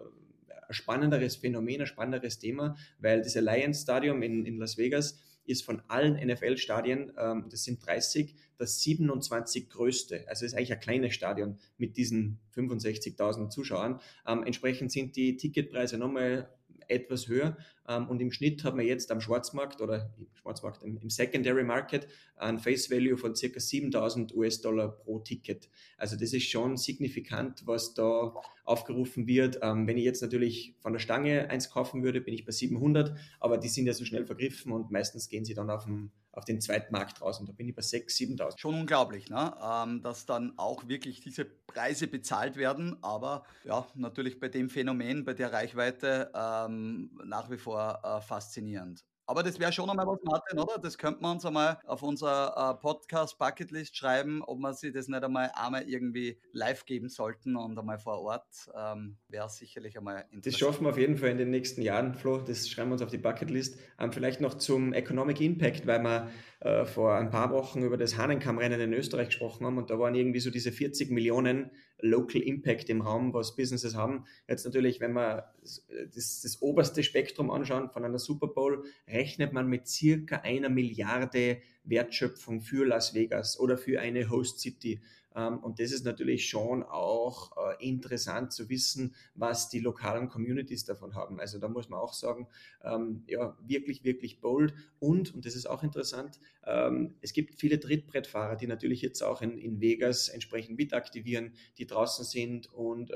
spannenderes 0.71 1.37
Phänomen, 1.37 1.81
ein 1.81 1.87
spannenderes 1.87 2.39
Thema, 2.39 2.77
weil 2.99 3.23
das 3.23 3.37
Alliance 3.37 3.83
Stadium 3.83 4.23
in, 4.23 4.45
in 4.45 4.59
Las 4.59 4.77
Vegas 4.79 5.19
ist 5.47 5.65
von 5.65 5.81
allen 5.89 6.15
NFL-Stadien, 6.15 7.13
ähm, 7.19 7.47
das 7.51 7.65
sind 7.65 7.85
30, 7.87 8.35
das 8.59 8.81
27 8.81 9.69
größte. 9.69 10.25
Also 10.29 10.45
ist 10.45 10.55
eigentlich 10.55 10.73
ein 10.73 10.81
kleines 10.81 11.15
Stadion 11.15 11.59
mit 11.79 11.97
diesen 11.97 12.41
65.000 12.55 13.51
Zuschauern. 13.51 14.01
Ähm, 14.27 14.43
entsprechend 14.45 14.93
sind 14.93 15.17
die 15.17 15.37
Ticketpreise 15.37 15.99
nochmal 15.99 16.49
etwas 16.89 17.29
höher. 17.29 17.57
Ähm, 17.89 18.09
und 18.09 18.21
im 18.21 18.33
Schnitt 18.33 18.65
hat 18.65 18.77
man 18.77 18.87
jetzt 18.87 19.11
am 19.11 19.21
Schwarzmarkt 19.21 19.81
oder 19.81 20.11
im 20.19 20.27
Schwarzmarkt, 20.35 20.83
im, 20.83 21.11
Secondary 21.11 21.65
Market 21.65 22.09
ein 22.37 22.59
Face 22.59 22.91
Value 22.91 23.17
von 23.17 23.35
circa 23.35 23.61
7000 23.61 24.35
US-Dollar 24.35 24.89
pro 24.89 25.21
Ticket. 25.21 25.69
Also 25.97 26.17
das 26.17 26.33
ist 26.33 26.49
schon 26.49 26.77
signifikant, 26.77 27.67
was 27.67 27.95
da 27.95 28.35
aufgerufen 28.65 29.27
wird. 29.27 29.61
Ähm, 29.63 29.87
wenn 29.87 29.99
ich 29.99 30.05
jetzt 30.05 30.23
natürlich 30.23 30.75
von 30.81 30.93
der 30.93 31.01
Stange 31.01 31.49
eins 31.51 31.71
kaufen 31.71 32.03
würde, 32.03 32.21
bin 32.21 32.35
ich 32.35 32.45
bei 32.45 32.53
700, 32.53 33.17
aber 33.41 33.59
die 33.59 33.69
sind 33.69 33.87
ja 33.87 33.93
so 33.93 34.05
schnell 34.05 34.27
vergriffen 34.27 34.73
und 34.73 34.91
meistens 34.91 35.29
gehen 35.29 35.45
sie 35.45 35.55
dann 35.55 35.71
auf 35.71 35.85
den, 35.85 36.11
auf 36.37 36.45
den 36.45 36.61
Zweitmarkt 36.61 37.21
raus 37.23 37.41
und 37.41 37.49
da 37.49 37.53
bin 37.53 37.69
ich 37.69 37.75
bei 37.75 37.83
6.000, 37.83 38.39
7.000. 38.39 38.59
Schon 38.61 38.75
unglaublich, 38.75 39.31
ne? 39.31 39.55
Ähm, 39.63 40.03
dass 40.03 40.27
dann 40.27 40.53
auch 40.59 40.87
wirklich 40.87 41.21
diese 41.21 41.45
Preise 41.45 42.07
bezahlt 42.07 42.57
werden, 42.57 42.97
aber 43.03 43.45
ja, 43.65 43.87
natürlich 43.95 44.39
bei 44.39 44.49
dem 44.49 44.71
Phänomen, 44.71 45.25
bei 45.25 45.35
der 45.35 45.53
Reichweite 45.53 46.31
ähm, 46.35 47.19
nach 47.25 47.51
wie 47.51 47.59
vor 47.59 48.01
äh, 48.05 48.21
faszinierend. 48.21 49.05
Aber 49.29 49.43
das 49.43 49.59
wäre 49.59 49.73
schon 49.73 49.91
einmal 49.91 50.07
was, 50.07 50.21
Martin, 50.23 50.59
oder? 50.61 50.79
Das 50.79 50.99
könnte 50.99 51.21
man 51.21 51.33
uns 51.33 51.45
einmal 51.45 51.79
auf 51.85 52.03
unser 52.03 52.55
äh, 52.57 52.81
Podcast 52.81 53.39
Bucketlist 53.39 53.97
schreiben, 53.97 54.43
ob 54.43 54.61
wir 54.61 54.73
sie 54.73 54.93
das 54.93 55.09
nicht 55.09 55.25
einmal 55.25 55.51
einmal 55.55 55.89
irgendwie 55.89 56.39
live 56.53 56.85
geben 56.85 57.09
sollten 57.09 57.57
und 57.57 57.77
einmal 57.77 57.99
vor 57.99 58.21
Ort. 58.21 58.47
Ähm, 58.77 59.17
wäre 59.29 59.49
sicherlich 59.49 59.99
einmal 59.99 60.27
interessant. 60.31 60.47
Das 60.47 60.59
schaffen 60.59 60.85
wir 60.85 60.91
auf 60.91 60.99
jeden 60.99 61.17
Fall 61.17 61.31
in 61.31 61.39
den 61.39 61.51
nächsten 61.51 61.83
Jahren, 61.83 62.15
Flo. 62.15 62.39
Das 62.39 62.69
schreiben 62.69 62.91
wir 62.91 62.95
uns 62.95 63.03
auf 63.03 63.11
die 63.11 63.19
Bucketlist. 63.19 63.81
Ähm, 63.99 64.13
vielleicht 64.13 64.41
noch 64.41 64.55
zum 64.55 64.93
Economic 64.93 65.41
Impact, 65.41 65.89
weil 65.89 66.03
wir 66.03 66.31
äh, 66.61 66.85
vor 66.85 67.17
ein 67.17 67.31
paar 67.31 67.51
Wochen 67.51 67.83
über 67.83 67.97
das 67.97 68.17
Hahnenkammrennen 68.17 68.81
in 68.81 68.93
Österreich 68.93 69.29
gesprochen 69.29 69.67
haben 69.67 69.77
und 69.77 69.91
da 69.91 69.99
waren 69.99 70.15
irgendwie 70.15 70.41
so 70.41 70.51
diese 70.51 70.71
40 70.71 71.11
Millionen 71.11 71.73
Local 72.01 72.41
Impact 72.41 72.89
im 72.91 73.01
Raum, 73.01 73.33
was 73.33 73.57
Businesses 73.57 73.95
haben. 73.95 74.25
Jetzt 74.49 74.65
natürlich, 74.65 75.01
wenn 75.01 75.13
wir 75.13 75.53
das, 75.63 76.43
das 76.43 76.61
oberste 76.61 77.03
Spektrum 77.03 77.51
anschauen 77.51 77.91
von 77.91 78.05
einer 78.05 78.19
Super 78.19 78.49
Bowl, 78.49 78.85
rechnet 79.09 79.53
man 79.53 79.67
mit 79.67 79.89
circa 79.89 80.37
einer 80.37 80.69
Milliarde 80.69 81.59
Wertschöpfung 81.85 82.61
für 82.61 82.87
Las 82.87 83.15
Vegas 83.15 83.59
oder 83.59 83.79
für 83.79 84.01
eine 84.01 84.31
Host 84.31 84.61
City. 84.61 85.01
Ähm, 85.37 85.59
und 85.59 85.79
das 85.79 85.93
ist 85.93 86.05
natürlich 86.05 86.49
schon 86.49 86.83
auch 86.83 87.53
äh, 87.57 87.89
interessant 87.89 88.53
zu 88.53 88.69
wissen, 88.69 89.15
was 89.35 89.69
die 89.69 89.81
lokalen 89.81 90.29
Communities 90.29 90.85
davon 90.85 91.15
haben. 91.15 91.39
Also 91.39 91.59
da 91.59 91.69
muss 91.69 91.89
man 91.89 92.01
auch 92.01 92.15
sagen, 92.15 92.49
ähm, 92.83 93.23
ja, 93.27 93.57
wirklich, 93.61 94.03
wirklich 94.03 94.41
bold. 94.41 94.75
Und, 94.99 95.35
und 95.35 95.45
das 95.45 95.55
ist 95.55 95.67
auch 95.67 95.83
interessant, 95.83 96.41
ähm, 96.65 97.15
es 97.21 97.33
gibt 97.33 97.55
viele 97.55 97.79
Trittbrettfahrer, 97.79 98.57
die 98.57 98.67
natürlich 98.67 99.03
jetzt 99.03 99.23
auch 99.23 99.43
in, 99.43 99.59
in 99.59 99.81
Vegas 99.81 100.29
entsprechend 100.29 100.79
mit 100.79 100.95
aktivieren, 100.95 101.53
die 101.79 101.87
draußen 101.87 102.25
sind 102.25 102.73
und 102.73 103.13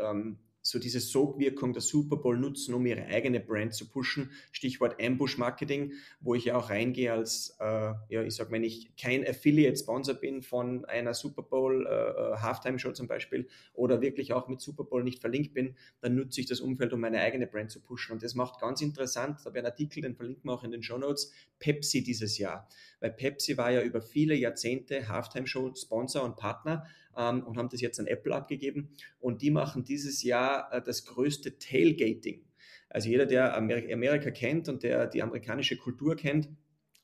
so 0.63 0.79
diese 0.79 1.01
Sogwirkung 1.01 1.73
der 1.73 1.83
Super 1.83 2.17
Bowl 2.17 2.39
nutzen, 2.39 2.75
um 2.75 2.85
ihre 2.87 3.07
eigene 3.07 3.41
Brand 3.41 3.75
zu 3.75 3.89
pushen. 3.89 4.31
Stichwort 4.53 5.03
Ambush 5.03 5.39
Marketing, 5.39 5.93
wo 6.21 6.35
ich 6.35 6.47
ja 6.47 6.57
auch 6.57 6.71
reingehe 6.71 7.13
als, 7.13 7.57
äh, 7.61 7.93
ja, 8.09 8.23
ich 8.23 8.35
sag, 8.35 8.51
wenn 8.51 8.65
ich 8.65 8.95
kein 8.97 9.27
Affiliate-Sponsor 9.27 10.15
bin 10.15 10.43
von 10.43 10.85
einer 10.85 11.15
Super 11.15 11.43
Bowl 11.43 11.87
äh, 11.87 11.91
äh, 11.91 12.37
Halftime-Show 12.37 12.93
zum 12.93 13.09
Beispiel 13.09 13.49
oder 13.73 14.01
wirklich 14.01 14.33
auch 14.33 14.49
mit 14.49 14.61
Super 14.61 14.85
Bowl 14.85 15.03
nicht 15.03 15.21
verlinkt 15.21 15.55
bin, 15.55 15.77
dann 16.01 16.15
nutze 16.15 16.41
ich 16.41 16.47
das 16.47 16.61
Umfeld, 16.61 16.93
um 16.93 17.01
meine 17.01 17.21
eigene 17.21 17.47
Brand 17.47 17.71
zu 17.71 17.81
pushen. 17.81 18.13
Und 18.13 18.23
das 18.23 18.35
macht 18.35 18.61
ganz 18.61 18.83
interessant, 18.83 19.39
da 19.41 19.47
habe 19.47 19.59
ich 19.59 19.65
einen 19.65 19.73
Artikel, 19.73 20.03
den 20.03 20.15
verlinken 20.15 20.45
wir 20.45 20.55
auch 20.55 20.65
in 20.65 20.71
den 20.71 20.83
Show 20.83 20.99
Notes, 20.99 21.33
Pepsi 21.59 22.03
dieses 22.03 22.39
Jahr. 22.39 22.69
Weil 23.01 23.13
Pepsi 23.13 23.57
war 23.57 23.71
ja 23.71 23.83
über 23.83 24.03
viele 24.03 24.35
Jahrzehnte 24.35 25.09
Halftime-Show-Sponsor 25.09 26.23
und 26.23 26.37
Partner 26.37 26.87
ähm, 27.17 27.43
und 27.45 27.57
haben 27.57 27.69
das 27.69 27.81
jetzt 27.81 28.01
an 28.01 28.07
Apple 28.07 28.35
abgegeben. 28.35 28.91
Und 29.19 29.43
die 29.43 29.51
machen 29.51 29.85
dieses 29.85 30.23
Jahr 30.23 30.73
äh, 30.73 30.83
das 30.83 31.05
größte 31.05 31.59
Tailgating. 31.59 32.45
Also 32.89 33.09
jeder, 33.09 33.27
der 33.27 33.57
Amerika, 33.57 33.93
Amerika 33.93 34.31
kennt 34.31 34.69
und 34.69 34.83
der 34.83 35.07
die 35.07 35.23
amerikanische 35.23 35.77
Kultur 35.77 36.17
kennt, 36.17 36.49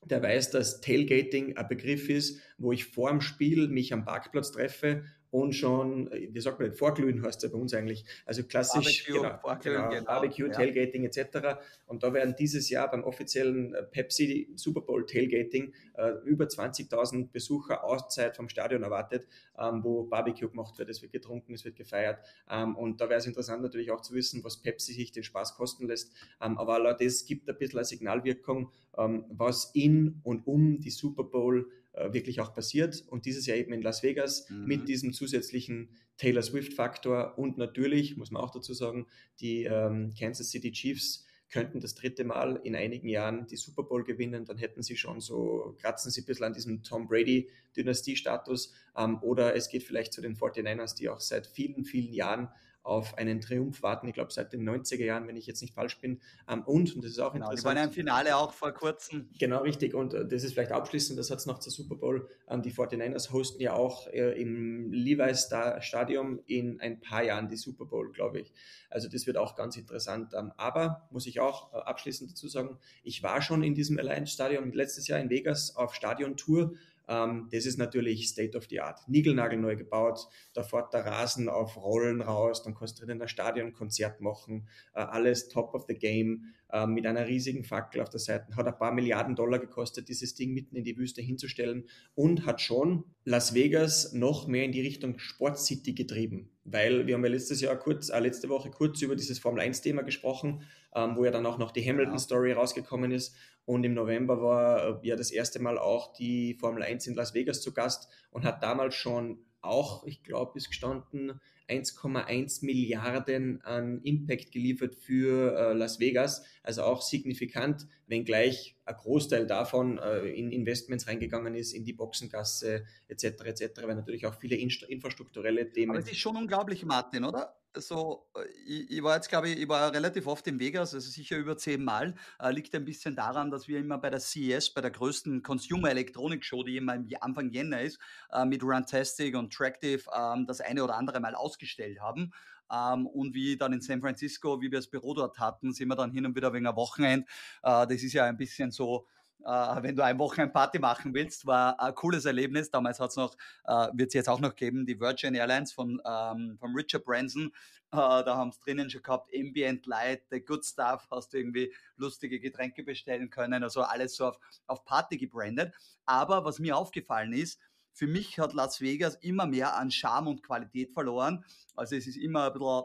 der 0.03 0.21
weiß, 0.21 0.51
dass 0.51 0.81
Tailgating 0.81 1.57
ein 1.57 1.67
Begriff 1.67 2.09
ist, 2.09 2.41
wo 2.57 2.71
ich 2.71 2.85
vor 2.85 3.09
dem 3.09 3.21
Spiel 3.21 3.67
mich 3.67 3.93
am 3.93 4.05
Parkplatz 4.05 4.51
treffe 4.51 5.03
und 5.31 5.53
schon, 5.53 6.11
äh, 6.11 6.29
wie 6.31 6.39
sagt 6.39 6.59
man, 6.59 6.73
vorglühen 6.73 7.23
heißt 7.23 7.43
es 7.43 7.49
ja 7.49 7.55
bei 7.55 7.61
uns 7.61 7.73
eigentlich. 7.73 8.05
Also 8.25 8.43
klassisch 8.43 9.07
Barbecue, 9.07 9.21
genau, 9.21 9.59
genau, 9.61 9.89
genau, 9.89 10.05
Barbecue, 10.05 10.47
ja. 10.47 10.51
Tailgating 10.51 11.03
etc. 11.05 11.59
Und 11.85 12.03
da 12.03 12.13
werden 12.13 12.35
dieses 12.37 12.69
Jahr 12.69 12.89
beim 12.89 13.03
offiziellen 13.03 13.73
äh, 13.73 13.83
Pepsi 13.83 14.49
Super 14.55 14.81
Bowl 14.81 15.05
Tailgating 15.05 15.73
äh, 15.95 16.11
über 16.25 16.45
20.000 16.45 17.31
Besucher 17.31 17.83
auszeit 17.83 18.35
vom 18.37 18.49
Stadion 18.49 18.83
erwartet, 18.83 19.27
ähm, 19.59 19.83
wo 19.83 20.03
Barbecue 20.03 20.49
gemacht 20.49 20.77
wird, 20.77 20.89
es 20.89 21.01
wird 21.01 21.11
getrunken, 21.11 21.53
es 21.53 21.65
wird 21.65 21.75
gefeiert. 21.75 22.19
Ähm, 22.49 22.75
und 22.75 23.01
da 23.01 23.09
wäre 23.09 23.19
es 23.19 23.25
interessant 23.25 23.61
natürlich 23.61 23.91
auch 23.91 24.01
zu 24.01 24.13
wissen, 24.13 24.43
was 24.43 24.61
Pepsi 24.61 24.93
sich 24.93 25.11
den 25.11 25.23
Spaß 25.23 25.55
kosten 25.55 25.87
lässt. 25.87 26.13
Ähm, 26.41 26.57
aber 26.57 26.93
das 26.93 27.25
gibt 27.25 27.49
ein 27.49 27.57
bisschen 27.57 27.79
eine 27.79 27.85
Signalwirkung, 27.85 28.71
ähm, 28.97 29.25
was 29.29 29.71
in 29.73 30.21
und 30.23 30.47
um 30.47 30.79
die 30.79 30.91
Super 30.91 31.23
Bowl 31.23 31.69
wirklich 32.11 32.39
auch 32.39 32.53
passiert. 32.53 33.03
Und 33.07 33.25
dieses 33.25 33.45
Jahr 33.45 33.57
eben 33.57 33.73
in 33.73 33.81
Las 33.81 34.03
Vegas 34.03 34.49
mhm. 34.49 34.65
mit 34.65 34.87
diesem 34.87 35.13
zusätzlichen 35.13 35.89
Taylor 36.17 36.41
Swift-Faktor 36.41 37.37
und 37.37 37.57
natürlich, 37.57 38.17
muss 38.17 38.31
man 38.31 38.41
auch 38.41 38.51
dazu 38.51 38.73
sagen, 38.73 39.07
die 39.39 39.63
ähm, 39.63 40.13
Kansas 40.17 40.49
City 40.49 40.71
Chiefs 40.71 41.25
könnten 41.49 41.79
das 41.79 41.95
dritte 41.95 42.23
Mal 42.25 42.59
in 42.63 42.75
einigen 42.75 43.07
Jahren 43.07 43.47
die 43.47 43.55
Super 43.55 43.83
Bowl 43.83 44.03
gewinnen, 44.03 44.45
dann 44.45 44.57
hätten 44.57 44.83
sie 44.83 44.97
schon 44.97 45.21
so, 45.21 45.75
kratzen 45.79 46.11
sie 46.11 46.21
ein 46.21 46.25
bisschen 46.25 46.45
an 46.45 46.53
diesem 46.53 46.83
Tom 46.83 47.07
Brady-Dynastie-Status. 47.07 48.73
Ähm, 48.97 49.19
oder 49.21 49.55
es 49.55 49.69
geht 49.69 49.83
vielleicht 49.83 50.13
zu 50.13 50.21
den 50.21 50.35
49ers, 50.35 50.97
die 50.97 51.09
auch 51.09 51.21
seit 51.21 51.47
vielen, 51.47 51.85
vielen 51.85 52.13
Jahren 52.13 52.49
auf 52.87 53.17
einen 53.17 53.41
Triumph 53.41 53.83
warten. 53.83 54.07
Ich 54.07 54.13
glaube, 54.13 54.31
seit 54.31 54.53
den 54.53 54.67
90er 54.67 55.03
Jahren, 55.03 55.27
wenn 55.27 55.35
ich 55.35 55.45
jetzt 55.45 55.61
nicht 55.61 55.73
falsch 55.73 55.99
bin. 55.99 56.21
Ähm, 56.49 56.63
und, 56.63 56.95
und 56.95 57.03
das 57.03 57.11
ist 57.11 57.19
auch 57.19 57.33
genau, 57.33 57.45
interessant. 57.45 57.59
Die 57.59 57.65
waren 57.65 57.77
ja 57.77 57.83
im 57.83 57.91
Finale 57.91 58.37
auch 58.37 58.53
vor 58.53 58.71
kurzem. 58.71 59.29
Genau, 59.37 59.61
richtig. 59.61 59.93
Und 59.93 60.13
äh, 60.13 60.25
das 60.25 60.43
ist 60.43 60.53
vielleicht 60.53 60.71
abschließend, 60.71 61.19
das 61.19 61.29
hat 61.29 61.39
es 61.39 61.45
noch 61.45 61.59
zur 61.59 61.71
Super 61.71 61.95
Bowl. 61.95 62.29
Ähm, 62.47 62.61
die 62.61 62.71
49ers 62.71 63.31
hosten 63.31 63.61
ja 63.61 63.73
auch 63.73 64.07
äh, 64.07 64.41
im 64.41 64.91
Levi's 64.91 65.49
Stadium 65.79 66.39
in 66.45 66.79
ein 66.79 66.99
paar 67.01 67.23
Jahren 67.23 67.49
die 67.49 67.57
Super 67.57 67.85
Bowl, 67.85 68.11
glaube 68.11 68.39
ich. 68.39 68.53
Also 68.89 69.09
das 69.09 69.27
wird 69.27 69.37
auch 69.37 69.55
ganz 69.55 69.75
interessant. 69.75 70.33
Ähm, 70.33 70.53
aber, 70.55 71.07
muss 71.11 71.27
ich 71.27 71.39
auch 71.39 71.73
äh, 71.73 71.77
abschließend 71.77 72.31
dazu 72.31 72.47
sagen, 72.47 72.77
ich 73.03 73.21
war 73.21 73.41
schon 73.41 73.63
in 73.63 73.75
diesem 73.75 73.99
Alliance 73.99 74.33
Stadion 74.33 74.71
letztes 74.71 75.07
Jahr 75.07 75.19
in 75.19 75.29
Vegas 75.29 75.75
auf 75.75 75.93
Stadiontour 75.93 76.73
ähm, 77.07 77.47
das 77.51 77.65
ist 77.65 77.77
natürlich 77.77 78.27
State 78.27 78.57
of 78.57 78.65
the 78.69 78.81
Art. 78.81 79.07
Nigelnagel 79.07 79.59
neu 79.59 79.75
gebaut, 79.75 80.27
da 80.53 80.63
fährt 80.63 80.93
der 80.93 81.05
Rasen 81.05 81.49
auf 81.49 81.77
Rollen 81.77 82.21
raus, 82.21 82.63
dann 82.63 82.75
kannst 82.75 82.99
du 82.99 83.05
drin 83.05 83.21
ein 83.21 83.27
Stadionkonzert 83.27 84.21
machen, 84.21 84.67
äh, 84.93 84.99
alles 84.99 85.47
top 85.49 85.73
of 85.73 85.85
the 85.87 85.95
game, 85.95 86.53
äh, 86.69 86.85
mit 86.85 87.05
einer 87.05 87.27
riesigen 87.27 87.63
Fackel 87.63 88.01
auf 88.01 88.09
der 88.09 88.19
Seite. 88.19 88.55
Hat 88.55 88.67
ein 88.67 88.77
paar 88.77 88.93
Milliarden 88.93 89.35
Dollar 89.35 89.59
gekostet, 89.59 90.09
dieses 90.09 90.35
Ding 90.35 90.53
mitten 90.53 90.75
in 90.75 90.83
die 90.83 90.97
Wüste 90.97 91.21
hinzustellen 91.21 91.87
und 92.13 92.45
hat 92.45 92.61
schon 92.61 93.05
Las 93.23 93.53
Vegas 93.53 94.13
noch 94.13 94.47
mehr 94.47 94.65
in 94.65 94.71
die 94.71 94.81
Richtung 94.81 95.19
Sport 95.19 95.59
City 95.59 95.93
getrieben. 95.93 96.49
Weil 96.65 97.07
wir 97.07 97.15
haben 97.15 97.23
ja 97.23 97.31
letztes 97.31 97.61
Jahr 97.61 97.77
kurz, 97.77 98.09
äh, 98.09 98.19
letzte 98.19 98.49
Woche 98.49 98.69
kurz 98.69 99.01
über 99.01 99.15
dieses 99.15 99.39
Formel 99.39 99.61
1-Thema 99.61 100.01
gesprochen, 100.01 100.63
ähm, 100.97 101.15
wo 101.15 101.23
ja 101.23 101.31
dann 101.31 101.45
auch 101.45 101.59
noch 101.59 101.71
die 101.71 101.87
Hamilton-Story 101.87 102.53
rausgekommen 102.53 103.11
ist. 103.11 103.35
Und 103.65 103.83
im 103.83 103.93
November 103.93 104.41
war 104.41 105.03
äh, 105.03 105.07
ja 105.07 105.15
das 105.15 105.29
erste 105.29 105.61
Mal 105.61 105.77
auch 105.77 106.13
die 106.13 106.55
Formel 106.55 106.81
1 106.81 107.05
in 107.07 107.15
Las 107.15 107.33
Vegas 107.33 107.61
zu 107.61 107.73
Gast 107.73 108.09
und 108.31 108.43
hat 108.43 108.63
damals 108.63 108.95
schon 108.95 109.39
auch, 109.61 110.05
ich 110.05 110.23
glaube, 110.23 110.57
ist 110.57 110.69
gestanden 110.69 111.39
1,1 111.69 112.65
Milliarden 112.65 113.61
an 113.61 114.01
Impact 114.03 114.53
geliefert 114.53 114.95
für 114.95 115.53
äh, 115.53 115.73
Las 115.73 115.99
Vegas. 115.99 116.45
Also 116.63 116.83
auch 116.83 117.01
signifikant, 117.01 117.87
wenngleich 118.07 118.77
ein 118.85 118.95
Großteil 118.95 119.45
davon 119.45 119.97
äh, 119.97 120.29
in 120.29 120.51
Investments 120.51 121.07
reingegangen 121.07 121.55
ist, 121.55 121.73
in 121.73 121.83
die 121.83 121.93
Boxengasse 121.93 122.85
etc. 123.09 123.25
etc., 123.43 123.81
weil 123.83 123.95
natürlich 123.95 124.25
auch 124.25 124.35
viele 124.35 124.55
infrastrukturelle 124.55 125.69
Themen. 125.69 125.91
Aber 125.91 125.99
es 125.99 126.09
ist 126.09 126.19
schon 126.19 126.37
unglaublich, 126.37 126.85
Martin, 126.85 127.25
oder? 127.25 127.56
So, 127.81 128.27
äh, 128.35 128.47
ich, 128.65 128.91
ich, 128.91 129.03
war 129.03 129.15
jetzt, 129.15 129.29
glaube 129.29 129.49
ich, 129.49 129.59
ich 129.59 129.67
war 129.67 129.93
relativ 129.93 130.27
oft 130.27 130.45
in 130.47 130.59
Vegas, 130.59 130.93
also 130.93 131.09
sicher 131.09 131.37
über 131.37 131.57
zehn 131.57 131.83
Mal. 131.83 132.15
Äh, 132.39 132.51
liegt 132.51 132.73
ein 132.75 132.85
bisschen 132.85 133.15
daran, 133.15 133.51
dass 133.51 133.67
wir 133.67 133.79
immer 133.79 133.97
bei 133.97 134.09
der 134.09 134.19
CES, 134.19 134.73
bei 134.73 134.81
der 134.81 134.91
größten 134.91 135.43
Consumer 135.43 135.89
Electronic 135.91 136.43
Show, 136.43 136.63
die 136.63 136.77
immer 136.77 136.97
Anfang 137.21 137.49
Jänner 137.49 137.81
ist, 137.81 137.99
äh, 138.31 138.45
mit 138.45 138.63
Runtastic 138.63 139.35
und 139.35 139.53
Tractive 139.53 140.03
ähm, 140.15 140.45
das 140.45 140.61
eine 140.61 140.83
oder 140.83 140.95
andere 140.95 141.19
Mal 141.19 141.35
ausgestellt 141.35 141.99
haben. 141.99 142.31
Ähm, 142.71 143.07
und 143.07 143.33
wie 143.33 143.57
dann 143.57 143.73
in 143.73 143.81
San 143.81 144.01
Francisco, 144.01 144.61
wie 144.61 144.71
wir 144.71 144.79
das 144.79 144.87
Büro 144.87 145.13
dort 145.13 145.39
hatten, 145.39 145.73
sind 145.73 145.87
wir 145.87 145.95
dann 145.95 146.11
hin 146.11 146.25
und 146.25 146.35
wieder 146.35 146.53
wegen 146.53 146.67
ein 146.67 146.75
Wochenende. 146.75 147.25
Äh, 147.63 147.87
das 147.87 148.03
ist 148.03 148.13
ja 148.13 148.25
ein 148.25 148.37
bisschen 148.37 148.71
so, 148.71 149.07
äh, 149.45 149.83
wenn 149.83 149.95
du 149.95 150.03
ein 150.03 150.19
Wochenende 150.19 150.53
Party 150.53 150.79
machen 150.79 151.13
willst, 151.13 151.45
war 151.45 151.79
ein 151.79 151.95
cooles 151.95 152.25
Erlebnis. 152.25 152.71
Damals 152.71 152.99
hat 152.99 153.11
es 153.11 153.15
noch, 153.15 153.35
äh, 153.65 153.87
wird 153.93 154.09
es 154.09 154.13
jetzt 154.13 154.29
auch 154.29 154.39
noch 154.39 154.55
geben, 154.55 154.85
die 154.85 154.99
Virgin 154.99 155.35
Airlines 155.35 155.71
von, 155.71 156.01
ähm, 156.05 156.57
von 156.59 156.75
Richard 156.75 157.05
Branson. 157.05 157.51
Äh, 157.91 157.97
da 157.97 158.35
haben 158.35 158.49
es 158.49 158.59
drinnen 158.59 158.89
schon 158.89 159.01
gehabt, 159.01 159.29
Ambient 159.33 159.85
Light, 159.85 160.23
The 160.29 160.43
Good 160.43 160.65
Stuff, 160.65 161.07
hast 161.09 161.33
du 161.33 161.37
irgendwie 161.37 161.73
lustige 161.95 162.39
Getränke 162.39 162.83
bestellen 162.83 163.29
können, 163.29 163.63
also 163.63 163.81
alles 163.81 164.15
so 164.15 164.25
auf, 164.25 164.39
auf 164.67 164.83
Party 164.83 165.17
gebrandet. 165.17 165.73
Aber 166.05 166.43
was 166.43 166.59
mir 166.59 166.75
aufgefallen 166.75 167.31
ist, 167.31 167.59
für 167.93 168.07
mich 168.07 168.37
hat 168.39 168.53
Las 168.53 168.81
Vegas 168.81 169.15
immer 169.15 169.47
mehr 169.47 169.75
an 169.75 169.89
Charme 169.89 170.27
und 170.27 170.43
Qualität 170.43 170.91
verloren. 170.91 171.43
Also 171.75 171.95
es 171.95 172.05
ist 172.05 172.17
immer 172.17 172.47
ein 172.47 172.53
bisschen 172.53 172.83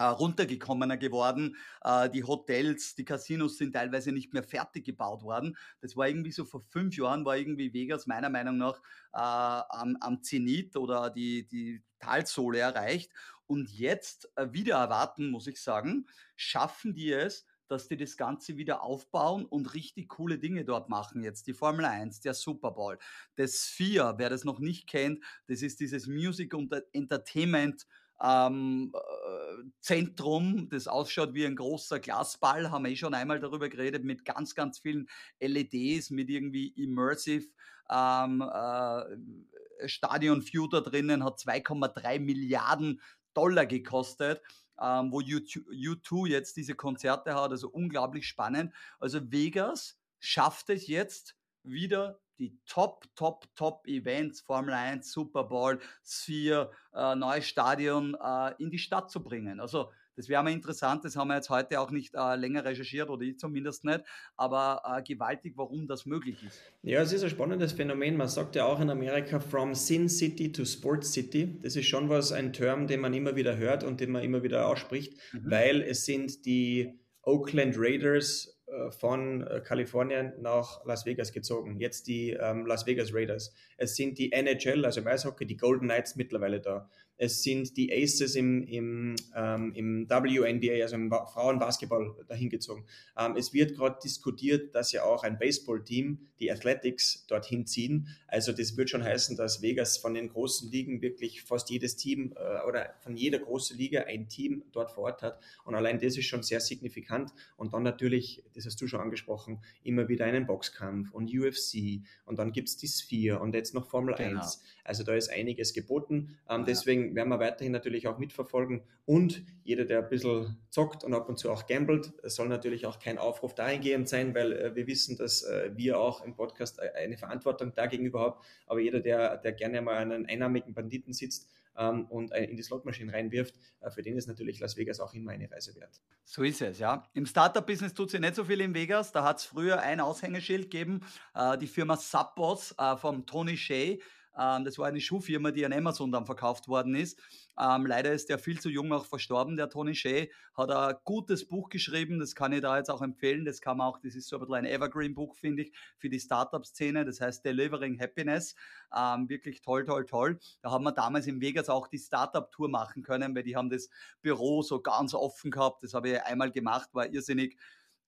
runtergekommener 0.00 0.96
geworden. 0.96 1.56
Äh, 1.82 2.10
die 2.10 2.24
Hotels, 2.24 2.94
die 2.94 3.04
Casinos 3.04 3.58
sind 3.58 3.72
teilweise 3.72 4.12
nicht 4.12 4.32
mehr 4.32 4.42
fertig 4.42 4.84
gebaut 4.84 5.22
worden. 5.22 5.56
Das 5.80 5.96
war 5.96 6.08
irgendwie 6.08 6.32
so 6.32 6.44
vor 6.44 6.62
fünf 6.68 6.96
Jahren, 6.96 7.24
war 7.24 7.36
irgendwie 7.36 7.72
Vegas 7.72 8.06
meiner 8.06 8.30
Meinung 8.30 8.58
nach 8.58 8.78
äh, 9.12 9.18
am, 9.18 9.96
am 10.00 10.22
Zenit 10.22 10.76
oder 10.76 11.10
die, 11.10 11.46
die 11.46 11.82
Talsohle 11.98 12.58
erreicht. 12.58 13.12
Und 13.46 13.70
jetzt 13.70 14.30
äh, 14.36 14.52
wieder 14.52 14.76
erwarten, 14.76 15.30
muss 15.30 15.46
ich 15.46 15.60
sagen, 15.60 16.06
schaffen 16.36 16.94
die 16.94 17.12
es, 17.12 17.44
dass 17.72 17.88
die 17.88 17.96
das 17.96 18.16
Ganze 18.16 18.56
wieder 18.56 18.82
aufbauen 18.82 19.46
und 19.46 19.74
richtig 19.74 20.08
coole 20.08 20.38
Dinge 20.38 20.64
dort 20.64 20.88
machen. 20.90 21.22
Jetzt 21.22 21.46
die 21.46 21.54
Formel 21.54 21.86
1, 21.86 22.20
der 22.20 22.34
Super 22.34 22.70
Bowl, 22.70 22.98
das 23.36 23.66
Sphere, 23.66 24.14
wer 24.18 24.28
das 24.28 24.44
noch 24.44 24.58
nicht 24.58 24.86
kennt, 24.86 25.24
das 25.46 25.62
ist 25.62 25.80
dieses 25.80 26.06
Music 26.06 26.54
und 26.54 26.72
Entertainment 26.92 27.86
ähm, 28.22 28.92
äh, 28.94 29.64
Zentrum, 29.80 30.68
das 30.68 30.86
ausschaut 30.86 31.34
wie 31.34 31.44
ein 31.44 31.56
großer 31.56 31.98
Glasball, 31.98 32.70
haben 32.70 32.84
wir 32.84 32.92
eh 32.92 32.96
schon 32.96 33.14
einmal 33.14 33.40
darüber 33.40 33.68
geredet, 33.68 34.04
mit 34.04 34.24
ganz, 34.24 34.54
ganz 34.54 34.78
vielen 34.78 35.08
LEDs, 35.40 36.10
mit 36.10 36.30
irgendwie 36.30 36.68
Immersive 36.68 37.48
ähm, 37.90 38.42
äh, 38.42 39.88
Stadion 39.88 40.46
View 40.46 40.68
da 40.68 40.80
drinnen, 40.80 41.24
hat 41.24 41.38
2,3 41.38 42.20
Milliarden 42.20 43.00
Dollar 43.34 43.66
gekostet. 43.66 44.40
Ähm, 44.80 45.12
wo 45.12 45.20
U2, 45.20 45.68
U2 45.68 46.28
jetzt 46.28 46.56
diese 46.56 46.74
Konzerte 46.74 47.34
hat, 47.34 47.50
also 47.50 47.68
unglaublich 47.68 48.26
spannend. 48.26 48.72
Also 48.98 49.20
Vegas 49.30 49.98
schafft 50.18 50.70
es 50.70 50.86
jetzt 50.86 51.36
wieder 51.62 52.21
die 52.38 52.58
Top, 52.66 53.04
Top, 53.14 53.46
Top 53.54 53.86
Events, 53.86 54.40
Formel 54.40 54.74
1, 54.74 55.10
Super 55.10 55.44
Bowl, 55.44 55.80
Sphere, 56.04 56.70
äh, 56.94 57.14
neues 57.14 57.46
Stadion 57.46 58.16
äh, 58.22 58.54
in 58.58 58.70
die 58.70 58.78
Stadt 58.78 59.10
zu 59.10 59.22
bringen. 59.22 59.60
Also 59.60 59.90
das 60.16 60.28
wäre 60.28 60.42
mal 60.42 60.52
interessant, 60.52 61.04
das 61.04 61.16
haben 61.16 61.28
wir 61.28 61.36
jetzt 61.36 61.48
heute 61.48 61.80
auch 61.80 61.90
nicht 61.90 62.14
äh, 62.14 62.36
länger 62.36 62.64
recherchiert 62.64 63.08
oder 63.08 63.22
ich 63.22 63.38
zumindest 63.38 63.84
nicht, 63.84 64.02
aber 64.36 64.82
äh, 64.84 65.02
gewaltig, 65.02 65.54
warum 65.56 65.86
das 65.86 66.04
möglich 66.04 66.42
ist. 66.44 66.60
Ja, 66.82 67.00
es 67.00 67.12
ist 67.12 67.24
ein 67.24 67.30
spannendes 67.30 67.72
Phänomen. 67.72 68.16
Man 68.16 68.28
sagt 68.28 68.54
ja 68.54 68.66
auch 68.66 68.80
in 68.80 68.90
Amerika 68.90 69.40
from 69.40 69.74
Sin 69.74 70.08
City 70.08 70.52
to 70.52 70.64
Sports 70.64 71.12
City. 71.12 71.58
Das 71.62 71.76
ist 71.76 71.86
schon 71.86 72.10
was, 72.10 72.30
ein 72.30 72.52
Term, 72.52 72.86
den 72.86 73.00
man 73.00 73.14
immer 73.14 73.36
wieder 73.36 73.56
hört 73.56 73.84
und 73.84 74.00
den 74.00 74.12
man 74.12 74.22
immer 74.22 74.42
wieder 74.42 74.68
ausspricht, 74.68 75.14
mhm. 75.32 75.50
weil 75.50 75.80
es 75.82 76.04
sind 76.04 76.44
die 76.44 76.98
Oakland 77.22 77.76
Raiders 77.78 78.51
von 78.90 79.46
äh, 79.46 79.60
Kalifornien 79.60 80.32
nach 80.40 80.84
Las 80.84 81.06
Vegas 81.06 81.32
gezogen. 81.32 81.76
Jetzt 81.78 82.06
die 82.06 82.30
ähm, 82.30 82.66
Las 82.66 82.86
Vegas 82.86 83.12
Raiders. 83.12 83.54
Es 83.76 83.96
sind 83.96 84.18
die 84.18 84.32
NHL, 84.32 84.84
also 84.84 85.00
im 85.00 85.06
Eishockey, 85.06 85.46
die 85.46 85.56
Golden 85.56 85.86
Knights 85.86 86.16
mittlerweile 86.16 86.60
da. 86.60 86.88
Es 87.22 87.44
sind 87.44 87.76
die 87.76 87.92
Aces 87.92 88.34
im, 88.34 88.64
im, 88.64 89.14
ähm, 89.36 89.72
im 89.76 90.10
WNBA, 90.10 90.82
also 90.82 90.96
im 90.96 91.08
Frauenbasketball, 91.08 92.16
dahin 92.26 92.50
gezogen. 92.50 92.84
Ähm, 93.16 93.36
es 93.36 93.52
wird 93.52 93.76
gerade 93.76 93.96
diskutiert, 94.02 94.74
dass 94.74 94.90
ja 94.90 95.04
auch 95.04 95.22
ein 95.22 95.38
Baseballteam, 95.38 96.18
die 96.40 96.50
Athletics, 96.50 97.24
dorthin 97.28 97.64
ziehen. 97.64 98.08
Also 98.26 98.50
das 98.50 98.76
wird 98.76 98.90
schon 98.90 99.04
heißen, 99.04 99.36
dass 99.36 99.62
Vegas 99.62 99.98
von 99.98 100.14
den 100.14 100.30
großen 100.30 100.68
Ligen 100.72 101.00
wirklich 101.00 101.42
fast 101.42 101.70
jedes 101.70 101.94
Team 101.94 102.34
äh, 102.36 102.66
oder 102.66 102.92
von 102.98 103.16
jeder 103.16 103.38
großen 103.38 103.78
Liga 103.78 104.02
ein 104.02 104.28
Team 104.28 104.64
dort 104.72 104.90
vor 104.90 105.04
Ort 105.04 105.22
hat. 105.22 105.38
Und 105.62 105.76
allein 105.76 106.00
das 106.00 106.16
ist 106.16 106.26
schon 106.26 106.42
sehr 106.42 106.58
signifikant. 106.58 107.30
Und 107.56 107.72
dann 107.72 107.84
natürlich, 107.84 108.42
das 108.52 108.66
hast 108.66 108.80
du 108.80 108.88
schon 108.88 109.00
angesprochen, 109.00 109.62
immer 109.84 110.08
wieder 110.08 110.24
einen 110.24 110.48
Boxkampf 110.48 111.12
und 111.12 111.32
UFC 111.32 112.02
und 112.24 112.40
dann 112.40 112.50
gibt 112.50 112.68
es 112.68 112.76
die 112.76 112.88
Sphere 112.88 113.38
und 113.38 113.54
jetzt 113.54 113.74
noch 113.74 113.86
Formel 113.88 114.16
genau. 114.16 114.40
1. 114.40 114.64
Also 114.84 115.04
da 115.04 115.14
ist 115.14 115.30
einiges 115.30 115.72
geboten. 115.72 116.36
Ähm, 116.48 116.60
ja. 116.60 116.64
Deswegen 116.64 117.14
werden 117.14 117.28
wir 117.28 117.38
weiterhin 117.38 117.72
natürlich 117.72 118.08
auch 118.08 118.18
mitverfolgen. 118.18 118.82
Und 119.04 119.44
jeder, 119.64 119.84
der 119.84 120.00
ein 120.00 120.08
bisschen 120.08 120.56
zockt 120.70 121.04
und 121.04 121.14
ab 121.14 121.28
und 121.28 121.38
zu 121.38 121.50
auch 121.50 121.66
gambelt, 121.66 122.12
soll 122.24 122.48
natürlich 122.48 122.86
auch 122.86 122.98
kein 122.98 123.18
Aufruf 123.18 123.54
dahingehend 123.54 124.08
sein, 124.08 124.34
weil 124.34 124.52
äh, 124.52 124.74
wir 124.74 124.86
wissen, 124.86 125.16
dass 125.16 125.42
äh, 125.42 125.70
wir 125.74 125.98
auch 125.98 126.24
im 126.24 126.34
Podcast 126.34 126.78
äh, 126.78 126.90
eine 126.96 127.16
Verantwortung 127.16 127.74
dagegenüber 127.74 128.20
haben. 128.20 128.40
Aber 128.66 128.80
jeder, 128.80 129.00
der, 129.00 129.38
der 129.38 129.52
gerne 129.52 129.82
mal 129.82 129.96
einen 129.96 130.26
einnahmigen 130.26 130.74
Banditen 130.74 131.12
sitzt, 131.12 131.48
ähm, 131.76 132.06
und 132.06 132.32
in 132.32 132.56
die 132.56 132.62
Slotmaschine 132.62 133.12
reinwirft, 133.12 133.54
äh, 133.80 133.90
für 133.90 134.02
den 134.02 134.16
ist 134.16 134.26
natürlich 134.26 134.60
Las 134.60 134.76
Vegas 134.76 135.00
auch 135.00 135.14
immer 135.14 135.32
eine 135.32 135.50
Reise 135.50 135.74
wert. 135.74 136.00
So 136.24 136.42
ist 136.42 136.60
es, 136.60 136.78
ja. 136.78 137.08
Im 137.14 137.26
Startup-Business 137.26 137.94
tut 137.94 138.10
sich 138.10 138.20
nicht 138.20 138.34
so 138.34 138.44
viel 138.44 138.60
in 138.60 138.74
Vegas. 138.74 139.12
Da 139.12 139.24
hat 139.24 139.38
es 139.38 139.44
früher 139.44 139.80
ein 139.80 140.00
Aushängeschild 140.00 140.70
gegeben, 140.70 141.00
äh, 141.34 141.56
die 141.58 141.66
Firma 141.66 141.96
Subboss 141.96 142.74
äh, 142.78 142.96
vom 142.96 143.26
Tony 143.26 143.56
Shea. 143.56 143.98
Ähm, 144.38 144.64
das 144.64 144.78
war 144.78 144.86
eine 144.86 145.00
Schuhfirma, 145.00 145.50
die 145.50 145.64
an 145.64 145.72
Amazon 145.72 146.10
dann 146.12 146.26
verkauft 146.26 146.68
worden 146.68 146.94
ist. 146.94 147.18
Ähm, 147.60 147.86
leider 147.86 148.12
ist 148.12 148.28
der 148.28 148.38
viel 148.38 148.60
zu 148.60 148.70
jung 148.70 148.92
auch 148.92 149.04
verstorben, 149.04 149.56
der 149.56 149.68
Tony 149.68 149.94
Shea. 149.94 150.28
Hat 150.54 150.70
ein 150.70 150.94
gutes 151.04 151.46
Buch 151.46 151.68
geschrieben, 151.68 152.18
das 152.18 152.34
kann 152.34 152.52
ich 152.52 152.62
da 152.62 152.78
jetzt 152.78 152.90
auch 152.90 153.02
empfehlen. 153.02 153.44
Das 153.44 153.60
kann 153.60 153.76
man 153.76 153.88
auch, 153.88 153.98
das 153.98 154.14
ist 154.14 154.28
so 154.28 154.36
ein 154.36 154.40
bisschen 154.40 154.54
ein 154.54 154.64
Evergreen-Buch, 154.64 155.36
finde 155.36 155.62
ich, 155.64 155.72
für 155.98 156.08
die 156.08 156.20
Startup-Szene. 156.20 157.04
Das 157.04 157.20
heißt 157.20 157.44
Delivering 157.44 158.00
Happiness. 158.00 158.54
Ähm, 158.96 159.28
wirklich 159.28 159.60
toll, 159.60 159.84
toll, 159.84 160.06
toll. 160.06 160.38
Da 160.62 160.70
haben 160.70 160.84
wir 160.84 160.92
damals 160.92 161.26
in 161.26 161.40
Vegas 161.40 161.68
auch 161.68 161.88
die 161.88 161.98
Startup-Tour 161.98 162.68
machen 162.68 163.02
können, 163.02 163.34
weil 163.34 163.42
die 163.42 163.56
haben 163.56 163.70
das 163.70 163.90
Büro 164.22 164.62
so 164.62 164.80
ganz 164.80 165.14
offen 165.14 165.50
gehabt. 165.50 165.82
Das 165.82 165.94
habe 165.94 166.10
ich 166.10 166.22
einmal 166.22 166.50
gemacht, 166.50 166.88
war 166.92 167.06
irrsinnig 167.06 167.58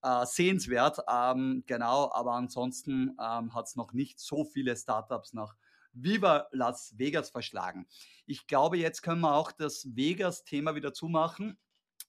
äh, 0.02 0.26
sehenswert. 0.26 0.98
Ähm, 1.08 1.64
genau, 1.66 2.10
aber 2.12 2.32
ansonsten 2.32 3.16
ähm, 3.20 3.54
hat 3.54 3.66
es 3.66 3.76
noch 3.76 3.92
nicht 3.92 4.20
so 4.20 4.44
viele 4.44 4.76
Startups 4.76 5.32
nach 5.32 5.54
Viva 5.94 6.48
Las 6.52 6.94
Vegas 6.96 7.30
verschlagen. 7.30 7.86
Ich 8.26 8.46
glaube, 8.46 8.76
jetzt 8.76 9.02
können 9.02 9.20
wir 9.20 9.34
auch 9.34 9.52
das 9.52 9.86
Vegas-Thema 9.94 10.74
wieder 10.74 10.92
zumachen. 10.92 11.58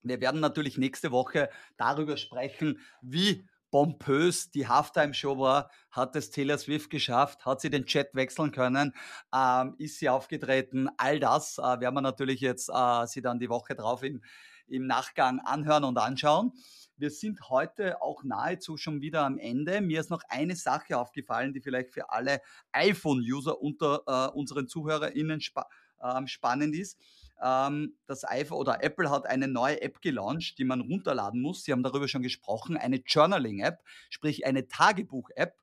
Wir 0.04 0.22
werden 0.22 0.40
natürlich 0.40 0.78
nächste 0.78 1.12
Woche 1.12 1.50
darüber 1.78 2.18
sprechen, 2.18 2.80
wie 3.02 3.48
pompös 3.72 4.52
die 4.52 4.68
Halftime-Show 4.68 5.38
war, 5.38 5.70
hat 5.92 6.16
es 6.16 6.30
Taylor 6.32 6.58
Swift 6.58 6.90
geschafft, 6.90 7.46
hat 7.46 7.60
sie 7.60 7.70
den 7.70 7.86
Chat 7.86 8.14
wechseln 8.14 8.52
können, 8.52 8.94
ähm, 9.34 9.76
ist 9.80 10.00
sie 10.00 10.08
aufgetreten, 10.08 10.88
all 10.98 11.20
das 11.20 11.58
äh, 11.58 11.62
werden 11.62 11.96
wir 11.96 12.02
natürlich 12.02 12.40
jetzt 12.40 12.70
äh, 12.70 13.06
sie 13.08 13.22
dann 13.22 13.40
die 13.40 13.50
Woche 13.50 13.76
drauf 13.76 14.04
im, 14.04 14.22
im 14.68 14.88
Nachgang 14.88 15.40
anhören 15.40 15.84
und 15.84 15.98
anschauen. 15.98 16.54
Wir 16.98 17.10
sind 17.10 17.50
heute 17.50 18.02
auch 18.02 18.24
nahezu 18.24 18.78
schon 18.78 19.02
wieder 19.02 19.26
am 19.26 19.38
Ende. 19.38 19.82
Mir 19.82 20.00
ist 20.00 20.10
noch 20.10 20.24
eine 20.30 20.56
Sache 20.56 20.98
aufgefallen, 20.98 21.54
die 21.54 21.62
vielleicht 21.62 21.92
für 21.92 22.10
alle 22.10 22.42
iPhone-User 22.72 23.62
unter 23.62 24.04
äh, 24.08 24.38
unseren 24.38 24.68
ZuhörerInnen 24.68 25.42
spa 25.42 25.68
äh, 26.00 26.26
spannend 26.28 26.76
ist. 26.76 26.98
Ähm, 27.44 27.98
das 28.08 28.24
iPhone 28.24 28.60
oder 28.60 28.82
Apple 28.82 29.10
hat 29.10 29.26
eine 29.26 29.48
neue 29.48 29.82
App 29.82 30.02
gelauncht, 30.02 30.58
die 30.58 30.64
man 30.64 30.82
runterladen 30.82 31.42
muss. 31.42 31.64
Sie 31.64 31.74
haben 31.74 31.84
darüber 31.84 32.08
schon 32.08 32.22
gesprochen, 32.22 32.78
eine 32.78 33.02
Journaling-App, 33.06 33.84
sprich 34.10 34.46
eine 34.46 34.68
Tagebuch-App. 34.68 35.54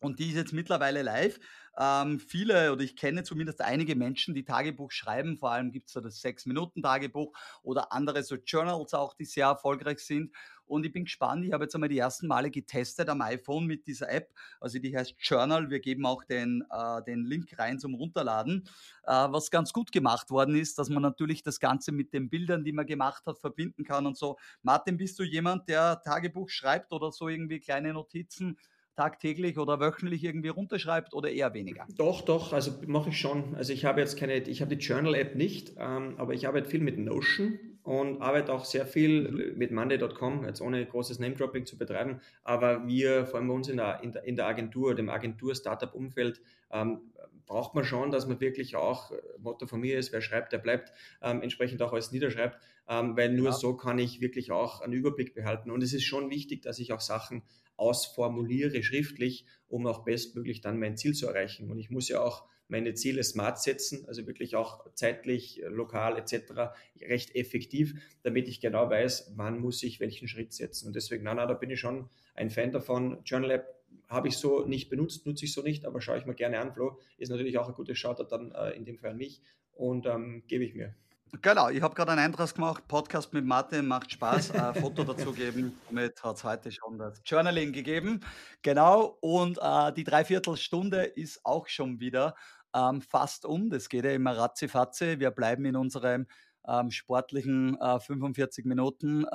Und 0.00 0.18
die 0.18 0.28
ist 0.28 0.36
jetzt 0.36 0.52
mittlerweile 0.52 1.02
live. 1.02 1.38
Ähm, 1.78 2.18
viele 2.20 2.72
oder 2.72 2.82
ich 2.82 2.96
kenne 2.96 3.22
zumindest 3.22 3.60
einige 3.60 3.96
Menschen, 3.96 4.34
die 4.34 4.44
Tagebuch 4.44 4.92
schreiben. 4.92 5.38
Vor 5.38 5.52
allem 5.52 5.72
gibt 5.72 5.88
es 5.88 5.94
da 5.94 6.00
das 6.00 6.20
Sechs-Minuten-Tagebuch 6.20 7.32
oder 7.62 7.92
andere 7.92 8.22
so 8.22 8.36
Journals 8.36 8.94
auch, 8.94 9.14
die 9.14 9.24
sehr 9.24 9.46
erfolgreich 9.46 10.00
sind. 10.00 10.32
Und 10.66 10.86
ich 10.86 10.92
bin 10.92 11.04
gespannt. 11.04 11.44
Ich 11.44 11.52
habe 11.52 11.64
jetzt 11.64 11.74
einmal 11.74 11.88
die 11.88 11.98
ersten 11.98 12.26
Male 12.26 12.50
getestet 12.50 13.08
am 13.08 13.20
iPhone 13.20 13.66
mit 13.66 13.86
dieser 13.86 14.10
App. 14.10 14.32
Also 14.60 14.78
die 14.78 14.96
heißt 14.96 15.16
Journal. 15.18 15.68
Wir 15.70 15.80
geben 15.80 16.06
auch 16.06 16.24
den, 16.24 16.64
äh, 16.70 17.02
den 17.02 17.24
Link 17.24 17.58
rein 17.58 17.78
zum 17.78 17.94
Runterladen. 17.94 18.68
Äh, 19.04 19.12
was 19.12 19.50
ganz 19.50 19.72
gut 19.72 19.92
gemacht 19.92 20.30
worden 20.30 20.54
ist, 20.54 20.78
dass 20.78 20.88
man 20.88 21.02
natürlich 21.02 21.42
das 21.42 21.60
Ganze 21.60 21.92
mit 21.92 22.12
den 22.14 22.30
Bildern, 22.30 22.64
die 22.64 22.72
man 22.72 22.86
gemacht 22.86 23.24
hat, 23.26 23.38
verbinden 23.38 23.84
kann 23.84 24.06
und 24.06 24.16
so. 24.16 24.38
Martin, 24.62 24.96
bist 24.96 25.18
du 25.18 25.24
jemand, 25.24 25.68
der 25.68 26.00
Tagebuch 26.02 26.48
schreibt 26.48 26.92
oder 26.92 27.12
so 27.12 27.28
irgendwie 27.28 27.60
kleine 27.60 27.92
Notizen? 27.92 28.56
Tagtäglich 28.96 29.58
oder 29.58 29.80
wöchentlich 29.80 30.24
irgendwie 30.24 30.48
runterschreibt 30.48 31.14
oder 31.14 31.30
eher 31.30 31.54
weniger? 31.54 31.86
Doch, 31.96 32.22
doch, 32.22 32.52
also 32.52 32.72
mache 32.86 33.10
ich 33.10 33.18
schon. 33.18 33.54
Also 33.54 33.72
ich 33.72 33.84
habe 33.84 34.00
jetzt 34.00 34.18
keine, 34.18 34.36
ich 34.36 34.60
habe 34.60 34.76
die 34.76 34.84
Journal-App 34.84 35.34
nicht, 35.34 35.74
ähm, 35.78 36.14
aber 36.18 36.34
ich 36.34 36.46
arbeite 36.46 36.68
viel 36.68 36.80
mit 36.80 36.98
Notion 36.98 37.58
und 37.82 38.20
arbeite 38.20 38.52
auch 38.52 38.64
sehr 38.64 38.86
viel 38.86 39.30
mhm. 39.30 39.58
mit 39.58 39.72
Monday.com, 39.72 40.44
jetzt 40.44 40.60
ohne 40.60 40.84
großes 40.84 41.18
Name-Dropping 41.18 41.66
zu 41.66 41.78
betreiben, 41.78 42.20
aber 42.44 42.86
wir, 42.86 43.26
vor 43.26 43.38
allem 43.38 43.48
bei 43.48 43.54
uns 43.54 43.68
in 43.68 43.78
der, 43.78 44.02
in 44.02 44.12
der, 44.12 44.24
in 44.24 44.36
der 44.36 44.46
Agentur, 44.46 44.94
dem 44.94 45.08
Agentur-Startup-Umfeld, 45.08 46.40
ähm, 46.70 47.00
braucht 47.46 47.74
man 47.74 47.84
schon, 47.84 48.10
dass 48.10 48.26
man 48.26 48.40
wirklich 48.40 48.76
auch, 48.76 49.10
äh, 49.10 49.16
Motto 49.38 49.66
von 49.66 49.80
mir 49.80 49.98
ist, 49.98 50.12
wer 50.12 50.20
schreibt, 50.20 50.52
der 50.52 50.58
bleibt, 50.58 50.92
ähm, 51.20 51.42
entsprechend 51.42 51.82
auch 51.82 51.92
alles 51.92 52.12
niederschreibt, 52.12 52.58
ähm, 52.88 53.16
weil 53.16 53.32
nur 53.32 53.46
ja. 53.46 53.52
so 53.52 53.76
kann 53.76 53.98
ich 53.98 54.20
wirklich 54.20 54.52
auch 54.52 54.80
einen 54.80 54.92
Überblick 54.92 55.34
behalten. 55.34 55.70
Und 55.70 55.82
es 55.82 55.92
ist 55.92 56.04
schon 56.04 56.30
wichtig, 56.30 56.62
dass 56.62 56.78
ich 56.78 56.92
auch 56.92 57.00
Sachen 57.00 57.42
ausformuliere 57.82 58.82
schriftlich, 58.84 59.44
um 59.68 59.86
auch 59.86 60.04
bestmöglich 60.04 60.60
dann 60.60 60.78
mein 60.78 60.96
Ziel 60.96 61.14
zu 61.14 61.26
erreichen. 61.26 61.70
Und 61.70 61.78
ich 61.78 61.90
muss 61.90 62.08
ja 62.08 62.22
auch 62.22 62.46
meine 62.68 62.94
Ziele 62.94 63.22
smart 63.24 63.60
setzen, 63.60 64.06
also 64.06 64.26
wirklich 64.26 64.54
auch 64.54 64.86
zeitlich, 64.94 65.60
lokal 65.66 66.16
etc. 66.16 66.72
recht 67.02 67.34
effektiv, 67.34 67.94
damit 68.22 68.48
ich 68.48 68.60
genau 68.60 68.88
weiß, 68.88 69.32
wann 69.36 69.58
muss 69.58 69.82
ich 69.82 70.00
welchen 70.00 70.28
Schritt 70.28 70.52
setzen. 70.52 70.86
Und 70.86 70.96
deswegen, 70.96 71.24
na, 71.24 71.34
na, 71.34 71.46
da 71.46 71.54
bin 71.54 71.70
ich 71.70 71.80
schon 71.80 72.08
ein 72.34 72.50
Fan 72.50 72.70
davon. 72.70 73.18
Journal 73.24 73.50
App 73.50 73.82
habe 74.08 74.28
ich 74.28 74.36
so 74.36 74.64
nicht 74.64 74.88
benutzt, 74.88 75.26
nutze 75.26 75.44
ich 75.44 75.52
so 75.52 75.62
nicht, 75.62 75.84
aber 75.84 76.00
schaue 76.00 76.18
ich 76.18 76.24
mir 76.24 76.34
gerne 76.34 76.60
an. 76.60 76.72
Flo 76.72 76.98
ist 77.18 77.30
natürlich 77.30 77.58
auch 77.58 77.68
ein 77.68 77.74
gutes 77.74 77.98
Shoutout 77.98 78.30
dann 78.30 78.52
äh, 78.52 78.70
in 78.70 78.84
dem 78.84 78.98
Fall 78.98 79.10
an 79.10 79.18
mich 79.18 79.42
und 79.72 80.06
ähm, 80.06 80.44
gebe 80.46 80.64
ich 80.64 80.74
mir. 80.74 80.94
Genau, 81.40 81.70
ich 81.70 81.80
habe 81.80 81.94
gerade 81.94 82.12
einen 82.12 82.20
Eintrag 82.20 82.54
gemacht, 82.54 82.86
Podcast 82.86 83.32
mit 83.32 83.46
Martin, 83.46 83.86
macht 83.86 84.12
Spaß, 84.12 84.50
ein 84.50 84.74
Foto 84.82 85.02
dazu 85.02 85.32
geben. 85.32 85.80
Damit 85.88 86.22
hat 86.22 86.36
es 86.36 86.44
heute 86.44 86.70
schon 86.70 86.98
das 86.98 87.22
Journaling 87.24 87.72
gegeben. 87.72 88.20
Genau, 88.60 89.16
und 89.22 89.58
äh, 89.62 89.92
die 89.94 90.04
Dreiviertelstunde 90.04 91.04
ist 91.04 91.40
auch 91.44 91.68
schon 91.68 92.00
wieder 92.00 92.34
ähm, 92.74 93.00
fast 93.00 93.46
um. 93.46 93.70
Das 93.70 93.88
geht 93.88 94.04
ja 94.04 94.12
immer 94.12 94.36
ratzi-fatzi. 94.36 95.20
Wir 95.20 95.30
bleiben 95.30 95.64
in 95.64 95.74
unserem 95.74 96.26
ähm, 96.68 96.90
sportlichen 96.90 97.80
äh, 97.80 97.98
45 97.98 98.66
Minuten 98.66 99.24
äh, 99.24 99.26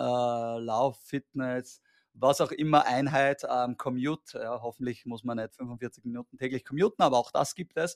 Lauf, 0.59 0.99
Fitness, 1.01 1.81
was 2.19 2.41
auch 2.41 2.51
immer 2.51 2.85
Einheit 2.85 3.45
ähm, 3.49 3.77
Commute. 3.77 4.39
Ja, 4.39 4.61
hoffentlich 4.61 5.05
muss 5.05 5.23
man 5.23 5.37
nicht 5.37 5.55
45 5.55 6.05
Minuten 6.05 6.37
täglich 6.37 6.65
commuten, 6.65 7.01
aber 7.01 7.17
auch 7.17 7.31
das 7.31 7.55
gibt 7.55 7.77
es. 7.77 7.95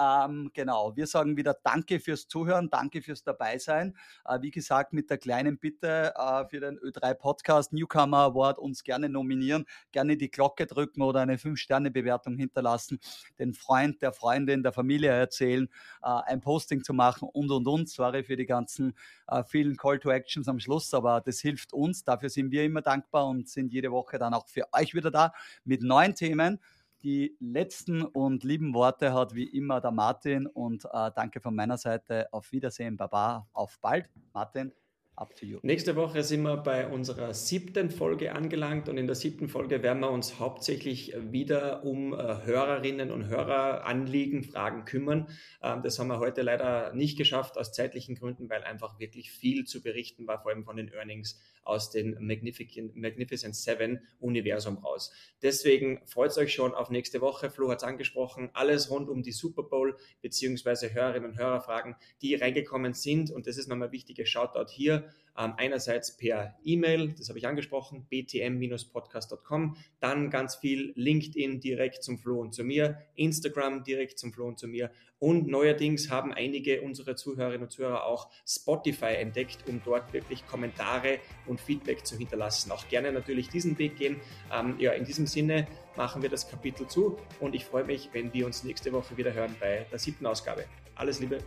Ähm, 0.00 0.50
genau, 0.54 0.96
wir 0.96 1.06
sagen 1.06 1.36
wieder 1.36 1.56
Danke 1.64 2.00
fürs 2.00 2.28
Zuhören, 2.28 2.70
danke 2.70 3.02
fürs 3.02 3.22
Dabeisein. 3.22 3.96
Äh, 4.24 4.40
wie 4.42 4.50
gesagt, 4.50 4.92
mit 4.92 5.10
der 5.10 5.18
kleinen 5.18 5.58
Bitte 5.58 6.14
äh, 6.16 6.44
für 6.48 6.60
den 6.60 6.78
Ö3 6.78 7.14
Podcast 7.14 7.72
Newcomer 7.72 8.18
Award 8.18 8.58
uns 8.58 8.84
gerne 8.84 9.08
nominieren, 9.08 9.64
gerne 9.92 10.16
die 10.16 10.30
Glocke 10.30 10.66
drücken 10.66 11.02
oder 11.02 11.20
eine 11.20 11.36
5-Sterne-Bewertung 11.36 12.36
hinterlassen, 12.36 13.00
den 13.38 13.52
Freund, 13.52 14.02
der 14.02 14.12
Freundin, 14.12 14.62
der 14.62 14.72
Familie 14.72 15.10
erzählen, 15.10 15.68
äh, 16.02 16.08
ein 16.26 16.40
Posting 16.40 16.84
zu 16.84 16.92
machen 16.92 17.28
und 17.32 17.50
und 17.50 17.66
und. 17.66 17.88
Sorry 17.88 18.22
für 18.22 18.36
die 18.36 18.46
ganzen 18.46 18.94
äh, 19.28 19.42
vielen 19.44 19.76
Call 19.76 19.98
to 19.98 20.10
Actions 20.10 20.48
am 20.48 20.60
Schluss, 20.60 20.92
aber 20.94 21.20
das 21.20 21.40
hilft 21.40 21.72
uns. 21.72 22.04
Dafür 22.04 22.28
sind 22.28 22.50
wir 22.50 22.64
immer 22.64 22.82
dankbar 22.82 23.26
und 23.26 23.48
sind 23.56 23.72
jede 23.72 23.90
Woche 23.90 24.18
dann 24.18 24.34
auch 24.34 24.46
für 24.46 24.64
euch 24.72 24.94
wieder 24.94 25.10
da 25.10 25.32
mit 25.64 25.82
neuen 25.82 26.14
Themen. 26.14 26.60
Die 27.02 27.36
letzten 27.40 28.02
und 28.02 28.44
lieben 28.44 28.74
Worte 28.74 29.12
hat 29.12 29.34
wie 29.34 29.44
immer 29.44 29.80
der 29.80 29.90
Martin 29.90 30.46
und 30.46 30.84
äh, 30.84 31.10
danke 31.14 31.40
von 31.40 31.54
meiner 31.54 31.78
Seite. 31.78 32.28
Auf 32.32 32.52
Wiedersehen, 32.52 32.96
Baba, 32.96 33.48
auf 33.52 33.78
bald. 33.80 34.08
Martin, 34.32 34.72
Up 35.18 35.34
to 35.34 35.46
you. 35.46 35.58
Nächste 35.62 35.96
Woche 35.96 36.22
sind 36.22 36.42
wir 36.42 36.58
bei 36.58 36.86
unserer 36.86 37.32
siebten 37.32 37.90
Folge 37.90 38.34
angelangt 38.34 38.86
und 38.90 38.98
in 38.98 39.06
der 39.06 39.16
siebten 39.16 39.48
Folge 39.48 39.82
werden 39.82 40.00
wir 40.00 40.10
uns 40.10 40.38
hauptsächlich 40.38 41.14
wieder 41.18 41.84
um 41.84 42.12
äh, 42.12 42.44
Hörerinnen 42.44 43.10
und 43.10 43.26
Höreranliegen, 43.26 44.44
Fragen 44.44 44.84
kümmern. 44.84 45.28
Ähm, 45.62 45.82
das 45.82 45.98
haben 45.98 46.08
wir 46.08 46.18
heute 46.18 46.42
leider 46.42 46.92
nicht 46.92 47.16
geschafft 47.16 47.56
aus 47.56 47.72
zeitlichen 47.72 48.14
Gründen, 48.14 48.50
weil 48.50 48.62
einfach 48.62 48.98
wirklich 48.98 49.30
viel 49.30 49.64
zu 49.64 49.82
berichten 49.82 50.26
war, 50.26 50.42
vor 50.42 50.50
allem 50.50 50.64
von 50.64 50.76
den 50.76 50.92
Earnings 50.92 51.40
aus 51.66 51.90
dem 51.90 52.16
Magnificent, 52.20 52.96
Magnificent 52.96 53.56
Seven 53.56 54.00
Universum 54.20 54.78
raus. 54.78 55.12
Deswegen 55.42 56.00
freut 56.06 56.30
es 56.30 56.38
euch 56.38 56.54
schon 56.54 56.74
auf 56.74 56.90
nächste 56.90 57.20
Woche. 57.20 57.50
Flo 57.50 57.70
hat 57.70 57.78
es 57.78 57.84
angesprochen, 57.84 58.50
alles 58.54 58.90
rund 58.90 59.08
um 59.08 59.22
die 59.22 59.32
Super 59.32 59.62
Bowl 59.62 59.96
beziehungsweise 60.22 60.94
Hörerinnen 60.94 61.30
und 61.30 61.38
Hörerfragen, 61.38 61.96
die 62.22 62.34
reingekommen 62.34 62.94
sind 62.94 63.30
und 63.30 63.46
das 63.46 63.56
ist 63.56 63.68
nochmal 63.68 63.88
ein 63.88 63.92
wichtiges 63.92 64.28
Shoutout 64.28 64.70
hier 64.70 65.08
ähm, 65.38 65.54
einerseits 65.56 66.16
per 66.16 66.56
E-Mail, 66.64 67.14
das 67.16 67.28
habe 67.28 67.38
ich 67.38 67.46
angesprochen, 67.46 68.06
btm-podcast.com, 68.10 69.76
dann 70.00 70.30
ganz 70.30 70.56
viel 70.56 70.92
LinkedIn 70.96 71.60
direkt 71.60 72.02
zum 72.02 72.18
Flo 72.18 72.40
und 72.40 72.54
zu 72.54 72.64
mir, 72.64 72.98
Instagram 73.14 73.84
direkt 73.84 74.18
zum 74.18 74.32
Flo 74.32 74.46
und 74.46 74.58
zu 74.58 74.68
mir 74.68 74.90
und 75.18 75.48
neuerdings 75.48 76.10
haben 76.10 76.34
einige 76.34 76.82
unserer 76.82 77.16
Zuhörerinnen 77.16 77.62
und 77.62 77.70
Zuhörer 77.70 78.04
auch 78.04 78.28
Spotify 78.46 79.14
entdeckt, 79.14 79.64
um 79.66 79.80
dort 79.84 80.12
wirklich 80.12 80.46
Kommentare 80.46 81.18
und 81.46 81.60
Feedback 81.60 82.06
zu 82.06 82.16
hinterlassen. 82.16 82.70
Auch 82.70 82.86
gerne 82.88 83.12
natürlich 83.12 83.48
diesen 83.48 83.78
Weg 83.78 83.96
gehen. 83.96 84.20
Ähm, 84.52 84.76
ja, 84.78 84.92
in 84.92 85.04
diesem 85.04 85.26
Sinne 85.26 85.66
machen 85.96 86.20
wir 86.20 86.28
das 86.28 86.48
Kapitel 86.48 86.86
zu 86.86 87.18
und 87.40 87.54
ich 87.54 87.64
freue 87.64 87.84
mich, 87.84 88.10
wenn 88.12 88.32
wir 88.34 88.44
uns 88.44 88.62
nächste 88.64 88.92
Woche 88.92 89.16
wieder 89.16 89.32
hören 89.32 89.56
bei 89.58 89.86
der 89.90 89.98
siebten 89.98 90.26
Ausgabe. 90.26 90.64
Alles 90.94 91.20
Liebe. 91.20 91.38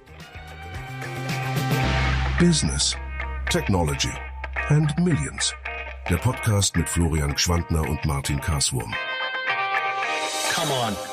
Business 2.39 2.95
Technology 3.50 4.14
and 4.68 4.95
Millions. 5.00 5.56
Der 6.08 6.18
Podcast 6.18 6.76
mit 6.76 6.88
Florian 6.88 7.36
Schwantner 7.36 7.82
und 7.82 8.06
Martin 8.06 8.39
Karswurm. 8.39 8.93
Come 10.54 10.72
on. 10.72 11.09